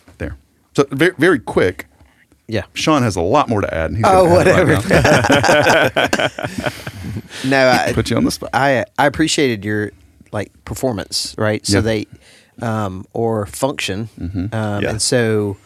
So 0.75 0.85
very, 0.91 1.13
very 1.17 1.39
quick. 1.39 1.87
Yeah. 2.47 2.63
Sean 2.73 3.01
has 3.03 3.15
a 3.15 3.21
lot 3.21 3.47
more 3.49 3.61
to 3.61 3.73
add. 3.73 3.91
And 3.91 3.97
he's 3.97 4.05
Oh, 4.07 4.25
gonna 4.27 4.49
add 4.49 4.67
it 4.67 4.67
whatever. 4.67 4.73
right 6.09 6.17
now. 6.19 6.29
No, 7.49 7.69
I, 7.69 7.91
Put 7.93 8.09
you 8.09 8.17
on 8.17 8.23
the 8.25 8.31
spot. 8.31 8.49
I 8.53 8.85
I 8.99 9.05
appreciated 9.05 9.63
your 9.65 9.91
like 10.31 10.51
performance, 10.65 11.33
right? 11.37 11.65
So 11.65 11.77
Yeah. 11.77 11.81
they 11.81 12.05
um, 12.61 13.05
or 13.13 13.45
function, 13.47 14.09
Mm-hmm. 14.19 14.53
um, 14.53 14.83
Yeah. 14.83 14.89
and 14.91 15.01
so 15.01 15.57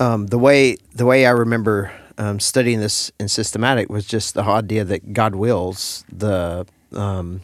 um, 0.00 0.26
the 0.28 0.38
way 0.38 0.76
the 0.94 1.04
way 1.04 1.26
I 1.26 1.30
remember 1.30 1.92
um, 2.18 2.40
studying 2.40 2.80
this 2.80 3.10
in 3.20 3.28
systematic 3.28 3.90
was 3.90 4.06
just 4.06 4.34
the 4.34 4.42
idea 4.42 4.84
that 4.84 5.12
God 5.12 5.34
wills 5.34 6.04
the 6.12 6.66
um, 6.94 7.40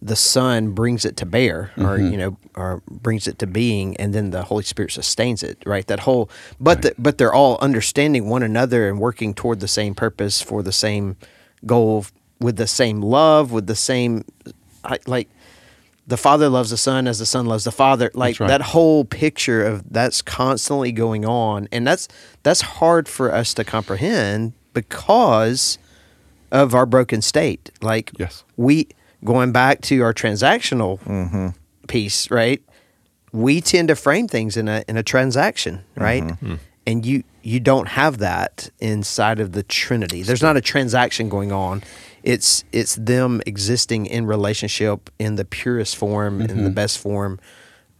the 0.00 0.14
Son 0.16 0.72
brings 0.72 1.04
it 1.04 1.16
to 1.16 1.26
bear, 1.26 1.72
or 1.76 1.98
Mm-hmm. 1.98 2.12
you 2.12 2.16
know, 2.18 2.36
or 2.54 2.82
brings 2.88 3.26
it 3.26 3.38
to 3.40 3.46
being, 3.46 3.96
and 3.96 4.14
then 4.14 4.30
the 4.30 4.42
Holy 4.44 4.62
Spirit 4.62 4.92
sustains 4.92 5.42
it. 5.42 5.58
Right, 5.66 5.86
that 5.88 6.00
whole, 6.00 6.30
but 6.60 6.82
the, 6.82 6.94
but 6.98 7.18
they're 7.18 7.34
all 7.34 7.58
understanding 7.60 8.28
one 8.28 8.42
another 8.44 8.88
and 8.88 9.00
working 9.00 9.34
toward 9.34 9.58
the 9.60 9.68
same 9.68 9.94
purpose 9.94 10.40
for 10.40 10.62
the 10.62 10.72
same 10.72 11.16
goal, 11.66 12.06
with 12.40 12.56
the 12.56 12.66
same 12.68 13.00
love, 13.00 13.50
with 13.50 13.66
the 13.66 13.74
same, 13.74 14.24
like 15.06 15.28
the 16.06 16.16
Father 16.16 16.48
loves 16.48 16.70
the 16.70 16.76
Son 16.76 17.06
as 17.08 17.18
the 17.18 17.26
Son 17.26 17.46
loves 17.46 17.64
the 17.64 17.72
Father. 17.72 18.10
Like 18.14 18.38
right. 18.38 18.46
that 18.46 18.62
whole 18.62 19.04
picture 19.04 19.64
of 19.66 19.82
that's 19.92 20.22
constantly 20.22 20.92
going 20.92 21.24
on, 21.26 21.66
and 21.72 21.84
that's 21.86 22.06
that's 22.44 22.60
hard 22.60 23.08
for 23.08 23.34
us 23.34 23.52
to 23.54 23.64
comprehend 23.64 24.52
because 24.74 25.76
of 26.52 26.74
our 26.74 26.86
broken 26.86 27.20
state. 27.20 27.70
Like 27.82 28.12
Yes. 28.16 28.44
we 28.56 28.88
going 29.24 29.52
back 29.52 29.80
to 29.82 30.00
our 30.02 30.14
transactional 30.14 31.00
Mm-hmm. 31.00 31.48
piece, 31.86 32.30
right? 32.30 32.62
We 33.32 33.60
tend 33.60 33.88
to 33.88 33.96
frame 33.96 34.28
things 34.28 34.56
in 34.56 34.68
a 34.68 34.84
in 34.88 34.96
a 34.96 35.02
transaction, 35.02 35.84
right? 35.96 36.22
Mm-hmm. 36.22 36.54
And 36.86 37.04
you 37.04 37.22
you 37.42 37.60
don't 37.60 37.88
have 37.88 38.18
that 38.18 38.70
inside 38.80 39.40
of 39.40 39.52
the 39.52 39.62
Trinity. 39.62 40.22
There's 40.22 40.42
not 40.42 40.56
a 40.56 40.60
transaction 40.62 41.28
going 41.28 41.52
on. 41.52 41.82
It's 42.22 42.64
it's 42.72 42.94
them 42.96 43.42
existing 43.46 44.06
in 44.06 44.26
relationship 44.26 45.10
in 45.18 45.36
the 45.36 45.44
purest 45.44 45.96
form, 45.96 46.40
in 46.40 46.48
Mm-hmm. 46.48 46.64
the 46.64 46.70
best 46.70 46.98
form. 46.98 47.38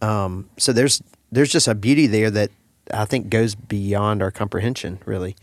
Um, 0.01 0.49
so 0.57 0.73
there's 0.73 1.01
there's 1.31 1.51
just 1.51 1.67
a 1.67 1.75
beauty 1.75 2.07
there 2.07 2.31
that 2.31 2.49
I 2.91 3.05
think 3.05 3.29
goes 3.29 3.53
beyond 3.53 4.23
our 4.23 4.31
comprehension, 4.31 4.99
really. 5.05 5.35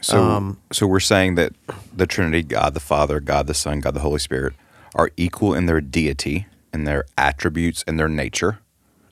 So, 0.00 0.22
Um, 0.22 0.58
so 0.72 0.86
we're 0.86 1.00
saying 1.00 1.34
that 1.36 1.52
the 1.96 2.06
Trinity, 2.06 2.42
God 2.42 2.74
the 2.74 2.80
Father, 2.80 3.18
God 3.20 3.46
the 3.48 3.54
Son, 3.54 3.80
God 3.80 3.94
the 3.94 4.00
Holy 4.00 4.18
Spirit, 4.20 4.54
are 4.94 5.10
equal 5.16 5.54
in 5.54 5.66
their 5.66 5.80
deity, 5.80 6.46
in 6.72 6.84
their 6.84 7.04
attributes, 7.16 7.82
in 7.84 7.96
their 7.96 8.08
nature. 8.08 8.58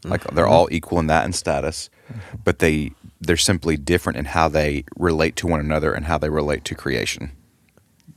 Like 0.04 0.24
they're 0.24 0.44
mm-hmm. 0.44 0.52
all 0.52 0.68
equal 0.70 0.98
in 0.98 1.08
that 1.08 1.24
and 1.24 1.34
status, 1.34 1.90
but 2.42 2.58
they 2.58 2.92
they're 3.20 3.36
simply 3.36 3.76
different 3.76 4.18
in 4.18 4.24
how 4.24 4.48
they 4.48 4.84
relate 4.96 5.36
to 5.36 5.46
one 5.46 5.60
another 5.60 5.92
and 5.92 6.06
how 6.06 6.16
they 6.16 6.30
relate 6.30 6.64
to 6.66 6.74
creation. 6.74 7.32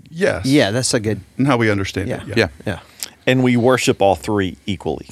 Yes. 0.09 0.45
Yeah, 0.45 0.71
that's 0.71 0.93
a 0.93 0.99
good. 0.99 1.21
And 1.37 1.47
how 1.47 1.57
we 1.57 1.69
understand 1.69 2.07
Yeah, 2.07 2.21
it. 2.25 2.37
Yeah, 2.37 2.47
yeah, 2.65 2.79
And 3.25 3.43
we 3.43 3.57
worship 3.57 4.01
all 4.01 4.15
three 4.15 4.57
equally. 4.65 5.09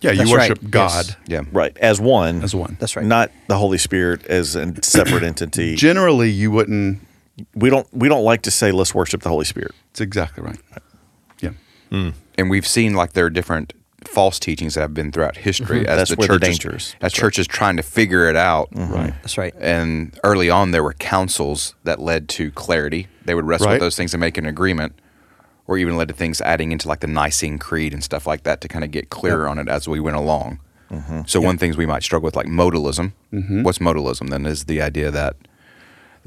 Yeah, 0.00 0.10
you 0.10 0.18
That's 0.18 0.32
right. 0.32 0.50
worship 0.50 0.68
God 0.68 1.06
Yes. 1.06 1.16
yeah. 1.28 1.42
Right. 1.52 1.76
As 1.78 2.00
one. 2.00 2.42
as 2.42 2.54
one. 2.54 2.76
that's 2.80 2.96
right. 2.96 3.06
Not 3.06 3.30
the 3.46 3.56
Holy 3.56 3.78
Spirit 3.78 4.26
as 4.26 4.56
a 4.56 4.74
separate 4.82 5.22
entity. 5.22 5.76
Generally, 5.76 6.30
you 6.30 6.50
wouldn't. 6.50 7.00
we 7.54 7.70
don't 7.70 7.86
we 7.94 8.08
don't 8.08 8.24
like 8.24 8.42
to 8.42 8.50
say 8.50 8.72
let's 8.72 8.94
worship 8.94 9.22
the 9.22 9.28
Holy 9.28 9.44
Spirit. 9.44 9.72
It's 9.92 10.00
exactly 10.00 10.42
right. 10.42 10.58
Yeah. 11.92 12.12
And 12.38 12.50
we've 12.50 12.66
seen 12.66 12.94
like 12.94 13.12
there 13.12 13.26
are 13.26 13.30
different 13.30 13.72
false 14.04 14.38
teachings 14.40 14.74
that 14.74 14.80
have 14.80 14.94
been 14.94 15.12
throughout 15.12 15.36
history 15.36 15.80
mm-hmm. 15.80 15.88
as 15.88 15.96
That's 15.96 16.10
the 16.10 16.16
where 16.16 16.26
the 16.28 16.34
church 16.34 16.40
danger 16.42 16.76
is. 16.76 16.82
is, 16.88 16.96
as 17.00 17.12
church 17.12 17.38
is 17.38 17.46
trying 17.46 17.76
to 17.76 17.82
figure 17.84 18.28
it 18.28 18.34
out. 18.36 18.70
Mm-hmm. 18.72 18.92
Right. 18.92 19.14
That's 19.22 19.38
right. 19.38 19.54
And 19.60 20.18
early 20.24 20.50
on, 20.50 20.72
there 20.72 20.82
were 20.82 20.94
councils 20.94 21.74
that 21.84 22.00
led 22.00 22.28
to 22.30 22.50
clarity. 22.52 23.06
They 23.24 23.34
would 23.34 23.44
wrestle 23.44 23.66
Right. 23.68 23.74
with 23.74 23.80
those 23.80 23.96
things 23.96 24.12
and 24.12 24.20
make 24.20 24.36
an 24.38 24.46
agreement, 24.46 24.98
or 25.68 25.78
even 25.78 25.96
led 25.96 26.08
to 26.08 26.14
things 26.14 26.40
adding 26.40 26.72
into 26.72 26.88
like 26.88 27.00
the 27.00 27.06
Nicene 27.06 27.58
Creed 27.58 27.94
and 27.94 28.02
stuff 28.02 28.26
like 28.26 28.42
that 28.42 28.60
to 28.62 28.68
kind 28.68 28.84
of 28.84 28.90
get 28.90 29.08
clearer 29.10 29.46
on 29.46 29.58
it 29.58 29.68
as 29.68 29.86
we 29.86 30.00
went 30.00 30.16
along. 30.16 30.58
Mm-hmm. 30.90 31.22
So 31.26 31.40
one 31.40 31.56
things 31.56 31.76
we 31.76 31.86
might 31.86 32.02
struggle 32.02 32.26
with, 32.26 32.36
like 32.36 32.46
modalism. 32.48 33.12
What's 33.62 33.78
modalism? 33.78 34.30
Then 34.30 34.44
is 34.46 34.64
the 34.64 34.82
idea 34.82 35.10
that 35.10 35.36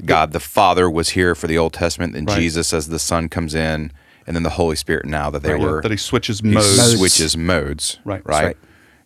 God 0.04 0.32
the 0.32 0.40
Father 0.40 0.90
was 0.90 1.10
here 1.10 1.34
for 1.34 1.46
the 1.46 1.58
Old 1.58 1.72
Testament, 1.74 2.16
and 2.16 2.26
Right. 2.28 2.38
Jesus 2.38 2.72
as 2.72 2.88
the 2.88 2.98
Son 2.98 3.28
comes 3.28 3.54
in, 3.54 3.92
and 4.26 4.34
then 4.36 4.42
the 4.42 4.50
Holy 4.50 4.76
Spirit 4.76 5.06
now 5.06 5.30
that 5.30 5.42
they 5.42 5.52
Right, 5.52 5.60
were 5.62 5.82
that 5.82 5.90
he 5.90 5.96
switches 5.96 6.40
he 6.40 6.48
modes. 6.48 6.96
switches 6.96 7.36
modes. 7.36 7.98
Right. 8.04 8.22
Right. 8.26 8.44
right. 8.44 8.56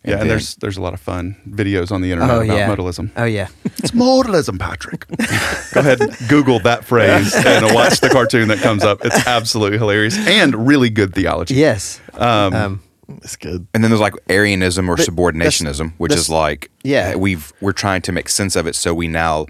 Yeah, 0.03 0.19
and 0.21 0.27
there's 0.29 0.55
there's 0.55 0.77
a 0.77 0.81
lot 0.81 0.93
of 0.95 0.99
fun 0.99 1.35
videos 1.47 1.91
on 1.91 2.01
the 2.01 2.11
internet 2.11 2.35
Oh 2.35 2.41
about 2.41 2.57
yeah. 2.57 2.67
modalism. 2.75 3.11
Oh 3.15 3.23
yeah. 3.25 3.49
It's 3.65 3.91
modalism, 3.91 4.57
Patrick. 4.59 5.05
Go 5.73 5.79
ahead, 5.81 6.01
and 6.01 6.17
Google 6.27 6.59
that 6.61 6.83
phrase 6.85 7.35
and 7.45 7.73
watch 7.75 7.99
the 7.99 8.09
cartoon 8.09 8.47
that 8.47 8.57
comes 8.59 8.83
up. 8.83 9.05
It's 9.05 9.27
absolutely 9.27 9.77
hilarious 9.77 10.17
and 10.17 10.67
really 10.67 10.89
good 10.89 11.13
theology. 11.13 11.53
Yes. 11.53 12.01
Um, 12.15 12.81
It's 13.21 13.35
good. 13.35 13.67
And 13.75 13.83
then 13.83 13.91
there's 13.91 14.01
like 14.01 14.15
Arianism 14.27 14.89
or 14.89 14.95
But 14.95 15.05
subordinationism, 15.05 15.93
which 15.99 16.09
that's- 16.11 16.25
is 16.25 16.29
like 16.31 16.71
yeah. 16.83 17.13
we've 17.15 17.53
we're 17.61 17.71
trying 17.71 18.01
to 18.03 18.11
make 18.11 18.27
sense 18.27 18.55
of 18.55 18.65
it, 18.65 18.73
so 18.75 18.95
we 18.95 19.07
now 19.07 19.45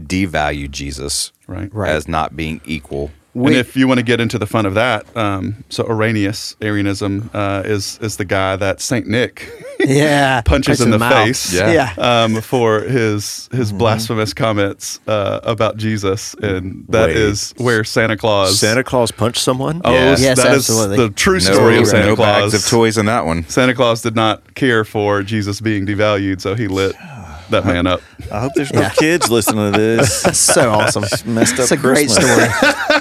devalue 0.00 0.70
Jesus 0.70 1.32
Right. 1.46 1.68
Right. 1.74 1.90
as 1.90 2.06
not 2.08 2.36
being 2.36 2.60
equal. 2.64 3.10
And 3.32 3.54
if 3.54 3.76
you 3.76 3.86
want 3.86 3.98
to 3.98 4.04
get 4.04 4.20
into 4.20 4.38
the 4.38 4.46
fun 4.46 4.66
of 4.66 4.74
that, 4.74 5.16
um, 5.16 5.62
so 5.68 5.84
Arrhenius, 5.84 6.56
Arianism, 6.60 7.30
uh, 7.32 7.62
is 7.64 7.98
is 8.02 8.16
the 8.16 8.24
guy 8.24 8.56
that 8.56 8.80
Saint 8.80 9.06
Nick 9.06 9.48
yeah. 9.78 10.40
punches 10.42 10.80
in 10.80 10.90
the, 10.90 10.98
mouth. 10.98 11.12
face, 11.26 11.52
Yeah. 11.54 11.72
Yeah. 11.96 12.22
um, 12.24 12.40
for 12.40 12.80
his 12.80 13.48
his 13.52 13.68
Mm-hmm. 13.70 13.78
blasphemous 13.78 14.34
comments 14.34 14.98
uh, 15.06 15.38
about 15.44 15.76
Jesus, 15.76 16.34
and 16.42 16.84
that 16.88 17.06
Wait. 17.08 17.16
is 17.16 17.54
where 17.58 17.84
Santa 17.84 18.16
Claus. 18.16 18.58
Santa 18.58 18.82
Claus 18.82 19.12
punched 19.12 19.40
someone? 19.42 19.80
Oh, 19.84 19.92
Yeah. 19.92 20.16
Yes, 20.18 20.36
that 20.38 20.48
is 20.52 20.68
absolutely. 20.68 20.96
the 20.96 21.10
true 21.10 21.34
No, 21.34 21.52
story 21.52 21.78
of 21.78 21.86
Santa 21.86 22.06
no 22.06 22.16
Claus. 22.16 22.52
bags 22.52 22.54
of 22.54 22.68
toys 22.68 22.98
in 22.98 23.06
that 23.06 23.26
one. 23.26 23.48
Santa 23.48 23.74
Claus 23.74 24.02
did 24.02 24.16
not 24.16 24.54
care 24.56 24.84
for 24.84 25.22
Jesus 25.22 25.60
being 25.60 25.86
devalued, 25.86 26.40
so 26.40 26.56
he 26.56 26.66
lit 26.66 26.96
that 27.50 27.64
man 27.64 27.86
up. 27.86 28.00
I 28.32 28.40
hope 28.40 28.52
there's 28.56 28.72
no 28.72 28.80
Yeah. 28.80 28.90
kids 28.90 29.30
listening 29.30 29.72
to 29.72 29.78
this. 29.78 30.22
That's 30.24 30.38
so 30.56 30.70
awesome. 30.72 31.04
messed 31.32 31.54
up 31.54 31.60
It's 31.60 31.70
a 31.72 31.76
great 31.76 32.10
story. 32.10 32.46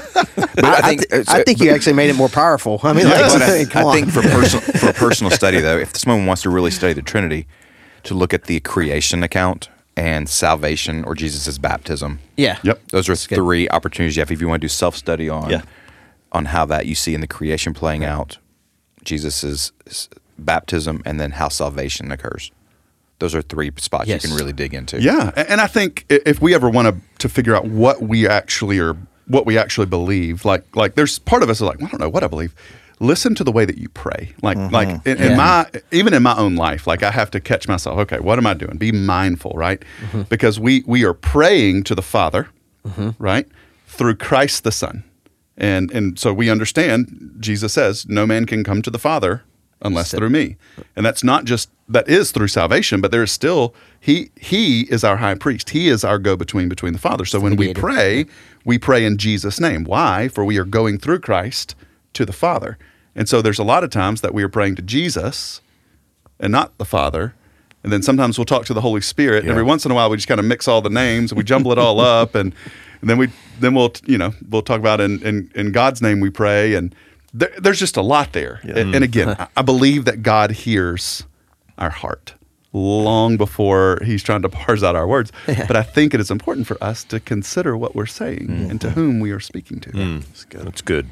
But 0.62 0.66
I, 0.66 0.78
I, 0.78 0.82
think 0.96 1.10
thi- 1.10 1.16
I 1.34 1.40
uh, 1.40 1.44
think 1.44 1.60
you 1.60 1.72
actually 1.72 1.94
made 1.94 2.10
it 2.10 2.16
more 2.16 2.30
powerful. 2.30 2.80
I 2.84 2.94
mean, 2.94 3.06
like, 3.06 3.16
But 3.20 3.42
I, 3.42 3.66
come 3.66 3.88
I 3.88 3.94
think 3.94 4.12
for 4.12 4.22
personal 4.22 4.62
for 4.80 4.94
personal 4.94 5.32
study 5.32 5.60
though, 5.62 5.78
if 5.78 5.96
someone 5.96 6.26
wants 6.26 6.42
to 6.44 6.50
really 6.50 6.72
study 6.72 6.94
the 6.94 7.02
Trinity, 7.02 7.48
to 8.04 8.14
look 8.14 8.34
at 8.34 8.44
the 8.46 8.60
creation 8.62 9.24
account 9.24 9.70
and 9.98 10.30
salvation 10.30 11.04
or 11.04 11.14
Jesus' 11.16 11.58
baptism. 11.58 12.20
yeah. 12.38 12.58
Yep. 12.64 12.82
Those 12.92 13.10
are 13.10 13.16
good. 13.28 13.36
three 13.36 13.68
opportunities 13.70 14.16
you 14.16 14.22
have 14.22 14.32
if 14.32 14.40
you 14.42 14.48
want 14.48 14.62
to 14.62 14.66
do 14.66 14.70
self 14.70 14.96
study 14.96 15.28
on 15.30 15.50
Yeah. 15.50 15.62
on 16.32 16.46
how 16.46 16.66
that 16.66 16.86
you 16.86 16.96
see 16.96 17.14
in 17.14 17.22
the 17.22 17.28
creation 17.28 17.74
playing 17.74 18.06
out, 18.06 18.38
Jesus' 19.04 19.72
baptism, 20.38 21.02
and 21.06 21.20
then 21.20 21.32
how 21.32 21.50
salvation 21.50 22.12
occurs. 22.12 22.52
Those 23.20 23.36
are 23.36 23.42
three 23.42 23.72
spots 23.78 24.08
Yes. 24.08 24.24
you 24.24 24.30
can 24.30 24.38
really 24.38 24.54
dig 24.54 24.74
into. 24.74 25.02
Yeah, 25.02 25.32
and 25.36 25.60
I 25.60 25.68
think 25.68 26.06
if 26.10 26.42
we 26.42 26.54
ever 26.56 26.70
want 26.70 26.88
to 26.88 26.96
to 27.20 27.28
figure 27.28 27.54
out 27.54 27.66
what 27.66 28.02
we 28.02 28.26
actually 28.28 28.80
are, 28.80 28.96
what 29.30 29.46
we 29.46 29.58
actually 29.58 29.86
believe, 29.88 30.44
like 30.44 30.76
like 30.76 30.96
there's 30.96 31.20
part 31.20 31.44
of 31.44 31.50
us 31.50 31.58
is 31.58 31.62
like 31.62 31.82
I 31.82 31.88
don't 31.88 32.02
know 32.02 32.10
what 32.10 32.24
I 32.24 32.28
believe. 32.28 32.54
Listen 33.02 33.34
to 33.36 33.46
the 33.46 33.52
way 33.52 33.64
that 33.64 33.78
you 33.78 33.88
pray. 33.88 34.34
Like 34.42 34.58
mm-hmm. 34.58 34.74
like 34.74 34.90
in, 35.06 35.18
in 35.18 35.32
Yeah. 35.32 35.38
my 35.38 35.68
even 35.92 36.14
in 36.14 36.22
my 36.22 36.36
own 36.36 36.56
life, 36.58 36.86
like 36.86 37.02
I 37.02 37.12
have 37.12 37.32
to 37.32 37.40
catch 37.40 37.68
myself. 37.68 37.98
Okay, 38.00 38.20
what 38.20 38.38
am 38.38 38.46
I 38.46 38.54
doing? 38.54 38.78
Be 38.78 38.92
mindful, 38.92 39.54
right? 39.56 39.82
Mm-hmm. 40.02 40.24
Because 40.24 40.60
we 40.60 40.84
we 40.86 41.06
are 41.06 41.14
praying 41.14 41.84
to 41.86 41.96
the 41.96 42.02
Father, 42.02 42.50
mm-hmm. 42.86 43.12
right? 43.24 43.48
Through 43.88 44.16
Christ 44.16 44.64
the 44.66 44.72
Son. 44.72 45.04
And 45.56 45.92
and 45.92 46.20
so 46.20 46.34
we 46.34 46.50
understand 46.50 47.36
Jesus 47.40 47.74
says, 47.74 48.08
No 48.10 48.26
man 48.26 48.46
can 48.46 48.64
come 48.64 48.82
to 48.82 48.90
the 48.90 49.00
Father 49.00 49.44
unless 49.82 50.12
through 50.12 50.30
me. 50.30 50.58
And 50.96 51.06
that's 51.06 51.24
not 51.24 51.46
just 51.46 51.70
that 51.88 52.08
is 52.08 52.32
through 52.32 52.50
salvation, 52.50 53.02
but 53.02 53.12
there 53.12 53.24
is 53.24 53.32
still 53.32 53.74
he 54.00 54.32
he 54.36 54.82
is 54.84 55.04
our 55.04 55.18
high 55.18 55.36
priest. 55.36 55.72
He 55.72 55.88
is 55.88 56.04
our 56.04 56.20
go 56.20 56.36
between 56.36 56.70
between 56.70 56.94
the 56.94 57.00
Father. 57.00 57.26
So 57.26 57.40
when 57.40 57.56
we 57.56 57.74
pray, 57.74 58.26
we 58.66 58.78
pray 58.78 59.06
in 59.06 59.18
Jesus' 59.18 59.60
name. 59.60 59.84
Why? 59.84 60.28
For 60.28 60.44
we 60.46 60.58
are 60.58 60.66
going 60.66 61.00
through 61.00 61.20
Christ 61.20 61.76
to 62.14 62.26
the 62.26 62.34
Father. 62.34 62.78
And 63.16 63.28
so 63.28 63.42
there's 63.42 63.60
a 63.60 63.64
lot 63.64 63.84
of 63.84 63.90
times 63.90 64.22
that 64.22 64.34
we 64.34 64.44
are 64.44 64.50
praying 64.50 64.76
to 64.76 64.82
Jesus 64.82 65.62
and 66.40 66.52
not 66.52 66.78
the 66.78 66.86
Father. 66.86 67.34
And 67.84 67.94
then 67.94 68.02
sometimes 68.02 68.38
we'll 68.38 68.46
talk 68.46 68.66
to 68.66 68.74
the 68.74 68.82
Holy 68.82 69.02
Spirit. 69.02 69.44
And 69.44 69.52
every 69.52 69.64
once 69.64 69.86
in 69.86 69.92
a 69.92 69.96
while, 69.96 70.10
we 70.10 70.18
just 70.18 70.28
kind 70.28 70.40
of 70.40 70.46
mix 70.46 70.68
all 70.68 70.82
the 70.82 70.90
names 70.90 71.32
and 71.32 71.38
we 71.38 71.44
jumble 71.44 71.72
it 71.72 71.78
all 71.78 72.00
up. 72.02 72.36
And, 72.36 72.54
and 73.02 73.10
then 73.10 73.18
we 73.18 73.30
then 73.60 73.74
we'll 73.74 73.94
you 74.06 74.18
know 74.18 74.34
we'll 74.50 74.62
talk 74.62 74.80
about 74.80 75.02
in 75.02 75.22
in, 75.24 75.52
in 75.56 75.72
God's 75.72 76.02
name 76.02 76.20
we 76.20 76.30
pray. 76.30 76.74
And 76.74 76.94
there, 77.34 77.52
there's 77.58 77.80
just 77.80 77.98
a 77.98 78.02
lot 78.02 78.34
there. 78.34 78.60
And, 78.64 78.96
and 78.96 79.04
again, 79.04 79.30
I, 79.30 79.48
I 79.58 79.62
believe 79.62 80.06
that 80.06 80.24
God 80.24 80.52
hears 80.52 81.24
our 81.78 81.90
heart 81.90 82.34
long 82.74 83.38
before 83.38 84.00
He's 84.04 84.24
trying 84.24 84.42
to 84.44 84.50
parse 84.50 84.84
out 84.84 84.96
our 84.96 85.08
words. 85.08 85.32
but 85.46 85.76
I 85.76 85.84
think 85.84 86.14
it 86.14 86.20
is 86.20 86.32
important 86.32 86.68
for 86.68 86.82
us 86.84 87.04
to 87.06 87.20
consider 87.20 87.76
what 87.78 87.96
we're 87.96 88.06
saying 88.06 88.68
and 88.70 88.82
to 88.82 88.92
whom 88.92 89.20
we 89.20 89.32
are 89.32 89.40
speaking 89.40 89.80
to. 89.82 90.20
That's 90.20 90.46
good. 90.46 90.66
That's 90.66 90.82
good. 90.82 91.10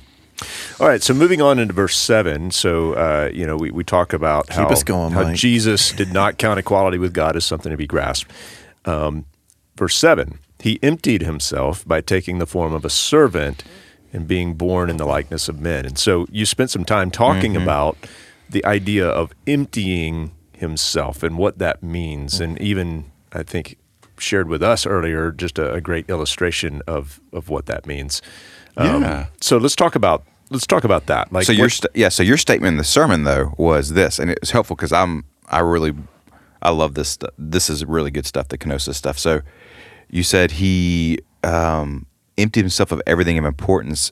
All 0.80 0.88
right, 0.88 1.02
so 1.02 1.16
moving 1.16 1.42
on 1.42 1.58
into 1.58 1.74
verse 1.74 1.98
seven. 1.98 2.52
So 2.52 2.94
uh, 2.94 3.32
you 3.34 3.48
know, 3.48 3.58
we, 3.58 3.72
we 3.72 3.84
talk 3.84 4.14
about 4.14 4.50
how, 4.52 4.68
us 4.68 4.84
going, 4.84 5.14
how 5.14 5.34
Jesus 5.34 5.92
did 5.92 6.14
not 6.14 6.38
count 6.38 6.60
equality 6.60 7.00
with 7.00 7.14
God 7.14 7.36
as 7.36 7.44
something 7.44 7.72
to 7.72 7.78
be 7.78 7.88
grasped. 7.88 8.32
Um, 8.86 9.26
verse 9.76 9.96
seven: 9.96 10.38
He 10.60 10.80
emptied 10.84 11.24
himself 11.24 11.88
by 11.88 12.02
taking 12.02 12.38
the 12.38 12.46
form 12.46 12.74
of 12.74 12.86
a 12.86 12.90
servant 12.90 13.64
and 14.14 14.28
being 14.28 14.54
born 14.56 14.90
in 14.90 14.98
the 14.98 15.06
likeness 15.06 15.50
of 15.50 15.60
men. 15.60 15.86
And 15.86 15.98
so 15.98 16.26
you 16.32 16.46
spent 16.46 16.70
some 16.70 16.86
time 16.86 17.12
talking 17.12 17.56
about 17.56 17.98
the 18.50 18.64
idea 18.66 19.08
of 19.08 19.34
emptying 19.46 20.32
himself 20.54 21.24
and 21.24 21.38
what 21.38 21.58
that 21.60 21.84
means, 21.84 22.40
and 22.40 22.60
even 22.62 23.12
I 23.34 23.44
think 23.44 23.78
shared 24.18 24.48
with 24.48 24.64
us 24.64 24.86
earlier 24.86 25.32
just 25.32 25.60
a, 25.60 25.74
a 25.74 25.82
great 25.82 26.10
illustration 26.10 26.82
of 26.88 27.20
of 27.34 27.50
what 27.50 27.66
that 27.68 27.86
means. 27.86 28.22
Um, 28.78 29.04
Yeah. 29.04 29.26
So 29.42 29.58
let's 29.58 29.76
talk 29.76 29.96
about 29.96 30.24
let's 30.50 30.66
talk 30.68 30.84
about 30.84 31.06
that. 31.08 31.32
Like 31.32 31.46
so 31.46 31.52
your 31.52 31.70
st- 31.70 31.92
yeah, 31.96 32.10
so 32.10 32.24
your 32.24 32.38
statement 32.38 32.74
in 32.74 32.78
the 32.78 32.84
sermon 32.84 33.24
though 33.24 33.54
was 33.58 33.94
this, 33.94 34.20
and 34.20 34.32
it 34.32 34.40
was 34.42 34.52
helpful 34.52 34.76
because 34.76 34.92
I'm 34.92 35.26
I 35.48 35.60
really 35.60 35.94
I 36.62 36.72
love 36.72 36.96
this. 36.96 37.10
Stuff. 37.10 37.32
This 37.38 37.70
is 37.70 37.86
really 37.86 38.12
good 38.12 38.26
stuff, 38.26 38.48
the 38.48 38.58
kenosis 38.58 38.96
stuff. 38.96 39.20
So 39.20 39.42
you 40.10 40.24
said 40.24 40.52
he 40.52 41.20
um, 41.44 42.06
emptied 42.38 42.62
himself 42.62 42.92
of 42.92 43.02
everything 43.08 43.38
of 43.38 43.46
importance, 43.46 44.12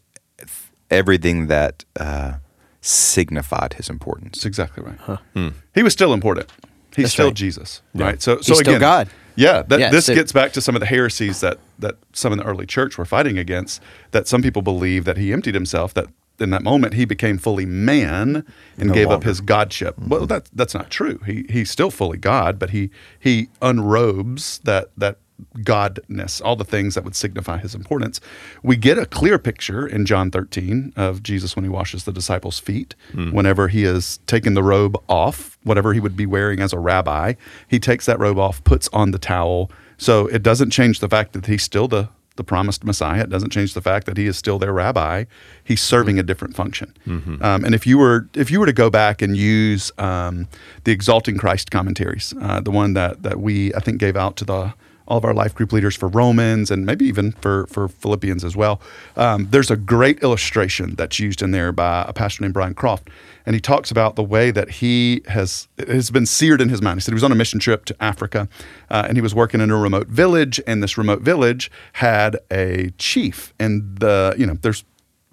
everything 0.90 1.48
that 1.48 1.86
uh, 2.00 2.34
signified 2.82 3.74
his 3.74 3.90
importance. 3.90 4.38
That's 4.38 4.46
exactly 4.46 4.84
right. 4.84 5.54
He 5.74 5.84
was 5.84 5.94
still 5.94 6.14
important. 6.14 6.52
He's 6.96 7.06
That's 7.06 7.14
still 7.14 7.26
right. 7.28 7.36
Jesus, 7.36 7.82
right? 7.94 8.22
So, 8.22 8.36
so 8.36 8.54
He's 8.54 8.60
still 8.60 8.76
again, 8.76 8.80
God. 8.80 9.10
Yeah, 9.36 9.64
that, 9.64 9.80
Yeah, 9.80 9.92
this 9.92 10.06
so- 10.06 10.16
gets 10.16 10.32
back 10.32 10.54
to 10.54 10.62
some 10.62 10.76
of 10.76 10.80
the 10.80 10.86
heresies 10.86 11.42
that 11.42 11.60
that 11.78 11.96
some 12.14 12.32
in 12.32 12.40
the 12.40 12.46
early 12.46 12.66
church 12.66 12.98
were 12.98 13.04
fighting 13.04 13.38
against. 13.38 13.82
That 14.12 14.30
some 14.30 14.42
people 14.42 14.62
believe 14.62 15.04
that 15.04 15.18
he 15.18 15.34
emptied 15.34 15.56
himself. 15.56 15.94
That 15.94 16.08
in 16.40 16.52
that 16.52 16.64
moment 16.64 16.94
he 16.94 17.04
became 17.04 17.38
fully 17.38 17.66
man 17.66 18.46
and 18.78 18.88
No 18.90 18.94
gave 18.94 19.10
up 19.10 19.24
his 19.24 19.42
godship. 19.42 19.96
Well, 20.00 20.26
that 20.28 20.50
that's 20.54 20.74
not 20.74 20.90
true. 20.90 21.20
He 21.26 21.46
he's 21.50 21.70
still 21.70 21.92
fully 21.92 22.18
God, 22.18 22.58
but 22.58 22.70
he 22.70 22.92
he 23.20 23.50
unrobes 23.62 24.60
that 24.64 24.90
that 24.96 25.18
godness, 25.60 26.42
all 26.44 26.56
the 26.56 26.64
things 26.64 26.96
that 26.96 27.04
would 27.04 27.16
signify 27.16 27.58
his 27.58 27.76
importance. 27.76 28.22
We 28.64 28.76
get 28.76 28.98
a 28.98 29.06
clear 29.06 29.38
picture 29.40 29.86
in 29.86 30.06
John 30.06 30.32
13 30.32 30.94
of 30.96 31.24
Jesus 31.24 31.56
when 31.56 31.64
he 31.66 31.70
washes 31.70 32.04
the 32.04 32.12
disciples' 32.12 32.60
feet. 32.60 32.96
Whenever 33.14 33.68
he 33.68 33.84
is 33.84 34.20
taking 34.28 34.54
the 34.54 34.64
robe 34.64 34.98
off, 35.08 35.58
whatever 35.64 35.94
he 35.94 36.00
would 36.00 36.16
be 36.16 36.26
wearing 36.26 36.60
as 36.62 36.74
a 36.74 36.80
rabbi, 36.80 37.34
he 37.68 37.80
takes 37.80 38.06
that 38.06 38.20
robe 38.20 38.38
off, 38.40 38.64
puts 38.64 38.88
on 38.94 39.12
the 39.12 39.20
towel. 39.20 39.72
So 39.98 40.28
it 40.28 40.44
doesn't 40.44 40.72
change 40.72 41.00
the 41.00 41.10
fact 41.10 41.34
that 41.34 41.46
he's 41.46 41.64
still 41.64 41.88
the 41.88 42.10
the 42.38 42.44
promised 42.44 42.84
Messiah. 42.84 43.22
It 43.22 43.30
doesn't 43.30 43.52
change 43.52 43.74
the 43.76 43.82
fact 43.82 44.06
that 44.08 44.18
he 44.18 44.26
is 44.28 44.36
still 44.38 44.60
their 44.60 44.74
rabbi. 44.74 45.24
He's 45.64 45.82
serving 45.82 46.20
a 46.20 46.24
different 46.24 46.54
function. 46.54 46.94
Um, 47.42 47.64
and 47.64 47.74
if 47.74 47.88
you 47.88 47.98
were 47.98 48.28
if 48.34 48.52
you 48.52 48.60
were 48.60 48.66
to 48.66 48.74
go 48.74 48.90
back 48.90 49.22
and 49.22 49.38
use 49.38 49.90
um, 49.98 50.50
the 50.84 50.92
Exalting 50.92 51.38
Christ 51.38 51.72
commentaries, 51.72 52.34
uh, 52.42 52.60
the 52.60 52.72
one 52.72 52.94
that 52.94 53.24
that 53.24 53.40
we 53.40 53.74
I 53.74 53.80
think 53.80 54.00
gave 54.00 54.18
out 54.18 54.36
to 54.38 54.46
the 54.46 54.74
all 55.08 55.18
of 55.18 55.26
our 55.26 55.34
life 55.34 55.54
group 55.54 55.72
leaders 55.72 55.96
for 55.96 56.08
Romans 56.08 56.72
and 56.72 56.86
maybe 56.86 57.06
even 57.06 57.32
for 57.34 57.68
for 57.68 57.88
Philippians 57.88 58.44
as 58.44 58.56
well. 58.56 58.82
Um, 59.16 59.48
there's 59.52 59.72
a 59.72 59.76
great 59.76 60.22
illustration 60.24 60.96
that's 60.96 61.20
used 61.20 61.42
in 61.42 61.52
there 61.52 61.72
by 61.72 62.06
a 62.08 62.14
pastor 62.14 62.44
named 62.44 62.54
Brian 62.54 62.74
Croft, 62.74 63.10
and 63.46 63.54
he 63.54 63.60
talks 63.60 63.92
about 63.92 64.16
the 64.16 64.24
way 64.24 64.52
that 64.52 64.70
he 64.70 65.22
has 65.28 65.68
has 65.88 66.10
been 66.12 66.26
seared 66.26 66.62
in 66.62 66.70
his 66.70 66.82
mind. 66.82 67.00
He 67.00 67.02
said 67.02 67.12
he 67.12 67.16
was 67.16 67.24
on 67.24 67.32
a 67.32 67.36
mission 67.36 67.60
trip 67.60 67.86
to 67.86 68.04
Africa, 68.04 68.48
uh, 68.90 69.06
and 69.08 69.18
he 69.18 69.22
was 69.22 69.36
working 69.36 69.62
in 69.62 69.70
a 69.70 69.78
remote 69.78 70.08
village, 70.08 70.62
and 70.66 70.82
this 70.82 70.98
remote 70.98 71.22
village 71.22 71.72
had 71.94 72.38
a 72.52 72.92
chief, 72.98 73.54
and 73.60 73.98
the 74.00 74.36
you 74.38 74.46
know 74.46 74.58
there's 74.62 74.84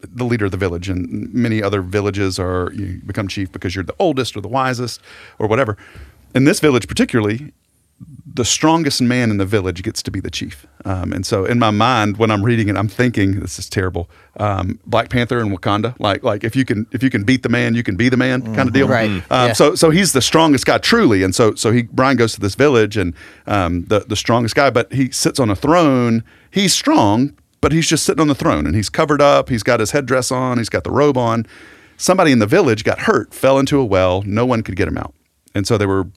the 0.00 0.24
leader 0.24 0.46
of 0.46 0.50
the 0.50 0.56
village, 0.56 0.88
and 0.88 1.32
many 1.32 1.62
other 1.62 1.80
villages 1.80 2.38
are 2.38 2.72
you 2.72 3.00
become 3.06 3.28
chief 3.28 3.52
because 3.52 3.74
you're 3.74 3.84
the 3.84 3.94
oldest 3.98 4.36
or 4.36 4.40
the 4.40 4.48
wisest 4.48 5.00
or 5.38 5.46
whatever. 5.46 5.76
In 6.34 6.44
this 6.44 6.60
village, 6.60 6.88
particularly, 6.88 7.52
the 8.34 8.44
strongest 8.44 9.02
man 9.02 9.30
in 9.30 9.36
the 9.36 9.44
village 9.44 9.82
gets 9.82 10.02
to 10.02 10.10
be 10.10 10.18
the 10.18 10.30
chief. 10.30 10.66
Um, 10.84 11.12
and 11.12 11.26
so 11.26 11.44
in 11.44 11.58
my 11.58 11.70
mind, 11.70 12.16
when 12.16 12.30
I'm 12.30 12.42
reading 12.42 12.68
it, 12.68 12.76
I'm 12.76 12.88
thinking 12.88 13.40
this 13.40 13.58
is 13.58 13.68
terrible. 13.68 14.08
Um, 14.38 14.80
Black 14.86 15.10
Panther 15.10 15.38
and 15.38 15.50
Wakanda, 15.56 15.94
like 15.98 16.22
like 16.22 16.42
if 16.42 16.56
you 16.56 16.64
can 16.64 16.86
if 16.92 17.02
you 17.02 17.10
can 17.10 17.24
beat 17.24 17.42
the 17.42 17.48
man, 17.48 17.74
you 17.74 17.82
can 17.82 17.96
be 17.96 18.08
the 18.08 18.16
man, 18.16 18.42
kind 18.54 18.68
of 18.68 18.72
deal. 18.72 18.88
Right. 18.88 19.10
Um, 19.10 19.48
Yeah. 19.48 19.52
So 19.52 19.74
so 19.74 19.90
he's 19.90 20.12
the 20.12 20.22
strongest 20.22 20.66
guy 20.66 20.78
truly, 20.78 21.22
and 21.22 21.34
so 21.34 21.54
so 21.54 21.72
he 21.72 21.82
Brian 21.82 22.16
goes 22.16 22.32
to 22.34 22.40
this 22.40 22.54
village 22.54 22.96
and 22.96 23.14
um, 23.46 23.84
the 23.84 24.00
the 24.00 24.16
strongest 24.16 24.54
guy, 24.54 24.70
but 24.70 24.92
he 24.92 25.10
sits 25.10 25.38
on 25.38 25.50
a 25.50 25.56
throne. 25.56 26.24
He's 26.50 26.72
strong, 26.72 27.36
but 27.60 27.72
he's 27.72 27.86
just 27.88 28.04
sitting 28.04 28.20
on 28.20 28.28
the 28.28 28.34
throne 28.34 28.66
and 28.66 28.74
he's 28.74 28.88
covered 28.88 29.20
up. 29.20 29.50
He's 29.50 29.62
got 29.62 29.80
his 29.80 29.90
headdress 29.90 30.30
on. 30.32 30.58
He's 30.58 30.70
got 30.70 30.84
the 30.84 30.90
robe 30.90 31.18
on. 31.18 31.46
Somebody 31.98 32.32
in 32.32 32.38
the 32.38 32.46
village 32.46 32.82
got 32.82 33.00
hurt, 33.00 33.32
fell 33.34 33.58
into 33.58 33.78
a 33.78 33.84
well. 33.84 34.22
No 34.22 34.46
one 34.46 34.62
could 34.62 34.74
get 34.76 34.88
him 34.88 34.98
out, 34.98 35.14
and 35.54 35.66
so 35.66 35.76
they 35.76 35.86
were 35.86 36.08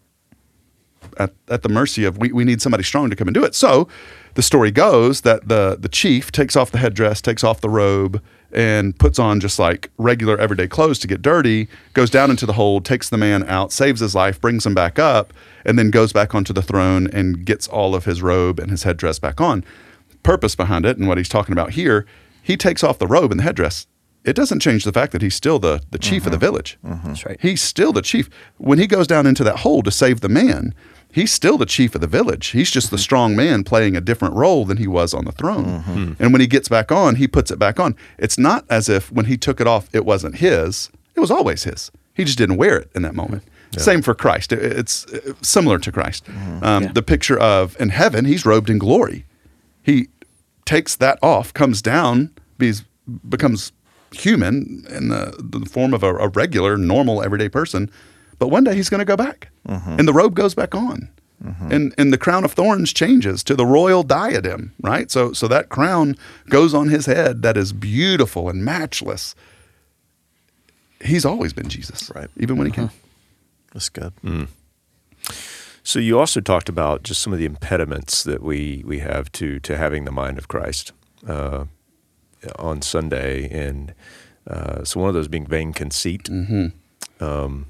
at, 1.18 1.34
at 1.50 1.62
the 1.62 1.70
mercy 1.70 2.04
of 2.06 2.18
we, 2.18 2.32
we 2.32 2.44
need 2.44 2.62
somebody 2.62 2.84
strong 2.84 3.10
to 3.10 3.16
come 3.16 3.28
and 3.28 3.36
do 3.36 3.44
it. 3.44 3.56
So 3.56 3.88
the 4.36 4.42
story 4.42 4.72
goes 4.72 5.22
that 5.22 5.48
the 5.48 5.78
the 5.80 5.90
chief 5.90 6.32
takes 6.32 6.56
off 6.56 6.72
the 6.72 6.78
headdress, 6.78 7.22
takes 7.22 7.44
off 7.44 7.62
the 7.62 7.70
robe, 7.70 8.22
and 8.52 8.98
puts 8.98 9.20
on 9.20 9.40
just 9.40 9.60
like 9.60 9.92
regular 9.98 10.38
everyday 10.38 10.68
clothes 10.68 11.00
to 11.00 11.08
get 11.08 11.22
dirty, 11.22 11.68
goes 11.94 12.10
down 12.10 12.32
into 12.32 12.46
the 12.46 12.54
hold, 12.54 12.86
takes 12.86 13.10
the 13.10 13.18
man 13.18 13.48
out, 13.50 13.72
saves 13.72 14.00
his 14.00 14.16
life, 14.16 14.40
brings 14.40 14.66
him 14.66 14.74
back 14.74 14.98
up, 14.98 15.34
and 15.66 15.78
then 15.78 15.92
goes 15.92 16.14
back 16.14 16.34
onto 16.34 16.54
the 16.54 16.62
throne 16.62 17.08
and 17.08 17.46
gets 17.46 17.68
all 17.68 17.94
of 17.94 18.06
his 18.06 18.22
robe 18.22 18.60
and 18.60 18.72
his 18.72 18.84
headdress 18.84 19.20
back 19.20 19.42
on. 19.42 19.64
Purpose 20.24 20.56
behind 20.56 20.86
it 20.86 20.98
and 20.98 21.08
what 21.08 21.18
he's 21.18 21.30
talking 21.30 21.54
about 21.54 21.72
here, 21.72 22.06
he 22.42 22.56
takes 22.56 22.84
off 22.84 22.98
the 22.98 23.08
robe 23.08 23.32
and 23.32 23.40
the 23.40 23.44
headdress. 23.44 23.88
It 24.24 24.36
doesn't 24.36 24.60
change 24.60 24.86
the 24.86 24.92
fact 24.92 25.12
that 25.12 25.22
he's 25.22 25.36
still 25.36 25.60
the, 25.60 25.82
the 25.92 26.00
chief 26.00 26.26
of 26.26 26.32
the 26.32 26.38
mm-hmm. 26.38 26.46
village. 26.46 26.78
Mm-hmm. 26.84 27.08
That's 27.08 27.26
right. 27.26 27.38
He's 27.40 27.62
still 27.62 27.94
the 27.94 28.02
chief. 28.02 28.28
When 28.58 28.80
he 28.80 28.88
goes 28.88 29.06
down 29.06 29.28
into 29.28 29.44
that 29.44 29.60
hole 29.60 29.84
to 29.84 29.92
save 29.92 30.22
the 30.22 30.30
man, 30.30 30.74
he's 31.16 31.32
still 31.32 31.58
the 31.58 31.66
chief 31.66 31.96
of 31.96 32.02
the 32.02 32.08
village. 32.20 32.48
He's 32.48 32.70
just 32.70 32.92
the 32.92 32.98
strong 32.98 33.36
man 33.36 33.64
playing 33.64 33.96
a 33.96 34.02
different 34.02 34.36
role 34.36 34.66
than 34.66 34.78
he 34.78 34.88
was 34.88 35.14
on 35.14 35.24
the 35.26 35.32
throne. 35.32 36.16
And 36.20 36.32
when 36.34 36.42
he 36.42 36.48
gets 36.48 36.68
back 36.70 36.92
on, 36.92 37.16
he 37.16 37.28
puts 37.28 37.50
it 37.52 37.58
back 37.58 37.80
on. 37.80 37.96
It's 38.18 38.38
not 38.38 38.66
as 38.70 38.90
if 38.90 39.12
when 39.12 39.26
he 39.26 39.38
took 39.38 39.62
it 39.62 39.68
off, 39.68 39.88
it 39.94 40.06
wasn't 40.06 40.36
his. 40.36 40.90
It 41.16 41.22
was 41.22 41.32
always 41.32 41.64
his. 41.64 41.92
He 42.14 42.24
just 42.26 42.38
didn't 42.38 42.58
wear 42.58 42.78
it 42.82 42.90
in 42.96 43.02
that 43.04 43.16
moment. 43.16 43.44
Same 43.78 44.02
for 44.02 44.14
Christ. 44.16 44.52
It's 44.54 45.06
uh, 45.14 45.34
similar 45.42 45.80
to 45.80 45.92
Christ. 45.92 46.24
Um, 46.62 46.94
The 46.94 47.02
picture 47.02 47.38
of 47.40 47.76
in 47.80 47.90
heaven, 47.90 48.26
he's 48.26 48.46
robed 48.46 48.70
in 48.70 48.78
glory. 48.78 49.26
He 49.84 50.08
takes 50.66 50.96
that 50.98 51.18
off, 51.22 51.54
comes 51.54 51.82
down, 51.82 52.32
bees, 52.58 52.84
becomes 53.28 53.72
human 54.12 54.86
in 54.90 55.10
the, 55.10 55.36
the 55.60 55.66
form 55.70 55.94
of 55.94 56.04
a, 56.04 56.16
a 56.16 56.28
regular, 56.30 56.78
normal, 56.78 57.22
everyday 57.24 57.50
person. 57.50 57.90
But 58.40 58.50
one 58.50 58.64
day 58.64 58.76
he's 58.76 58.90
going 58.90 59.00
to 59.00 59.06
go 59.06 59.16
back, 59.18 59.50
and 59.66 60.08
the 60.08 60.14
robe 60.14 60.36
goes 60.36 60.54
back 60.56 60.76
on, 60.76 61.10
and 61.72 61.94
and 61.98 62.12
the 62.14 62.18
crown 62.18 62.44
of 62.46 62.54
thorns 62.54 62.94
changes 62.94 63.44
to 63.44 63.56
the 63.56 63.66
royal 63.66 64.04
diadem. 64.04 64.74
Right. 64.82 65.12
So 65.12 65.34
so 65.34 65.48
that 65.48 65.70
crown 65.70 66.16
goes 66.50 66.74
on 66.74 66.90
his 66.90 67.06
head 67.06 67.42
that 67.42 67.58
is 67.58 67.74
beautiful 67.74 68.50
and 68.50 68.64
matchless. 68.64 69.36
He's 71.04 71.26
always 71.26 71.54
been 71.54 71.68
Jesus, 71.70 72.10
Right. 72.16 72.30
Even 72.38 72.58
when 72.58 72.68
he 72.68 72.72
came. 72.72 72.90
That's 73.74 73.90
good. 73.90 74.14
So 75.84 76.00
you 76.00 76.18
also 76.20 76.42
talked 76.42 76.68
about 76.68 77.04
just 77.04 77.22
some 77.22 77.32
of 77.32 77.38
the 77.38 77.46
impediments 77.46 78.24
that 78.24 78.42
we 78.42 78.84
we 78.88 79.00
have 79.00 79.32
to 79.34 79.60
to 79.60 79.78
having 79.78 80.06
the 80.06 80.12
mind 80.12 80.38
of 80.40 80.48
Christ 80.48 80.94
uh, 81.28 81.66
on 82.58 82.82
Sunday, 82.82 83.48
and 83.50 83.94
uh, 84.48 84.84
so 84.84 85.00
one 85.00 85.10
of 85.10 85.14
those 85.14 85.28
being 85.28 85.46
vain 85.46 85.74
conceit. 85.74 86.24
Mm-hmm. 86.24 87.24
Um, 87.24 87.68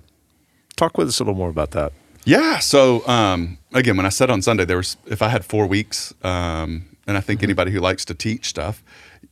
talk 0.75 0.97
with 0.97 1.07
us 1.07 1.19
a 1.19 1.23
little 1.23 1.37
more 1.37 1.49
about 1.49 1.71
that. 1.71 1.93
Yeah. 2.25 2.59
So 2.59 3.05
um, 3.07 3.57
again, 3.73 3.97
when 3.97 4.05
I 4.05 4.09
said 4.09 4.29
on 4.29 4.41
Sunday, 4.41 4.65
there 4.65 4.77
was 4.77 4.97
if 5.07 5.21
I 5.21 5.29
had 5.29 5.45
four 5.45 5.67
weeks, 5.67 6.13
um, 6.23 6.85
and 7.07 7.17
I 7.17 7.21
think 7.21 7.43
anybody 7.43 7.71
who 7.71 7.79
likes 7.79 8.03
to 8.05 8.13
teach 8.15 8.47
stuff, 8.47 8.83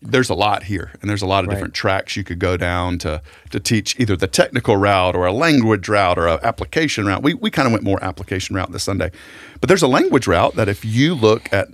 there's 0.01 0.29
a 0.29 0.35
lot 0.35 0.63
here, 0.63 0.91
and 1.01 1.09
there's 1.09 1.21
a 1.21 1.25
lot 1.25 1.43
of 1.43 1.47
Right. 1.47 1.55
different 1.55 1.73
tracks 1.73 2.15
you 2.15 2.23
could 2.23 2.37
go 2.39 2.55
down 2.57 2.97
to 2.99 3.21
to 3.51 3.59
teach 3.59 3.99
either 3.99 4.15
the 4.15 4.27
technical 4.27 4.77
route 4.77 5.15
or 5.15 5.25
a 5.25 5.31
language 5.33 5.87
route 5.89 6.19
or 6.19 6.27
an 6.27 6.39
application 6.43 7.05
route. 7.07 7.23
We 7.23 7.33
we 7.33 7.49
kind 7.49 7.65
of 7.67 7.71
went 7.71 7.83
more 7.83 8.03
application 8.03 8.55
route 8.55 8.71
this 8.71 8.83
Sunday, 8.83 9.11
but 9.59 9.69
there's 9.69 9.81
a 9.83 9.87
language 9.87 10.27
route 10.27 10.55
that 10.55 10.67
if 10.69 10.85
you 10.85 11.15
look 11.15 11.51
at, 11.51 11.69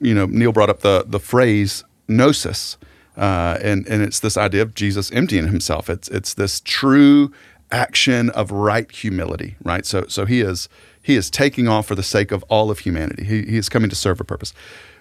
you 0.00 0.14
know, 0.14 0.26
Neil 0.26 0.52
brought 0.52 0.70
up 0.70 0.80
the 0.80 1.04
the 1.06 1.20
phrase 1.20 1.84
kenosis, 2.08 2.76
uh, 3.16 3.58
and 3.62 3.86
and 3.88 4.02
it's 4.02 4.20
this 4.20 4.36
idea 4.36 4.62
of 4.62 4.74
Jesus 4.74 5.10
emptying 5.12 5.48
himself. 5.48 5.90
It's 5.90 6.08
it's 6.08 6.34
this 6.34 6.60
true 6.64 7.32
action 7.72 8.30
of 8.30 8.50
right 8.50 8.90
humility, 8.90 9.56
right? 9.64 9.84
So 9.84 10.04
so 10.08 10.26
he 10.26 10.40
is 10.40 10.68
he 11.02 11.16
is 11.16 11.30
taking 11.30 11.66
off 11.66 11.86
for 11.86 11.94
the 11.94 12.02
sake 12.02 12.30
of 12.30 12.44
all 12.44 12.70
of 12.70 12.80
humanity. 12.80 13.24
He, 13.24 13.42
he 13.42 13.56
is 13.56 13.68
coming 13.68 13.90
to 13.90 13.96
serve 13.96 14.20
a 14.20 14.24
purpose. 14.24 14.52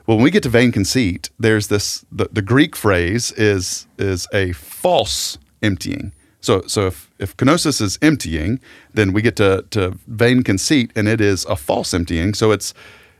Well, 0.07 0.17
when 0.17 0.23
we 0.23 0.31
get 0.31 0.43
to 0.43 0.49
vain 0.49 0.71
conceit, 0.71 1.29
there's 1.39 1.67
this 1.67 2.03
the, 2.11 2.27
the 2.31 2.41
Greek 2.41 2.75
phrase 2.75 3.31
is 3.33 3.87
is 3.97 4.27
a 4.33 4.53
false 4.53 5.37
emptying. 5.61 6.11
So 6.39 6.63
so 6.65 6.87
if 6.87 7.11
if 7.19 7.37
kenosis 7.37 7.81
is 7.81 7.99
emptying, 8.01 8.59
then 8.93 9.13
we 9.13 9.21
get 9.21 9.35
to 9.35 9.65
to 9.69 9.97
vain 10.07 10.43
conceit, 10.43 10.91
and 10.95 11.07
it 11.07 11.21
is 11.21 11.45
a 11.45 11.55
false 11.55 11.93
emptying. 11.93 12.33
So 12.33 12.51
it's 12.51 12.73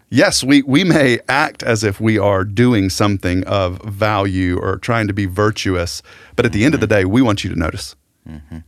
yes, 0.10 0.44
we 0.44 0.64
we 0.64 0.84
may 0.84 1.20
act 1.30 1.62
as 1.62 1.84
if 1.84 2.02
we 2.02 2.18
are 2.18 2.44
doing 2.44 2.90
something 2.90 3.44
of 3.46 3.80
value 3.84 4.58
or 4.60 4.78
trying 4.78 5.08
to 5.08 5.14
be 5.14 5.28
virtuous, 5.28 6.02
but 6.36 6.46
at 6.46 6.52
the 6.52 6.66
end 6.66 6.74
of 6.74 6.80
the 6.80 6.88
mm-hmm. 6.88 7.02
day, 7.02 7.06
we 7.06 7.22
want 7.22 7.44
you 7.44 7.50
to 7.52 7.60
notice. 7.60 7.96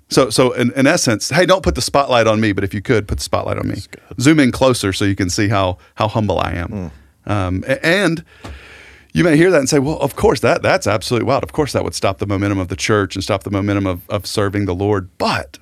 So, 0.09 0.29
so 0.29 0.51
in, 0.53 0.71
in 0.73 0.87
essence, 0.87 1.29
hey, 1.29 1.45
don't 1.45 1.63
put 1.63 1.75
the 1.75 1.81
spotlight 1.81 2.27
on 2.27 2.41
me, 2.41 2.51
but 2.53 2.63
if 2.63 2.73
you 2.73 2.81
could, 2.81 3.07
put 3.07 3.17
the 3.19 3.23
spotlight 3.23 3.57
on 3.57 3.67
me. 3.67 3.75
Zoom 4.19 4.39
in 4.39 4.51
closer 4.51 4.91
so 4.93 5.05
you 5.05 5.15
can 5.15 5.29
see 5.29 5.47
how 5.47 5.77
how 5.95 6.07
humble 6.07 6.39
I 6.39 6.53
am. 6.53 6.69
Mm. 6.69 6.91
Um, 7.31 7.63
and 7.83 8.25
you 9.13 9.23
may 9.23 9.37
hear 9.37 9.51
that 9.51 9.59
and 9.59 9.69
say, 9.69 9.79
well, 9.79 9.97
of 9.99 10.15
course 10.15 10.39
that 10.41 10.61
that's 10.61 10.87
absolutely 10.87 11.27
wild. 11.27 11.43
Of 11.43 11.53
course 11.53 11.71
that 11.73 11.83
would 11.83 11.95
stop 11.95 12.17
the 12.17 12.25
momentum 12.27 12.59
of 12.59 12.67
the 12.67 12.75
church 12.75 13.15
and 13.15 13.23
stop 13.23 13.43
the 13.43 13.51
momentum 13.51 13.85
of, 13.87 14.09
of 14.09 14.25
serving 14.25 14.65
the 14.65 14.75
Lord. 14.75 15.09
But 15.17 15.59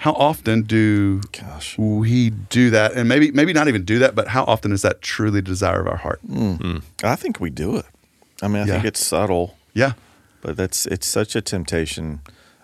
how 0.00 0.12
often 0.12 0.62
do 0.62 1.20
Gosh. 1.32 1.76
we 1.78 2.30
do 2.30 2.70
that? 2.70 2.92
And 2.92 3.08
maybe 3.08 3.30
maybe 3.32 3.52
not 3.52 3.66
even 3.68 3.84
do 3.84 3.98
that, 3.98 4.14
but 4.14 4.28
how 4.28 4.44
often 4.44 4.72
is 4.72 4.82
that 4.82 5.02
truly 5.02 5.40
the 5.40 5.42
desire 5.42 5.80
of 5.80 5.88
our 5.88 5.96
heart? 5.96 6.20
Mm. 6.26 6.58
Mm. 6.58 6.82
I 7.02 7.16
think 7.16 7.40
we 7.40 7.50
do 7.50 7.76
it. 7.76 7.86
I 8.42 8.48
mean, 8.48 8.62
I 8.62 8.66
think 8.66 8.84
it's 8.84 9.04
subtle, 9.04 9.56
Yeah. 9.74 9.92
but 10.42 10.56
that's 10.56 10.86
it's 10.86 11.06
such 11.06 11.34
a 11.34 11.40
temptation. 11.40 12.20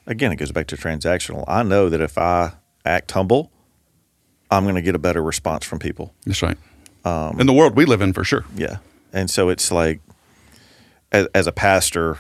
Again, 0.07 0.33
it 0.33 0.37
goes 0.37 0.53
back 0.53 0.67
to 0.69 0.77
transactional. 0.77 1.45
I 1.47 1.63
know 1.63 1.89
that 1.89 2.01
if 2.01 2.19
I 2.19 2.53
act 2.85 3.11
humble, 3.13 3.51
I'm 4.51 4.65
going 4.65 4.75
to 4.75 4.83
get 4.83 4.95
a 4.95 4.99
better 4.99 5.23
response 5.23 5.65
from 5.65 5.79
people. 5.79 6.13
That's 6.27 6.43
right. 6.43 6.59
Um, 7.05 7.41
in 7.41 7.47
the 7.47 7.53
world 7.53 7.77
we 7.77 7.85
live 7.85 8.01
in, 8.01 8.13
for 8.13 8.25
sure. 8.25 8.45
Yeah. 8.55 8.79
And 9.13 9.31
so 9.31 9.49
it's 9.49 9.71
like, 9.71 10.01
as, 11.11 11.27
as 11.35 11.47
a 11.47 11.53
pastor, 11.53 12.19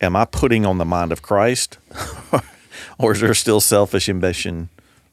am 0.00 0.16
I 0.16 0.24
putting 0.24 0.66
on 0.66 0.78
the 0.78 0.84
mind 0.84 1.12
of 1.12 1.22
Christ? 1.22 1.78
or 2.98 3.12
is 3.12 3.20
there 3.20 3.34
still 3.34 3.60
selfish 3.60 4.08
ambition 4.08 4.68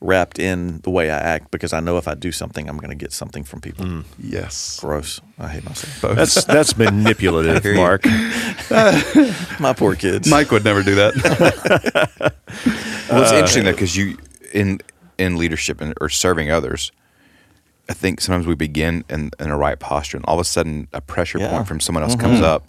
wrapped 0.05 0.39
in 0.39 0.79
the 0.79 0.89
way 0.89 1.09
I 1.11 1.17
act? 1.17 1.51
Because 1.51 1.73
I 1.73 1.79
know 1.79 1.97
if 1.97 2.07
I 2.07 2.13
do 2.13 2.31
something, 2.31 2.69
I'm 2.69 2.77
going 2.77 2.89
to 2.89 2.95
get 2.95 3.11
something 3.11 3.43
from 3.43 3.61
people. 3.61 3.85
Mm. 3.85 4.03
Yes. 4.19 4.79
Gross. 4.79 5.21
I 5.39 5.47
hate 5.49 5.65
myself. 5.65 6.15
That's 6.15 6.43
that's 6.45 6.77
manipulative, 6.85 7.63
hear 7.63 7.73
you. 7.73 7.79
Mark. 7.79 8.05
My 9.59 9.73
poor 9.75 9.95
kids. 9.95 10.29
Mike 10.29 10.51
would 10.51 10.63
never 10.63 10.83
do 10.83 10.95
that. 10.95 12.33
Well, 13.07 13.21
it's 13.21 13.31
uh, 13.31 13.35
interesting 13.35 13.65
though 13.65 13.71
because 13.71 13.95
you 13.95 14.17
in 14.51 14.79
in 15.17 15.37
leadership 15.37 15.79
and, 15.79 15.93
or 16.01 16.09
serving 16.09 16.49
others, 16.51 16.91
I 17.87 17.93
think 17.93 18.19
sometimes 18.19 18.47
we 18.47 18.55
begin 18.55 19.05
in, 19.09 19.29
in 19.39 19.49
a 19.49 19.57
right 19.57 19.79
posture, 19.79 20.17
and 20.17 20.25
all 20.25 20.35
of 20.35 20.41
a 20.41 20.45
sudden 20.45 20.87
a 20.91 21.01
pressure 21.01 21.37
Yeah. 21.37 21.51
point 21.51 21.67
from 21.67 21.79
someone 21.79 22.03
else 22.03 22.15
mm-hmm. 22.15 22.25
comes 22.25 22.41
up, 22.41 22.65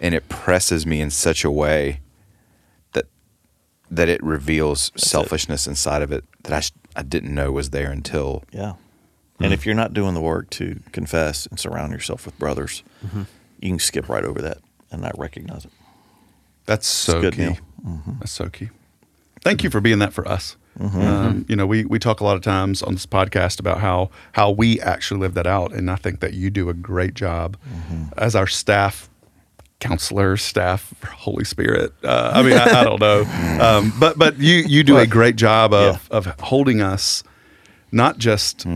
and 0.00 0.14
it 0.14 0.28
presses 0.28 0.86
me 0.86 1.00
in 1.00 1.10
such 1.10 1.44
a 1.44 1.50
way 1.50 2.00
that 2.00 2.03
that 3.90 4.08
it 4.08 4.22
reveals 4.22 4.90
selfishness 4.96 5.66
inside 5.66 6.02
of 6.02 6.12
it 6.12 6.24
that 6.42 6.52
I 6.52 6.60
sh- 6.60 6.72
I 6.96 7.02
didn't 7.02 7.34
know 7.34 7.52
was 7.52 7.70
there 7.70 7.90
until 7.90 8.44
Yeah. 8.50 8.74
And 9.40 9.48
hmm. 9.48 9.52
if 9.52 9.66
you're 9.66 9.74
not 9.74 9.92
doing 9.92 10.14
the 10.14 10.20
work 10.20 10.48
to 10.50 10.80
confess 10.92 11.46
and 11.46 11.58
surround 11.58 11.92
yourself 11.92 12.24
with 12.24 12.38
brothers, 12.38 12.84
mm-hmm. 13.04 13.22
you 13.60 13.70
can 13.70 13.78
skip 13.80 14.08
right 14.08 14.24
over 14.24 14.40
that 14.42 14.58
and 14.92 15.02
not 15.02 15.18
recognize 15.18 15.64
it. 15.64 15.72
That's 16.66 16.86
so 16.86 17.20
good, 17.20 17.34
key. 17.34 17.42
Neil. 17.42 17.58
Mm-hmm. 17.86 18.12
That's 18.20 18.32
so 18.32 18.48
key. 18.48 18.70
Thank 19.42 19.62
you 19.62 19.70
for 19.70 19.80
being 19.80 19.98
that 19.98 20.12
for 20.12 20.26
us. 20.26 20.56
Mm-hmm. 20.78 21.00
Um, 21.00 21.46
you 21.48 21.54
know, 21.54 21.66
we 21.66 21.84
we 21.84 21.98
talk 21.98 22.20
a 22.20 22.24
lot 22.24 22.36
of 22.36 22.42
times 22.42 22.82
on 22.82 22.94
this 22.94 23.06
podcast 23.06 23.60
about 23.60 23.78
how 23.78 24.10
how 24.32 24.50
we 24.50 24.80
actually 24.80 25.20
live 25.20 25.34
that 25.34 25.46
out, 25.46 25.72
and 25.72 25.90
I 25.90 25.96
think 25.96 26.20
that 26.20 26.34
you 26.34 26.50
do 26.50 26.68
a 26.68 26.74
great 26.74 27.14
job 27.14 27.56
as 28.16 28.34
our 28.34 28.46
staff 28.46 29.08
counselor, 29.80 30.36
staff 30.36 30.94
Holy 31.04 31.44
Spirit. 31.44 31.92
Uh, 32.02 32.32
I 32.34 32.42
mean, 32.42 32.54
I, 32.54 32.80
I 32.80 32.84
don't 32.84 33.00
know, 33.00 33.22
um, 33.60 33.92
but 33.98 34.18
but 34.18 34.38
you 34.38 34.56
you 34.66 34.82
do 34.82 34.96
a 34.98 35.06
great 35.06 35.36
job 35.36 35.72
of 35.74 36.08
of 36.10 36.26
holding 36.40 36.80
us 36.80 37.22
not 37.92 38.18
just 38.18 38.66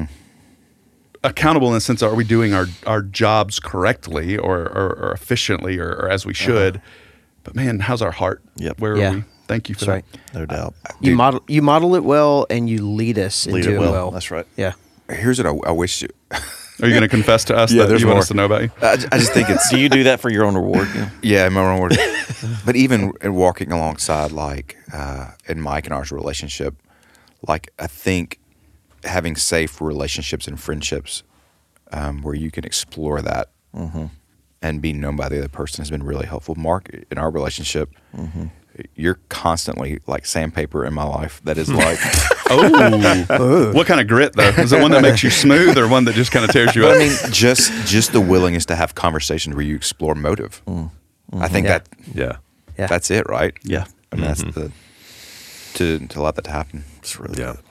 accountable 1.25 1.69
in 1.69 1.75
the 1.75 1.81
sense 1.81 2.01
of 2.03 2.13
are 2.13 2.15
we 2.15 2.25
doing 2.25 2.55
our, 2.55 2.67
our 2.87 3.03
jobs 3.03 3.59
correctly 3.59 4.39
or, 4.39 4.61
or, 4.61 4.95
or 4.97 5.13
efficiently 5.13 5.77
or, 5.79 5.89
or 5.89 6.09
as 6.09 6.25
we 6.25 6.33
should 6.33 6.81
but 7.43 7.57
man 7.57 7.81
how's 7.81 8.01
our 8.01 8.13
heart 8.13 8.41
Yep. 8.57 8.79
where 8.81 8.97
Yeah. 8.97 9.11
are 9.11 9.15
we 9.17 9.25
thank 9.49 9.69
you 9.69 9.75
for 9.75 9.87
That's 9.87 10.07
that 10.07 10.19
right. 10.31 10.35
No 10.35 10.47
doubt. 10.47 10.75
You 11.01 11.11
Dude. 11.11 11.17
model 11.17 11.43
you 11.49 11.61
model 11.63 11.95
it 11.97 12.05
well, 12.05 12.47
and 12.51 12.69
you 12.71 12.87
lead 12.89 13.19
us 13.19 13.47
Lead 13.47 13.65
into 13.65 13.77
it 13.77 13.81
well. 13.81 13.91
well. 13.93 14.11
That's 14.13 14.31
right. 14.31 14.47
Yeah. 14.57 14.75
here's 15.11 15.43
what 15.43 15.47
I, 15.67 15.71
I 15.71 15.73
wish. 15.73 16.03
You, 16.03 16.09
are 16.81 16.87
you 16.87 16.93
going 16.95 17.03
to 17.03 17.09
confess 17.09 17.45
to 17.47 17.57
us 17.57 17.73
Yeah, 17.73 17.83
that 17.83 17.89
there's 17.89 18.01
you 18.03 18.07
want 18.09 18.21
us 18.21 18.29
to 18.29 18.35
know 18.35 18.45
about 18.45 18.63
you 18.63 18.71
I, 18.81 18.93
I 19.13 19.19
just 19.19 19.33
think 19.33 19.51
it's 19.51 19.69
Do 19.71 19.79
you 19.79 19.89
do 19.89 20.05
that 20.05 20.21
for 20.21 20.31
your 20.31 20.45
own 20.45 20.55
reward? 20.55 20.89
Neil? 20.95 21.09
Yeah, 21.23 21.45
am 21.47 21.57
I 21.57 21.63
wrong 21.63 21.81
word? 21.81 21.97
but 22.65 22.77
even 22.77 23.13
in 23.21 23.35
walking 23.35 23.73
alongside, 23.73 24.31
like 24.33 24.77
uh, 24.93 25.33
in 25.49 25.61
Mike 25.61 25.87
and 25.87 25.93
ours 25.95 26.13
relationship, 26.13 26.75
like 27.47 27.73
I 27.79 27.87
think 27.87 28.39
having 29.05 29.37
safe 29.37 29.81
relationships 29.81 30.47
and 30.49 30.59
friendships 30.61 31.23
um, 31.93 32.23
where 32.23 32.35
you 32.35 32.51
can 32.51 32.65
explore 32.65 33.23
that 33.23 33.51
and 34.61 34.83
be 34.83 34.93
known 34.93 35.17
by 35.17 35.29
the 35.29 35.39
other 35.39 35.49
person 35.49 35.83
has 35.83 35.91
been 35.91 36.03
really 36.03 36.27
helpful. 36.27 36.55
Mark, 36.57 36.89
in 37.11 37.19
our 37.19 37.31
relationship, 37.31 37.91
you're 38.95 39.19
constantly 39.29 40.01
like 40.07 40.27
sandpaper 40.27 40.85
in 40.85 40.95
my 40.95 41.05
life. 41.05 41.41
That 41.45 41.59
is 41.59 41.71
like, 41.71 41.99
oh 42.51 43.73
what 43.73 43.87
kind 43.87 44.01
of 44.01 44.07
grit 44.09 44.35
though 44.35 44.49
is 44.49 44.73
it 44.73 44.81
one 44.81 44.91
that 44.93 45.03
makes 45.03 45.23
you 45.23 45.31
smooth 45.31 45.77
or 45.79 45.89
one 45.89 46.05
that 46.05 46.15
just 46.15 46.33
kind 46.33 46.45
of 46.45 46.51
tears 46.51 46.75
you 46.75 46.83
but 46.83 46.91
up 46.93 46.97
I 46.97 46.99
mean, 47.01 47.17
just 47.31 47.71
just 47.87 48.13
the 48.13 48.21
willingness 48.21 48.67
to 48.67 48.77
have 48.77 48.95
conversations 48.95 49.55
where 49.55 49.65
you 49.65 49.77
explore 49.77 50.15
motive. 50.15 50.63
I 51.33 51.49
think 51.49 51.67
Yeah. 51.67 51.79
that 51.79 51.89
Yeah. 52.15 52.37
Yeah. 52.79 52.87
that's 52.87 53.11
it, 53.11 53.29
right? 53.29 53.55
Yeah. 53.65 53.85
I 54.13 54.17
mean, 54.17 54.25
that's 54.27 54.43
the 54.43 54.71
to 55.75 55.99
to 56.09 56.23
let 56.23 56.35
that 56.37 56.45
to 56.45 56.51
happen. 56.51 56.85
It's 56.99 57.19
really 57.21 57.39
Yeah. 57.41 57.55
good. 57.55 57.65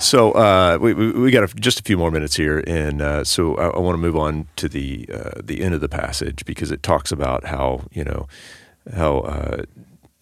So 0.00 0.30
uh, 0.32 0.78
we, 0.80 0.94
we 0.94 1.10
we 1.10 1.30
got 1.32 1.42
a, 1.42 1.54
just 1.56 1.80
a 1.80 1.82
few 1.82 1.98
more 1.98 2.12
minutes 2.12 2.36
here, 2.36 2.62
and 2.68 3.02
uh, 3.02 3.24
so 3.24 3.56
I, 3.56 3.66
I 3.70 3.78
want 3.80 3.94
to 3.94 4.00
move 4.00 4.16
on 4.16 4.46
to 4.54 4.68
the 4.68 5.08
uh, 5.12 5.40
the 5.42 5.60
end 5.60 5.74
of 5.74 5.80
the 5.80 5.88
passage 5.88 6.44
because 6.44 6.70
it 6.70 6.84
talks 6.84 7.10
about 7.10 7.46
how 7.46 7.82
you 7.90 8.04
know 8.04 8.28
how 8.94 9.18
uh, 9.18 9.62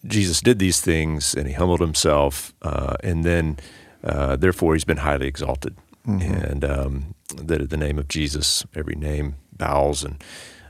Jesus 0.07 0.41
did 0.41 0.59
these 0.59 0.81
things 0.81 1.35
and 1.35 1.47
he 1.47 1.53
humbled 1.53 1.81
himself, 1.81 2.53
uh, 2.61 2.95
and 3.03 3.23
then 3.23 3.57
uh, 4.03 4.35
therefore 4.35 4.73
he's 4.73 4.85
been 4.85 4.97
highly 4.97 5.27
exalted, 5.27 5.75
and 6.05 6.63
um, 6.63 7.15
that 7.35 7.59
at 7.61 7.69
the 7.69 7.77
name 7.77 7.99
of 7.99 8.07
Jesus 8.07 8.65
every 8.73 8.95
name 8.95 9.35
bows 9.51 10.03
and 10.03 10.23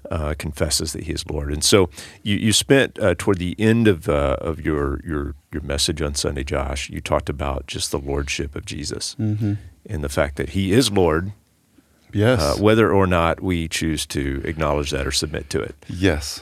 uh, 0.10 0.34
confesses 0.39 0.93
that 0.93 1.04
He 1.04 1.12
is 1.12 1.30
Lord. 1.30 1.52
And 1.52 1.63
so 1.63 1.89
you, 2.23 2.38
you 2.38 2.54
spent 2.54 2.97
uh, 3.00 3.13
toward 3.17 3.38
the 3.39 3.56
end 3.60 3.88
of 3.88 4.08
uh, 4.10 4.38
of 4.39 4.60
your 4.65 5.02
your 5.06 5.36
your 5.52 5.62
message 5.62 6.02
on 6.02 6.15
Sunday, 6.15 6.43
Josh. 6.43 6.89
You 6.89 7.02
talked 7.02 7.30
about 7.30 7.67
just 7.67 7.91
the 7.91 8.00
lordship 8.00 8.56
of 8.56 8.65
Jesus 8.65 9.15
and 9.17 9.58
the 10.04 10.10
fact 10.10 10.38
that 10.38 10.50
He 10.50 10.71
is 10.71 10.91
Lord, 10.91 11.34
yes 12.13 12.41
uh, 12.41 12.56
whether 12.62 12.91
or 12.91 13.06
not 13.06 13.41
we 13.41 13.67
choose 13.67 14.06
to 14.08 14.41
acknowledge 14.45 14.91
that 14.91 15.06
or 15.06 15.12
submit 15.12 15.50
to 15.52 15.62
it. 15.62 15.76
yes 15.89 16.41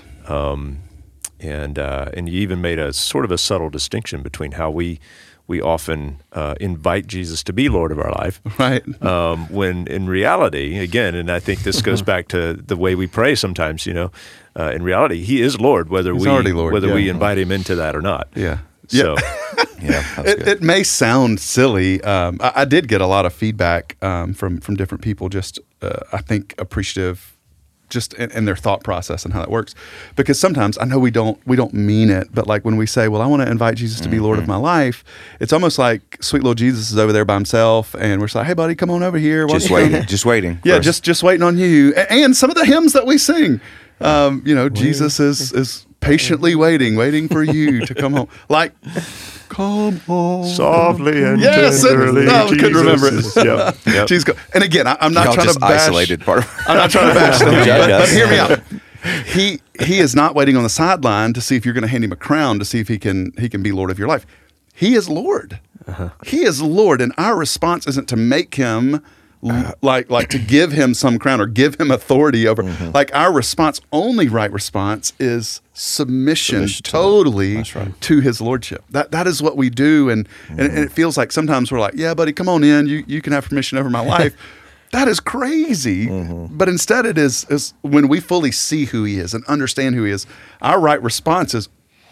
And 1.40 1.78
uh, 1.78 2.10
and 2.14 2.30
you 2.30 2.40
even 2.42 2.62
made 2.62 2.80
a 2.80 2.94
sort 2.94 3.26
of 3.26 3.32
a 3.32 3.38
subtle 3.38 3.70
distinction 3.70 4.22
between 4.24 4.54
how 4.54 4.70
we 4.70 5.00
we 5.48 5.62
often 5.62 6.24
uh, 6.34 6.56
invite 6.60 7.06
Jesus 7.06 7.44
to 7.44 7.54
be 7.54 7.70
Lord 7.70 7.92
of 7.92 8.00
our 8.00 8.12
life, 8.12 8.42
right 8.60 8.84
um, 9.04 9.48
when 9.50 9.88
in 9.88 10.08
reality, 10.08 10.80
again, 10.80 11.14
and 11.14 11.30
I 11.30 11.40
think 11.40 11.62
this 11.62 11.82
goes 11.82 12.02
back 12.12 12.28
to 12.30 12.54
the 12.54 12.76
way 12.76 12.96
we 12.96 13.08
pray 13.08 13.36
sometimes. 13.36 13.86
You 13.86 13.94
know, 13.94 14.12
uh, 14.58 14.72
in 14.72 14.82
reality, 14.84 15.24
He 15.24 15.42
is 15.42 15.60
Lord, 15.60 15.90
whether 15.90 16.14
He's 16.14 16.24
we 16.26 16.52
Lord, 16.52 16.74
whether 16.74 16.94
we 16.94 17.10
invite 17.10 17.38
Him 17.38 17.52
into 17.52 17.76
that 17.76 17.96
or 17.96 18.02
not. 18.02 18.30
yeah 18.36 18.60
So 18.88 19.16
Yeah, 19.82 20.04
it, 20.26 20.48
it 20.48 20.62
may 20.62 20.84
sound 20.84 21.40
silly. 21.40 22.02
Um, 22.02 22.40
I, 22.42 22.62
I 22.62 22.66
did 22.66 22.88
get 22.88 23.02
a 23.02 23.08
lot 23.08 23.26
of 23.26 23.34
feedback 23.34 23.98
um, 24.02 24.34
from 24.34 24.60
from 24.60 24.76
different 24.76 25.04
people. 25.04 25.30
Just 25.30 25.60
uh, 25.82 26.00
I 26.12 26.22
think 26.22 26.56
appreciative 26.58 27.35
just 27.90 28.14
in, 28.16 28.32
in 28.32 28.46
their 28.46 28.56
thought 28.56 28.84
process 28.84 29.26
and 29.26 29.34
how 29.34 29.40
that 29.40 29.52
works. 29.52 29.76
Because 30.16 30.40
sometimes 30.40 30.78
I 30.78 30.86
know 30.86 31.00
we 31.00 31.12
don't 31.12 31.40
we 31.46 31.56
don't 31.56 31.74
mean 31.74 32.10
it, 32.10 32.30
but 32.34 32.48
like 32.48 32.66
when 32.66 32.78
we 32.78 32.86
say, 32.86 33.08
"Well, 33.08 33.22
I 33.22 33.28
want 33.28 33.42
to 33.42 33.50
invite 33.50 33.76
Jesus 33.78 34.00
to 34.02 34.10
be 34.10 34.20
Lord 34.20 34.40
of 34.40 34.48
my 34.48 34.58
life," 34.58 35.04
it's 35.40 35.54
almost 35.54 35.78
like 35.78 36.18
sweet 36.22 36.44
little 36.44 36.56
Jesus 36.56 36.92
is 36.92 36.98
over 36.98 37.14
there 37.14 37.26
by 37.26 37.36
himself, 37.36 37.96
and 37.96 38.20
we're 38.20 38.28
just 38.28 38.36
like, 38.36 38.48
"Hey, 38.48 38.54
buddy, 38.54 38.76
come 38.76 38.90
on 38.90 39.04
over 39.04 39.18
here." 39.18 39.48
Why 39.48 39.54
Just 39.56 39.70
don't 39.70 39.78
you 39.80 39.84
come?" 39.86 39.94
waiting. 39.94 40.08
Just 40.16 40.26
waiting. 40.26 40.60
Yeah, 40.64 40.80
just 40.80 41.04
just 41.04 41.24
waiting 41.24 41.44
on 41.44 41.58
you. 41.58 41.94
And 41.96 42.36
some 42.36 42.50
of 42.50 42.56
the 42.56 42.66
hymns 42.66 42.94
that 42.94 43.06
we 43.06 43.18
sing, 43.18 43.60
um, 44.02 44.42
you 44.46 44.56
know, 44.56 44.70
Jesus 44.70 45.20
is 45.20 45.52
is 45.52 45.86
patiently 46.00 46.56
waiting, 46.56 46.96
waiting 46.96 47.28
for 47.28 47.44
you 47.44 47.86
to 47.86 47.96
come 47.96 48.14
home. 48.14 48.30
Like, 48.50 48.74
come 49.50 49.98
home. 50.02 50.46
Softly 50.48 51.24
and 51.24 51.40
Yes, 51.42 51.84
it- 51.84 51.88
tenderly. 51.90 52.26
no, 52.26 52.34
I 52.46 52.50
couldn't 52.50 52.60
Jesus 52.60 52.82
remember 52.82 53.08
it. 53.08 53.14
is- 53.14 53.36
Yep, 53.36 53.78
yep. 53.86 54.08
Jesus 54.08 54.36
and 54.54 54.64
again, 54.64 54.88
I, 54.88 54.98
I'm 55.00 55.14
not 55.14 55.26
Y'all 55.26 55.34
trying 55.36 55.54
to 55.54 55.60
bash. 55.60 55.82
isolated 55.82 56.22
part. 56.22 56.46
I'm 56.68 56.78
not 56.78 56.90
trying 56.92 57.10
to 57.10 57.14
bash 57.14 57.40
them, 57.40 57.52
Judge 57.66 57.68
but, 57.90 58.00
but 58.00 58.10
hear 58.10 58.28
me 58.28 58.38
out. 58.38 58.60
He 59.26 59.60
he 59.80 60.00
is 60.00 60.16
not 60.16 60.34
waiting 60.36 60.58
on 60.58 60.64
the 60.64 60.70
sideline 60.70 61.34
to 61.34 61.42
see 61.42 61.56
if 61.56 61.64
you're 61.66 61.74
going 61.76 61.84
to 61.84 61.88
hand 61.88 62.04
him 62.04 62.12
a 62.12 62.16
crown 62.16 62.58
to 62.60 62.66
see 62.66 62.80
if 62.80 62.88
he 62.88 62.98
can 62.98 63.34
he 63.38 63.50
can 63.50 63.62
be 63.62 63.72
Lord 63.72 63.92
of 63.92 64.00
your 64.00 64.08
life. 64.08 64.26
He 64.74 64.96
is 64.96 65.08
Lord. 65.10 65.60
Uh-huh. 65.88 66.10
He 66.26 66.44
is 66.44 66.62
Lord, 66.62 67.00
and 67.02 67.14
our 67.18 67.36
response 67.36 67.86
isn't 67.88 68.10
to 68.10 68.16
make 68.16 68.56
him 68.56 68.96
l- 69.44 69.52
uh-huh. 69.52 69.74
like 69.84 70.10
like 70.10 70.30
to 70.30 70.40
give 70.40 70.72
him 70.72 70.96
some 70.96 71.20
crown 71.20 71.40
or 71.40 71.46
give 71.46 71.80
him 71.80 71.92
authority 71.92 72.48
over. 72.48 72.64
Mm-hmm. 72.64 72.92
Like 72.92 73.14
our 73.14 73.32
response, 73.32 73.80
only 73.92 74.28
right 74.28 74.52
response 74.52 75.14
is 75.20 75.62
submission, 75.76 76.68
Submission 76.68 76.84
to 76.84 76.92
totally 76.92 77.56
right. 77.58 78.02
to 78.02 78.20
his 78.22 78.42
lordship. 78.42 78.84
That 78.90 79.12
that 79.12 79.28
is 79.28 79.44
what 79.44 79.58
we 79.58 79.70
do, 79.70 80.10
and, 80.10 80.28
and 80.50 80.60
and 80.62 80.78
it 80.78 80.86
mm-hmm. 80.86 80.94
feels 80.94 81.18
like 81.18 81.32
sometimes 81.32 81.72
we're 81.72 81.80
like, 81.80 81.94
yeah, 81.96 82.14
buddy, 82.14 82.34
come 82.34 82.50
on 82.50 82.64
in. 82.64 82.88
You 82.88 83.04
you 83.06 83.22
can 83.22 83.34
have 83.34 83.46
permission 83.46 83.78
over 83.78 83.90
my 83.90 84.00
life. 84.06 84.36
That 84.92 85.08
is 85.08 85.20
crazy. 85.20 86.08
Mm-hmm. 86.08 86.58
But 86.58 86.70
instead, 86.70 87.06
it 87.06 87.18
is 87.18 87.46
is 87.50 87.74
when 87.82 88.08
we 88.08 88.20
fully 88.20 88.52
see 88.52 88.86
who 88.86 89.04
he 89.04 89.20
is 89.20 89.34
and 89.34 89.44
understand 89.46 89.96
who 89.96 90.06
he 90.06 90.12
is. 90.12 90.26
Our 90.62 90.80
right 90.80 91.02
response 91.02 91.54
is 91.54 91.70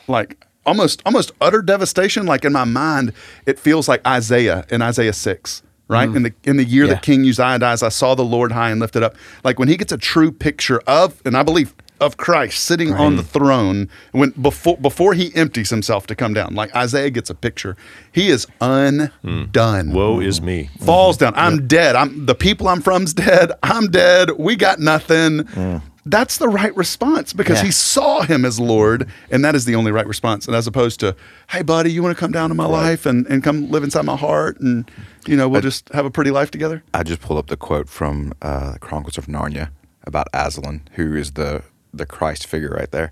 like 0.07 0.45
almost 0.65 1.01
almost 1.05 1.31
utter 1.39 1.61
devastation. 1.61 2.25
Like 2.25 2.45
in 2.45 2.51
my 2.51 2.65
mind, 2.65 3.13
it 3.45 3.57
feels 3.57 3.87
like 3.87 4.05
Isaiah 4.05 4.65
in 4.69 4.81
Isaiah 4.81 5.13
six. 5.13 5.63
Right 5.89 6.07
mm-hmm. 6.07 6.17
in 6.17 6.23
the 6.23 6.33
in 6.43 6.57
the 6.57 6.63
year 6.63 6.85
Yeah. 6.85 6.95
that 6.95 7.03
King 7.03 7.27
Uzziah 7.27 7.59
dies, 7.59 7.83
I 7.83 7.89
saw 7.89 8.15
the 8.15 8.23
Lord 8.23 8.53
high 8.53 8.71
and 8.71 8.79
lifted 8.79 9.03
up. 9.03 9.15
Like 9.43 9.59
when 9.59 9.67
he 9.67 9.75
gets 9.75 9.91
a 9.91 9.97
true 9.97 10.31
picture 10.31 10.81
of, 10.87 11.21
and 11.25 11.35
I 11.35 11.43
believe 11.43 11.73
of 12.03 12.17
Christ 12.17 12.63
sitting 12.63 12.93
on 12.93 13.15
the 13.15 13.23
throne 13.23 13.89
when 14.11 14.31
before 14.31 14.77
before 14.77 15.13
he 15.13 15.33
empties 15.35 15.69
himself 15.69 16.07
to 16.07 16.15
come 16.15 16.33
down. 16.33 16.53
Like 16.55 16.75
Isaiah 16.75 17.09
gets 17.09 17.29
a 17.29 17.35
picture, 17.35 17.75
he 18.11 18.29
is 18.29 18.45
undone 18.61 19.87
hmm. 19.87 19.93
Woe 19.93 20.19
is 20.19 20.41
me. 20.41 20.69
falls 20.79 21.17
hmm. 21.17 21.25
down. 21.25 21.33
I'm 21.35 21.67
dead. 21.67 21.95
I'm 21.95 22.25
the 22.25 22.35
people 22.35 22.67
I'm 22.67 22.81
from's 22.81 23.13
dead. 23.13 23.51
I'm 23.63 23.87
dead. 23.87 24.31
We 24.37 24.55
got 24.55 24.79
nothing. 24.79 25.39
Hmm. 25.39 25.77
That's 26.05 26.37
the 26.37 26.49
right 26.49 26.75
response 26.75 27.31
because 27.31 27.59
Yeah. 27.59 27.65
he 27.65 27.71
saw 27.71 28.23
him 28.23 28.43
as 28.43 28.59
Lord, 28.59 29.07
and 29.31 29.43
that 29.45 29.55
is 29.55 29.63
the 29.63 29.75
only 29.75 29.91
right 29.91 30.05
response. 30.05 30.47
And 30.47 30.55
as 30.55 30.67
opposed 30.67 30.99
to, 30.99 31.15
hey, 31.49 31.61
buddy, 31.61 31.93
you 31.93 32.03
want 32.03 32.15
to 32.15 32.19
come 32.19 32.33
down 32.33 32.49
to 32.49 32.55
my 32.55 32.65
life 32.65 33.05
and, 33.05 33.25
and 33.27 33.41
come 33.41 33.71
live 33.71 33.85
inside 33.85 34.03
my 34.03 34.17
heart, 34.17 34.59
and 34.59 34.89
you 35.25 35.37
know 35.37 35.47
we'll 35.47 35.61
just 35.61 35.87
have 35.93 36.05
a 36.05 36.11
pretty 36.11 36.31
life 36.31 36.51
together. 36.51 36.83
I 36.93 37.03
just 37.03 37.21
pulled 37.21 37.39
up 37.39 37.47
the 37.47 37.55
quote 37.55 37.87
from 37.87 38.33
uh, 38.41 38.75
Chronicles 38.81 39.17
of 39.17 39.27
Narnia 39.27 39.69
about 40.03 40.27
Aslan, 40.33 40.81
who 40.93 41.15
is 41.15 41.31
the 41.31 41.63
the 41.93 42.05
Christ 42.05 42.47
figure 42.47 42.69
right 42.69 42.91
there. 42.91 43.11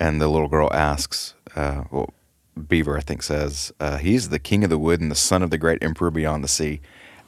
And 0.00 0.20
the 0.20 0.28
little 0.28 0.48
girl 0.48 0.70
asks, 0.72 1.34
uh, 1.56 1.84
well, 1.90 2.12
Beaver, 2.68 2.96
I 2.96 3.00
think, 3.00 3.22
says, 3.22 3.72
uh, 3.80 3.98
He's 3.98 4.28
the 4.28 4.38
king 4.38 4.64
of 4.64 4.70
the 4.70 4.78
wood 4.78 5.00
and 5.00 5.10
the 5.10 5.16
son 5.16 5.42
of 5.42 5.50
the 5.50 5.58
great 5.58 5.82
emperor 5.82 6.10
beyond 6.10 6.44
the 6.44 6.48
sea. 6.48 6.80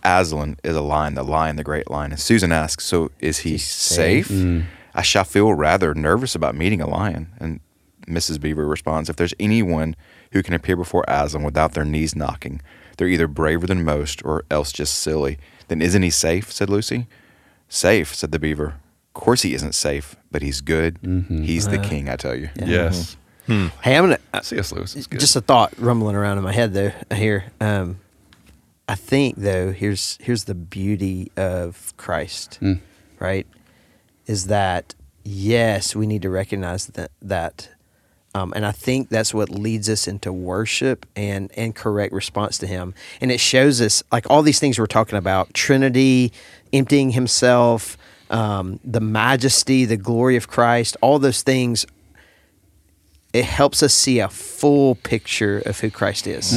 Aslan 0.04 0.58
is 0.62 0.76
a 0.76 0.80
lion, 0.80 1.14
the 1.14 1.24
lion, 1.24 1.56
the 1.56 1.64
great 1.64 1.90
lion. 1.90 2.12
And 2.12 2.20
Susan 2.20 2.52
asks, 2.52 2.84
So 2.84 3.10
is 3.18 3.38
he 3.38 3.58
safe? 3.58 4.30
I 4.94 5.02
shall 5.02 5.24
feel 5.24 5.52
rather 5.52 5.94
nervous 5.94 6.34
about 6.34 6.54
meeting 6.54 6.80
a 6.80 6.88
lion. 6.88 7.32
And 7.38 7.60
Mrs. 8.06 8.40
Beaver 8.40 8.66
responds, 8.66 9.10
If 9.10 9.16
there's 9.16 9.34
anyone 9.40 9.96
who 10.32 10.42
can 10.42 10.54
appear 10.54 10.76
before 10.76 11.04
Aslan 11.08 11.42
without 11.42 11.72
their 11.72 11.84
knees 11.84 12.14
knocking, 12.14 12.62
they're 12.96 13.08
either 13.08 13.26
braver 13.26 13.66
than 13.66 13.84
most 13.84 14.24
or 14.24 14.44
else 14.50 14.70
just 14.72 14.94
silly. 14.94 15.38
Then 15.68 15.82
isn't 15.82 16.02
he 16.02 16.10
safe? 16.10 16.52
said 16.52 16.70
Lucy. 16.70 17.08
Safe, 17.68 18.14
said 18.14 18.30
the 18.30 18.38
beaver. 18.38 18.74
Of 19.16 19.22
course 19.22 19.42
he 19.42 19.54
isn't 19.54 19.74
safe, 19.74 20.14
but 20.30 20.42
he's 20.42 20.60
good. 20.60 20.98
He's 21.28 21.68
the 21.68 21.78
king, 21.78 22.08
I 22.08 22.16
tell 22.16 22.34
you. 22.34 22.50
Yes. 22.64 23.16
Hey, 23.46 23.96
I'm 23.96 24.04
gonna 24.04 24.18
uh, 24.34 24.40
C.S. 24.42 24.72
Lewis 24.72 24.94
is 24.96 25.06
good. 25.06 25.20
just 25.20 25.36
a 25.36 25.40
thought 25.40 25.72
rumbling 25.78 26.16
around 26.16 26.36
in 26.38 26.44
my 26.44 26.52
head 26.52 26.74
though 26.74 26.90
here. 27.14 27.44
Um, 27.60 28.00
I 28.88 28.94
think 28.94 29.36
though 29.36 29.72
here's 29.72 30.18
here's 30.20 30.44
the 30.44 30.54
beauty 30.54 31.30
of 31.36 31.94
Christ, 31.96 32.58
Mm. 32.60 32.80
right? 33.18 33.46
Is 34.26 34.48
that 34.48 34.94
yes, 35.24 35.96
we 35.96 36.06
need 36.06 36.22
to 36.22 36.30
recognize 36.30 36.86
that 36.86 37.10
that, 37.22 37.68
um, 38.34 38.52
and 38.56 38.66
I 38.66 38.72
think 38.72 39.08
that's 39.08 39.32
what 39.32 39.48
leads 39.48 39.88
us 39.88 40.06
into 40.08 40.32
worship 40.32 41.06
and 41.16 41.50
and 41.56 41.74
correct 41.74 42.12
response 42.12 42.58
to 42.58 42.66
Him, 42.66 42.94
and 43.20 43.30
it 43.32 43.38
shows 43.40 43.80
us 43.80 44.02
like 44.12 44.26
all 44.28 44.42
these 44.42 44.58
things 44.60 44.78
we're 44.78 44.86
talking 44.86 45.18
about: 45.18 45.54
Trinity, 45.54 46.32
emptying 46.72 47.10
Himself, 47.10 47.96
um, 48.30 48.80
the 48.84 49.00
majesty, 49.00 49.84
the 49.84 49.96
glory 49.96 50.36
of 50.36 50.48
Christ. 50.48 50.96
All 51.00 51.18
those 51.18 51.42
things 51.42 51.86
it 53.32 53.44
helps 53.44 53.82
us 53.82 53.92
see 53.92 54.18
a 54.18 54.28
full 54.30 54.94
picture 54.94 55.58
of 55.66 55.78
who 55.80 55.90
Christ 55.90 56.26
is. 56.26 56.54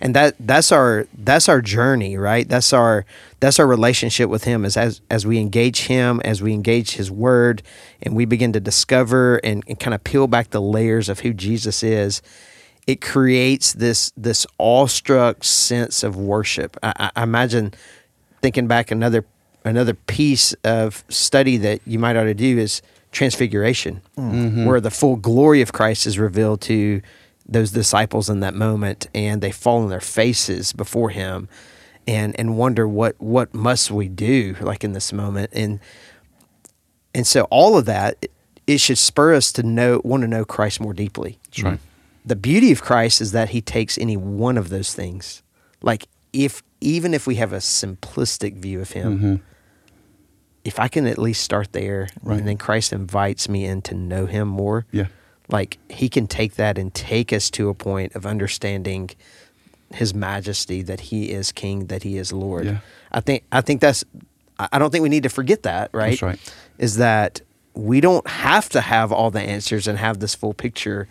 And 0.00 0.14
that 0.14 0.36
that's 0.38 0.70
our 0.70 1.08
that's 1.18 1.48
our 1.48 1.60
journey, 1.60 2.16
right? 2.16 2.48
That's 2.48 2.72
our 2.72 3.04
that's 3.40 3.58
our 3.58 3.66
relationship 3.66 4.30
with 4.30 4.44
him 4.44 4.64
is 4.64 4.76
as 4.76 5.00
as 5.10 5.26
we 5.26 5.38
engage 5.38 5.86
him, 5.86 6.20
as 6.24 6.40
we 6.40 6.52
engage 6.52 6.92
his 6.92 7.10
word 7.10 7.62
and 8.00 8.14
we 8.14 8.26
begin 8.26 8.52
to 8.52 8.60
discover 8.60 9.36
and, 9.42 9.64
and 9.66 9.80
kind 9.80 9.92
of 9.92 10.04
peel 10.04 10.28
back 10.28 10.50
the 10.50 10.60
layers 10.62 11.08
of 11.08 11.20
who 11.20 11.32
Jesus 11.32 11.82
is, 11.82 12.22
it 12.86 13.00
creates 13.00 13.72
this 13.72 14.12
this 14.16 14.46
awestruck 14.58 15.42
sense 15.42 16.04
of 16.04 16.14
worship. 16.16 16.76
I- 16.82 17.10
I 17.16 17.22
imagine 17.24 17.74
thinking 18.40 18.68
back 18.68 18.92
another 18.92 19.24
another 19.64 19.94
piece 19.94 20.52
of 20.64 21.04
study 21.08 21.56
that 21.58 21.80
you 21.86 21.98
might 21.98 22.16
ought 22.16 22.24
to 22.24 22.34
do 22.34 22.58
is 22.58 22.82
transfiguration, 23.12 24.02
mm. 24.16 24.66
where 24.66 24.80
the 24.80 24.90
full 24.90 25.16
glory 25.16 25.60
of 25.62 25.72
Christ 25.72 26.06
is 26.06 26.18
revealed 26.18 26.60
to 26.62 27.02
those 27.46 27.72
disciples 27.72 28.30
in 28.30 28.40
that 28.40 28.54
moment, 28.54 29.08
and 29.14 29.40
they 29.40 29.50
fall 29.50 29.82
on 29.82 29.88
their 29.88 30.00
faces 30.00 30.72
before 30.72 31.10
Him, 31.10 31.48
and 32.06 32.38
and 32.38 32.56
wonder 32.56 32.86
what 32.86 33.20
what 33.20 33.52
must 33.52 33.90
we 33.90 34.08
do 34.08 34.56
like 34.60 34.84
in 34.84 34.92
this 34.92 35.12
moment, 35.12 35.50
and 35.52 35.80
and 37.14 37.26
so 37.26 37.42
all 37.50 37.76
of 37.76 37.86
that 37.86 38.16
it, 38.22 38.30
it 38.66 38.78
should 38.78 38.98
spur 38.98 39.34
us 39.34 39.52
to 39.52 39.62
know 39.62 40.00
want 40.04 40.22
to 40.22 40.28
know 40.28 40.44
Christ 40.44 40.80
more 40.80 40.94
deeply. 40.94 41.38
That's 41.46 41.62
right. 41.62 41.80
The 42.24 42.36
beauty 42.36 42.70
of 42.70 42.82
Christ 42.82 43.20
is 43.20 43.32
that 43.32 43.50
He 43.50 43.60
takes 43.60 43.98
any 43.98 44.16
one 44.16 44.56
of 44.56 44.68
those 44.68 44.94
things, 44.94 45.42
like 45.82 46.06
if 46.32 46.62
even 46.80 47.12
if 47.14 47.26
we 47.26 47.36
have 47.36 47.52
a 47.52 47.58
simplistic 47.58 48.54
view 48.56 48.80
of 48.80 48.92
Him 48.92 49.18
mm-hmm. 49.18 49.34
if 50.64 50.78
I 50.78 50.88
can 50.88 51.06
at 51.06 51.18
least 51.18 51.42
start 51.42 51.72
there, 51.72 52.08
Right. 52.22 52.38
and 52.38 52.48
then 52.48 52.56
Christ 52.58 52.92
invites 52.92 53.48
me 53.48 53.64
in 53.64 53.82
to 53.82 53.94
know 53.94 54.26
Him 54.26 54.48
more, 54.48 54.86
Yeah. 54.92 55.06
like 55.48 55.78
He 55.88 56.08
can 56.08 56.26
take 56.26 56.54
that 56.56 56.78
and 56.78 56.92
take 56.94 57.32
us 57.32 57.50
to 57.50 57.68
a 57.68 57.74
point 57.74 58.14
of 58.14 58.26
understanding 58.26 59.10
His 59.94 60.14
majesty, 60.14 60.82
that 60.82 61.00
He 61.00 61.30
is 61.30 61.50
King, 61.52 61.86
that 61.86 62.02
He 62.02 62.16
is 62.18 62.32
Lord. 62.32 62.66
Yeah. 62.66 62.78
I 63.12 63.20
think 63.20 63.44
I 63.50 63.60
think 63.60 63.80
that's. 63.80 64.04
I 64.58 64.68
I 64.72 64.78
don't 64.78 64.90
think 64.90 65.02
we 65.02 65.08
need 65.08 65.22
to 65.24 65.28
forget 65.30 65.62
that. 65.64 65.90
Right. 65.92 66.10
That's 66.10 66.22
right. 66.22 66.54
Is 66.78 66.96
that 66.96 67.40
we 67.74 68.00
don't 68.00 68.26
have 68.28 68.68
to 68.70 68.80
have 68.80 69.10
all 69.12 69.30
the 69.30 69.40
answers 69.40 69.86
and 69.88 69.98
have 69.98 70.18
this 70.20 70.34
full 70.34 70.52
picture, 70.54 71.08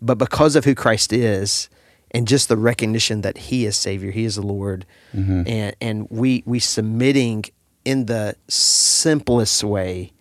but 0.00 0.16
because 0.18 0.56
of 0.56 0.64
who 0.64 0.74
Christ 0.74 1.12
is. 1.12 1.68
And 2.14 2.28
just 2.28 2.48
the 2.48 2.56
recognition 2.58 3.22
that 3.22 3.36
He 3.38 3.64
is 3.66 3.76
Savior, 3.76 4.10
He 4.10 4.24
is 4.24 4.36
the 4.36 4.42
Lord, 4.46 4.84
Mm-hmm. 5.14 5.42
and 5.46 5.76
and 5.80 6.06
we 6.10 6.42
we 6.46 6.58
submitting 6.58 7.44
in 7.84 8.06
the 8.06 8.36
simplest 8.48 9.64
way, 9.64 10.12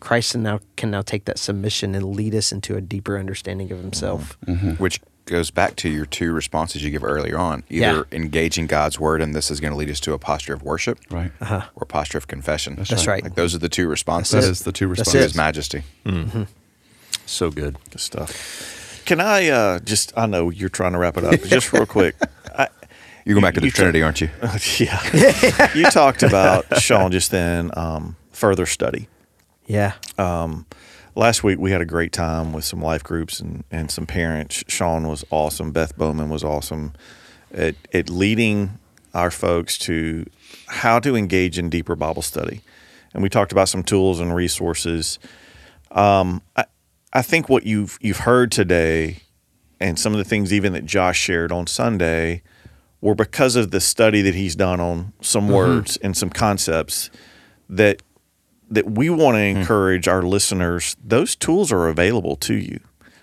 Christ 0.00 0.36
now 0.36 0.60
can 0.76 0.90
now 0.90 1.02
take 1.02 1.24
that 1.26 1.38
submission 1.38 1.94
and 1.94 2.14
lead 2.16 2.34
us 2.34 2.52
into 2.52 2.76
a 2.76 2.80
deeper 2.80 3.18
understanding 3.18 3.70
of 3.72 3.78
Himself. 3.80 4.36
Which 4.78 5.00
goes 5.26 5.50
back 5.52 5.76
to 5.76 5.88
your 5.88 6.04
two 6.06 6.32
responses 6.32 6.82
you 6.82 6.90
give 6.90 7.04
earlier 7.04 7.38
on 7.38 7.62
Yeah. 7.68 7.92
either 7.92 8.06
engaging 8.10 8.66
God's 8.66 8.98
word, 8.98 9.22
and 9.22 9.34
this 9.34 9.50
is 9.52 9.60
going 9.60 9.70
to 9.72 9.76
lead 9.76 9.88
us 9.90 10.00
to 10.00 10.12
a 10.14 10.18
posture 10.18 10.52
of 10.54 10.62
worship, 10.64 10.98
Right. 11.10 11.30
Uh-huh. 11.40 11.62
or 11.76 11.82
a 11.82 11.86
posture 11.86 12.18
of 12.18 12.26
confession. 12.26 12.74
That's 12.76 13.06
right. 13.06 13.22
Like 13.22 13.36
those 13.36 13.54
are 13.54 13.58
the 13.58 13.68
two 13.68 13.86
responses. 13.88 14.32
That 14.32 14.48
it. 14.48 14.50
is 14.50 14.62
the 14.62 14.72
two 14.72 14.88
That's 14.88 15.10
to 15.12 15.18
responses. 15.18 15.22
His 15.32 15.34
majesty. 15.36 15.82
So 17.26 17.50
good. 17.50 17.76
Good 17.90 18.00
stuff. 18.00 18.78
Can 19.04 19.20
I 19.20 19.48
uh, 19.48 19.78
just? 19.80 20.12
I 20.16 20.26
know 20.26 20.50
you're 20.50 20.68
trying 20.68 20.92
to 20.92 20.98
wrap 20.98 21.16
it 21.16 21.24
up, 21.24 21.30
but 21.32 21.44
just 21.48 21.72
real 21.72 21.86
quick. 21.86 22.14
I, 22.56 22.68
You're 23.24 23.34
going 23.34 23.42
back 23.42 23.54
to 23.54 23.60
the 23.60 23.66
You- 23.66 23.68
you 23.68 23.72
Trinity, 23.72 24.02
aren't 24.02 24.20
you? 24.20 24.30
yeah, 24.78 25.70
you 25.74 25.84
talked 25.84 26.22
about 26.22 26.80
Sean 26.80 27.10
just 27.12 27.30
then. 27.30 27.70
Um, 27.76 28.16
further 28.32 28.66
study. 28.66 29.08
Yeah, 29.66 29.92
Um, 30.18 30.66
last 31.14 31.44
week 31.44 31.58
we 31.58 31.70
had 31.70 31.80
a 31.80 31.84
great 31.86 32.12
time 32.12 32.52
with 32.52 32.64
some 32.64 32.82
life 32.82 33.02
groups 33.04 33.38
and, 33.40 33.64
and 33.70 33.90
some 33.90 34.06
parents. 34.06 34.64
Sean 34.68 35.06
was 35.06 35.24
awesome. 35.30 35.70
Beth 35.72 35.96
Bowman 35.96 36.28
was 36.28 36.42
awesome 36.42 36.92
at, 37.54 37.76
at 37.94 38.10
leading 38.10 38.78
our 39.14 39.30
folks 39.30 39.78
to 39.78 40.26
how 40.66 40.98
to 40.98 41.14
engage 41.16 41.58
in 41.58 41.70
deeper 41.70 41.94
Bible 41.94 42.22
study. 42.22 42.60
and 43.14 43.22
we 43.22 43.28
talked 43.28 43.52
about 43.52 43.68
some 43.68 43.82
tools 43.84 44.18
and 44.20 44.34
resources. 44.34 45.18
Um, 45.92 46.42
I, 46.56 46.64
I 47.12 47.22
think 47.22 47.48
what 47.48 47.64
you've 47.64 47.98
you've 48.00 48.18
heard 48.18 48.50
today, 48.50 49.18
and 49.80 49.98
some 49.98 50.12
of 50.12 50.18
the 50.18 50.24
things 50.24 50.52
even 50.52 50.72
that 50.72 50.86
Josh 50.86 51.18
shared 51.18 51.52
on 51.52 51.66
Sunday, 51.66 52.42
were 53.00 53.14
because 53.14 53.56
of 53.56 53.70
the 53.70 53.80
study 53.80 54.22
that 54.22 54.34
he's 54.34 54.56
done 54.56 54.80
on 54.80 55.12
some 55.20 55.44
mm-hmm. 55.44 55.54
words 55.54 55.96
and 55.98 56.16
some 56.16 56.30
concepts 56.30 57.10
that 57.68 58.02
that 58.70 58.90
we 58.90 59.10
want 59.10 59.36
to 59.36 59.52
hmm. 59.52 59.58
encourage 59.58 60.08
our 60.08 60.22
listeners. 60.22 60.96
Those 61.04 61.36
tools 61.36 61.70
are 61.70 61.88
available 61.88 62.36
to 62.36 62.54
you. 62.54 62.80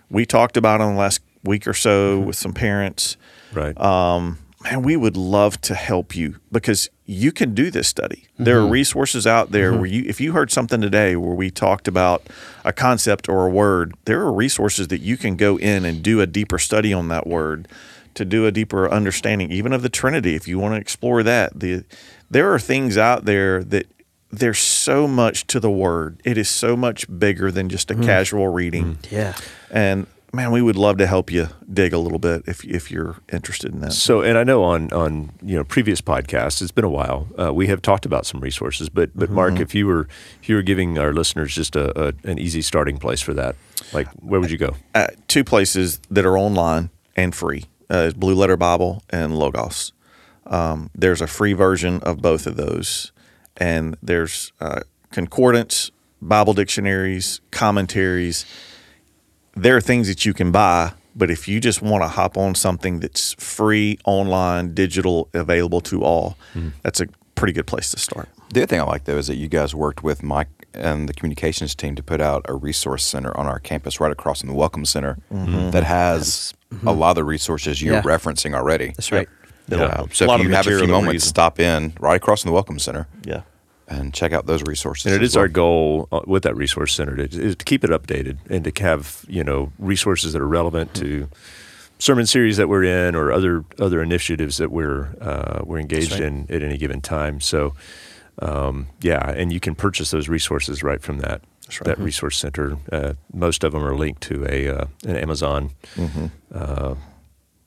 We 0.10 0.26
talked 0.26 0.58
about 0.58 0.82
in 0.82 0.90
the 0.90 1.00
last 1.00 1.22
week 1.44 1.68
or 1.68 1.74
so 1.74 2.18
mm-hmm. 2.18 2.28
with 2.28 2.36
some 2.36 2.54
parents 2.54 3.18
Right. 3.52 3.80
um, 3.80 4.38
man, 4.64 4.82
we 4.82 4.96
would 4.96 5.16
love 5.16 5.60
to 5.62 5.76
help 5.76 6.16
you 6.16 6.36
because 6.52 6.90
you 7.06 7.32
can 7.32 7.54
do 7.54 7.72
this 7.72 7.88
study. 7.88 8.28
There 8.38 8.60
are 8.60 8.64
mm-hmm. 8.64 8.72
resources 8.72 9.26
out 9.26 9.52
there 9.52 9.72
mm-hmm. 9.72 9.80
where 9.80 9.90
you, 9.90 10.04
if 10.06 10.20
you 10.20 10.34
heard 10.34 10.52
something 10.52 10.82
today 10.82 11.16
where 11.16 11.34
we 11.34 11.50
talked 11.50 11.88
about 11.88 12.28
a 12.64 12.74
concept 12.74 13.30
or 13.30 13.48
a 13.48 13.50
word, 13.50 13.96
there 14.06 14.22
are 14.22 14.32
resources 14.32 14.90
that 14.90 15.00
you 15.00 15.18
can 15.18 15.36
go 15.36 15.58
in 15.58 15.86
and 15.86 16.04
do 16.04 16.22
a 16.22 16.28
deeper 16.28 16.60
study 16.60 16.94
on 16.94 17.08
that 17.08 17.26
word 17.26 17.68
to 18.16 18.26
do 18.26 18.46
a 18.46 18.52
deeper 18.52 18.90
understanding, 18.90 19.52
even 19.52 19.72
of 19.72 19.82
the 19.82 19.90
Trinity. 19.90 20.36
If 20.36 20.48
you 20.48 20.60
want 20.60 20.76
to 20.76 20.82
explore 20.82 21.24
that, 21.24 21.60
the 21.60 21.86
there 22.30 22.54
are 22.54 22.60
things 22.60 22.98
out 22.98 23.26
there 23.26 23.64
that 23.64 23.88
there's 24.32 24.60
so 24.60 25.08
much 25.08 25.48
to 25.48 25.60
the 25.60 25.72
word. 25.72 26.22
It 26.24 26.38
is 26.38 26.50
so 26.50 26.76
much 26.76 27.08
bigger 27.20 27.52
than 27.52 27.70
just 27.70 27.90
a 27.90 27.96
mm-hmm. 27.96 28.04
casual 28.04 28.50
reading. 28.50 29.00
Yeah. 29.10 29.36
And 29.72 30.06
man, 30.34 30.52
we 30.52 30.62
would 30.62 30.76
love 30.76 30.98
to 30.98 31.08
help 31.08 31.32
you 31.32 31.50
dig 31.72 31.94
a 31.94 31.98
little 31.98 32.20
bit 32.20 32.44
if 32.48 32.64
if 32.66 32.92
you're 32.92 33.18
interested 33.32 33.74
in 33.74 33.82
that. 33.82 33.94
So, 33.94 34.22
and 34.22 34.38
I 34.38 34.44
know 34.44 34.64
on 34.64 34.92
on 34.94 35.32
you 35.42 35.56
know 35.56 35.64
previous 35.64 36.02
podcasts, 36.02 36.62
it's 36.62 36.72
been 36.72 36.86
a 36.86 36.90
while. 36.90 37.28
Uh, 37.38 37.54
we 37.54 37.68
have 37.68 37.82
talked 37.82 38.06
about 38.06 38.26
some 38.26 38.40
resources, 38.40 38.90
but 38.90 39.12
but 39.16 39.30
Mark, 39.30 39.60
if 39.60 39.74
you 39.76 39.88
were 39.88 40.08
if 40.42 40.50
you 40.50 40.56
were 40.56 40.62
giving 40.62 40.98
our 40.98 41.14
listeners 41.14 41.54
just 41.56 41.76
a, 41.76 42.10
a 42.10 42.14
an 42.24 42.40
easy 42.40 42.62
starting 42.62 42.98
place 42.98 43.22
for 43.22 43.34
that, 43.34 43.56
like 43.94 44.08
where 44.16 44.40
would 44.40 44.52
you 44.52 44.58
go? 44.58 44.76
uh, 44.96 45.08
two 45.28 45.44
places 45.44 46.00
that 46.10 46.26
are 46.26 46.38
online 46.38 46.90
and 47.16 47.36
free 47.36 47.66
uh, 47.92 47.98
is 47.98 48.14
Blue 48.14 48.36
Letter 48.36 48.58
Bible 48.58 49.04
and 49.10 49.38
Logos. 49.38 49.94
Um, 50.46 50.90
there's 50.96 51.22
a 51.22 51.28
free 51.28 51.54
version 51.54 52.00
of 52.02 52.22
both 52.22 52.48
of 52.48 52.56
those, 52.56 53.12
and 53.58 53.96
there's 54.02 54.52
uh, 54.60 54.82
concordance, 55.12 55.92
Bible 56.22 56.54
dictionaries, 56.54 57.42
commentaries. 57.52 58.46
There 59.60 59.76
are 59.76 59.82
things 59.82 60.08
that 60.08 60.26
you 60.26 60.34
can 60.34 60.52
buy, 60.54 60.94
but 61.18 61.30
if 61.30 61.48
you 61.50 61.60
just 61.60 61.82
want 61.82 62.02
to 62.04 62.08
hop 62.08 62.38
on 62.38 62.56
something 62.56 63.02
that's 63.02 63.34
free, 63.34 63.98
online, 64.06 64.74
digital, 64.74 65.28
available 65.34 65.82
to 65.82 66.02
all, 66.04 66.38
that's 66.82 67.02
a 67.02 67.08
pretty 67.36 67.52
good 67.52 67.68
place 67.68 67.92
to 67.92 68.00
start. 68.00 68.30
The 68.54 68.62
other 68.62 68.68
thing 68.68 68.80
I 68.80 68.84
like 68.84 69.04
though 69.04 69.18
is 69.18 69.28
that 69.28 69.36
you 69.36 69.50
guys 69.50 69.76
worked 69.76 70.02
with 70.02 70.24
Mike 70.24 70.48
and 70.74 71.10
the 71.10 71.14
communications 71.14 71.76
team 71.76 71.96
to 71.96 72.04
put 72.04 72.22
out 72.22 72.46
a 72.48 72.54
resource 72.56 73.04
center 73.04 73.36
on 73.38 73.48
our 73.48 73.60
campus 73.60 74.00
right 74.00 74.12
across 74.12 74.40
from 74.42 74.50
the 74.50 74.56
Welcome 74.56 74.86
Center 74.86 75.18
that 75.30 75.84
has 75.84 76.54
a 76.86 76.94
lot 76.94 77.10
of 77.12 77.16
the 77.18 77.24
resources 77.26 77.82
you're 77.82 77.96
Yeah. 77.96 78.02
referencing 78.04 78.54
already. 78.56 78.88
That's 78.96 79.12
right. 79.12 79.28
Uh, 79.72 80.06
so 80.14 80.26
A 80.26 80.28
lot 80.28 80.40
if 80.40 80.46
of 80.46 80.48
you 80.48 80.56
have 80.56 80.66
a 80.66 80.70
material 80.70 80.86
few 80.86 80.88
moments, 80.94 81.14
using. 81.16 81.28
stop 81.30 81.60
in 81.60 81.94
right 82.00 82.16
across 82.16 82.42
from 82.44 82.50
the 82.50 82.54
Welcome 82.54 82.80
Center 82.80 83.08
Yeah. 83.26 83.42
And 83.90 84.14
check 84.14 84.32
out 84.32 84.46
those 84.46 84.64
resources. 84.64 85.08
And 85.08 85.16
it 85.16 85.24
is 85.24 85.32
is 85.32 85.38
our 85.38 85.48
goal 85.48 86.08
uh, 86.12 86.22
with 86.26 86.44
that 86.44 86.56
resource 86.56 86.94
center 86.94 87.16
to, 87.16 87.24
is 87.24 87.56
to 87.56 87.66
keep 87.66 87.84
it 87.84 87.90
updated 87.90 88.38
and 88.50 88.64
to 88.64 88.84
have 88.84 89.26
you 89.28 89.44
know 89.44 89.72
resources 89.80 90.34
that 90.34 90.42
are 90.42 90.48
relevant 90.48 90.94
to 90.96 91.28
sermon 91.98 92.26
series 92.26 92.58
that 92.58 92.70
we're 92.70 92.84
in 92.84 93.16
or 93.16 93.32
other 93.32 93.66
other 93.80 94.02
initiatives 94.02 94.58
that 94.58 94.72
we're 94.72 95.10
uh, 95.20 95.62
we're 95.64 95.80
engaged 95.80 96.14
right. 96.14 96.22
in 96.22 96.48
at 96.50 96.64
any 96.64 96.78
given 96.78 97.02
time. 97.02 97.42
So 97.42 97.74
um, 98.42 98.88
yeah, 99.02 99.30
and 99.32 99.52
you 99.52 99.60
can 99.60 99.76
purchase 99.76 100.12
those 100.12 100.30
resources 100.30 100.82
right 100.82 101.02
from 101.02 101.20
that 101.20 101.42
right. 101.68 101.84
that 101.84 102.00
resource 102.00 102.38
center. 102.38 102.78
Uh, 102.92 103.14
most 103.34 103.64
of 103.64 103.74
them 103.74 103.84
are 103.84 103.96
linked 103.96 104.22
to 104.24 104.46
a 104.50 104.70
uh, 104.70 104.86
an 105.06 105.18
Amazon 105.18 105.72
uh, 106.54 106.96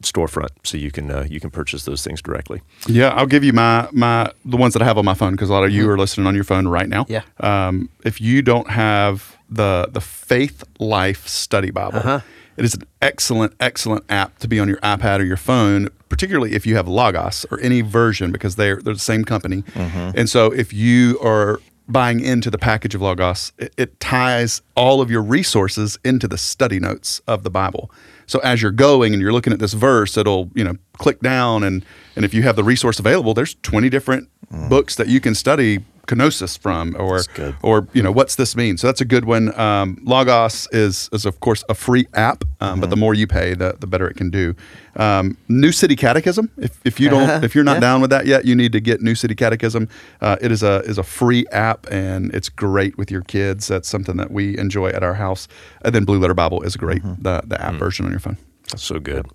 storefront, 0.04 0.48
so 0.64 0.76
you 0.76 0.90
can 0.90 1.10
uh, 1.10 1.26
you 1.28 1.40
can 1.40 1.50
purchase 1.50 1.84
those 1.84 2.02
things 2.04 2.20
directly. 2.22 2.60
Yeah, 2.86 3.08
I'll 3.08 3.26
give 3.26 3.44
you 3.44 3.52
my 3.52 3.88
my 3.92 4.30
the 4.44 4.56
ones 4.56 4.72
that 4.74 4.82
I 4.82 4.84
have 4.84 4.98
on 4.98 5.04
my 5.04 5.14
phone 5.14 5.32
because 5.32 5.50
a 5.50 5.52
lot 5.52 5.64
of 5.64 5.70
you 5.72 5.88
are 5.90 5.98
listening 5.98 6.26
on 6.26 6.34
your 6.34 6.44
phone 6.44 6.68
right 6.68 6.88
now. 6.88 7.06
Yeah. 7.08 7.22
Um, 7.40 7.88
if 8.04 8.20
you 8.20 8.42
don't 8.42 8.70
have 8.70 9.36
the 9.50 9.88
the 9.92 10.00
Faith 10.00 10.64
Life 10.78 11.26
Study 11.28 11.70
Bible, 11.70 11.98
Uh-huh. 11.98 12.20
it 12.56 12.64
is 12.64 12.74
an 12.74 12.82
excellent 13.00 13.54
excellent 13.60 14.04
app 14.08 14.38
to 14.38 14.48
be 14.48 14.58
on 14.60 14.68
your 14.68 14.78
iPad 14.78 15.20
or 15.20 15.24
your 15.24 15.36
phone, 15.36 15.88
particularly 16.08 16.54
if 16.54 16.66
you 16.66 16.76
have 16.76 16.88
Logos 16.88 17.44
or 17.50 17.58
any 17.60 17.80
version 17.80 18.32
because 18.32 18.56
they're 18.56 18.80
they're 18.82 18.94
the 18.94 18.98
same 19.00 19.24
company. 19.24 19.62
And 19.74 20.28
so 20.30 20.52
if 20.52 20.72
you 20.72 21.18
are 21.22 21.60
buying 21.88 22.20
into 22.20 22.48
the 22.50 22.58
package 22.58 22.94
of 22.94 23.02
Logos, 23.02 23.52
it, 23.58 23.74
it 23.76 24.00
ties 24.00 24.62
all 24.76 25.00
of 25.02 25.10
your 25.10 25.20
resources 25.20 25.98
into 26.04 26.28
the 26.28 26.38
study 26.38 26.78
notes 26.78 27.20
of 27.26 27.42
the 27.42 27.50
Bible. 27.50 27.90
So 28.26 28.38
as 28.40 28.62
you're 28.62 28.70
going 28.70 29.12
and 29.12 29.20
you're 29.20 29.32
looking 29.32 29.52
at 29.52 29.58
this 29.58 29.72
verse, 29.72 30.16
it'll 30.16 30.50
you 30.54 30.64
know 30.64 30.74
click 30.98 31.20
down. 31.20 31.62
And 31.62 31.84
and 32.16 32.24
if 32.24 32.34
you 32.34 32.42
have 32.42 32.56
the 32.56 32.64
resource 32.64 32.98
available, 32.98 33.34
there's 33.34 33.54
20 33.62 33.88
different 33.88 34.28
mm. 34.52 34.68
books 34.68 34.96
that 34.96 35.08
you 35.08 35.20
can 35.20 35.34
study 35.34 35.84
kenosis 36.06 36.58
from, 36.58 36.96
or 36.98 37.20
or 37.62 37.86
you 37.92 38.02
know 38.02 38.10
what's 38.12 38.34
this 38.36 38.56
mean. 38.56 38.76
So 38.76 38.86
that's 38.88 39.00
a 39.00 39.04
good 39.04 39.24
one. 39.24 39.58
Um, 39.58 39.98
Logos 40.02 40.68
is 40.72 41.08
is 41.12 41.24
of 41.26 41.40
course 41.40 41.64
a 41.68 41.74
free 41.74 42.06
app, 42.14 42.44
um, 42.60 42.80
but 42.80 42.90
the 42.90 42.96
more 42.96 43.14
you 43.14 43.26
pay, 43.26 43.54
the 43.54 43.76
the 43.78 43.86
better 43.86 44.08
it 44.08 44.16
can 44.16 44.30
do. 44.30 44.54
Um, 44.96 45.36
New 45.48 45.72
City 45.72 45.96
Catechism. 45.96 46.50
If, 46.58 46.78
if 46.84 47.00
you 47.00 47.08
don't, 47.08 47.44
if 47.44 47.54
you're 47.54 47.64
not 47.64 47.76
Yeah. 47.76 47.80
down 47.80 48.00
with 48.00 48.10
that 48.10 48.26
yet, 48.26 48.44
you 48.44 48.54
need 48.54 48.72
to 48.72 48.80
get 48.80 49.00
New 49.00 49.14
City 49.14 49.34
Catechism. 49.34 49.88
Uh, 50.20 50.36
it 50.40 50.50
is 50.52 50.62
a 50.62 50.80
is 50.84 50.98
a 50.98 51.02
free 51.02 51.46
app 51.52 51.86
and 51.90 52.34
it's 52.34 52.48
great 52.48 52.98
with 52.98 53.10
your 53.10 53.22
kids. 53.22 53.68
That's 53.68 53.88
something 53.88 54.16
that 54.18 54.30
we 54.30 54.58
enjoy 54.58 54.88
at 54.90 55.02
our 55.02 55.14
house. 55.14 55.48
And 55.84 55.94
then 55.94 56.04
Blue 56.04 56.18
Letter 56.18 56.34
Bible 56.34 56.62
is 56.62 56.74
a 56.74 56.78
great. 56.78 57.02
The 57.02 57.42
the 57.46 57.60
app 57.62 57.74
version 57.74 58.04
on 58.06 58.10
your 58.10 58.20
phone. 58.20 58.36
That's 58.70 58.82
so 58.82 58.98
good. 58.98 59.26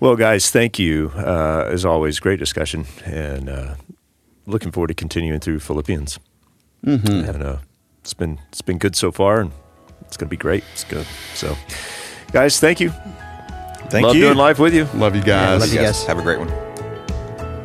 Well, 0.00 0.14
guys, 0.16 0.50
thank 0.50 0.78
you. 0.78 1.10
Uh, 1.16 1.64
as 1.72 1.84
always, 1.84 2.20
great 2.20 2.38
discussion, 2.38 2.86
and 3.04 3.48
uh, 3.48 3.74
looking 4.48 4.72
forward 4.72 4.88
to 4.88 4.94
continuing 4.94 5.40
through 5.40 5.60
Philippians. 5.60 6.18
Mm-hmm. 6.84 7.30
And 7.30 7.42
uh, 7.42 7.56
it's 8.00 8.14
been 8.14 8.40
it's 8.48 8.62
been 8.62 8.78
good 8.78 8.96
so 8.96 9.12
far, 9.12 9.40
and 9.40 9.52
it's 10.02 10.16
going 10.16 10.26
to 10.28 10.30
be 10.30 10.36
great. 10.36 10.64
It's 10.72 10.84
good. 10.84 11.06
So, 11.34 11.56
guys, 12.32 12.58
thank 12.58 12.80
you. 12.80 12.90
Thank 13.90 14.06
Love 14.06 14.16
you. 14.16 14.22
doing 14.22 14.36
life 14.36 14.58
with 14.58 14.74
you. 14.74 14.84
Love 14.94 15.16
you 15.16 15.22
guys. 15.22 15.60
love 15.60 15.72
you 15.72 15.78
guys. 15.78 16.04
Have 16.04 16.18
a 16.18 16.22
great 16.22 16.38
one. 16.38 16.48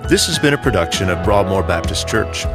This 0.07 0.25
has 0.27 0.37
been 0.39 0.53
a 0.53 0.57
production 0.57 1.09
of 1.09 1.23
Broadmoor 1.25 1.63
Baptist 1.63 2.07
Church. 2.07 2.45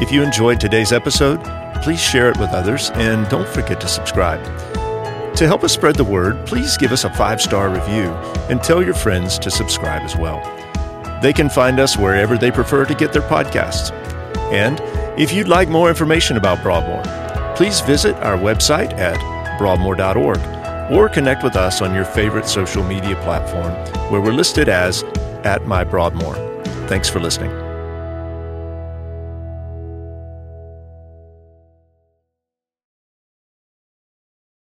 If 0.00 0.10
you 0.10 0.22
enjoyed 0.22 0.60
today's 0.60 0.92
episode, 0.92 1.42
please 1.82 2.00
share 2.00 2.30
it 2.30 2.38
with 2.38 2.50
others, 2.50 2.90
and 2.94 3.28
don't 3.28 3.48
forget 3.48 3.80
to 3.80 3.88
subscribe. 3.88 4.42
To 5.36 5.46
help 5.46 5.64
us 5.64 5.72
spread 5.72 5.96
the 5.96 6.04
word, 6.04 6.46
please 6.46 6.76
give 6.76 6.92
us 6.92 7.04
a 7.04 7.10
five 7.10 7.40
star 7.40 7.68
review 7.68 8.10
and 8.48 8.62
tell 8.62 8.82
your 8.82 8.94
friends 8.94 9.38
to 9.40 9.50
subscribe 9.50 10.02
as 10.02 10.16
well. 10.16 10.40
They 11.24 11.32
can 11.32 11.48
find 11.48 11.80
us 11.80 11.96
wherever 11.96 12.36
they 12.36 12.50
prefer 12.50 12.84
to 12.84 12.94
get 12.94 13.14
their 13.14 13.22
podcasts. 13.22 13.90
And 14.52 14.78
if 15.18 15.32
you'd 15.32 15.48
like 15.48 15.70
more 15.70 15.88
information 15.88 16.36
about 16.36 16.62
Broadmoor, 16.62 17.02
please 17.56 17.80
visit 17.80 18.14
our 18.16 18.36
website 18.36 18.92
at 18.98 19.16
broadmoor.org 19.56 20.92
or 20.92 21.08
connect 21.08 21.42
with 21.42 21.56
us 21.56 21.80
on 21.80 21.94
your 21.94 22.04
favorite 22.04 22.46
social 22.46 22.84
media 22.84 23.16
platform 23.22 23.72
where 24.12 24.20
we're 24.20 24.34
listed 24.34 24.68
as 24.68 25.02
at 25.44 25.66
my 25.66 25.82
Broadmoor. 25.82 26.34
Thanks 26.88 27.08
for 27.08 27.20
listening. 27.20 27.63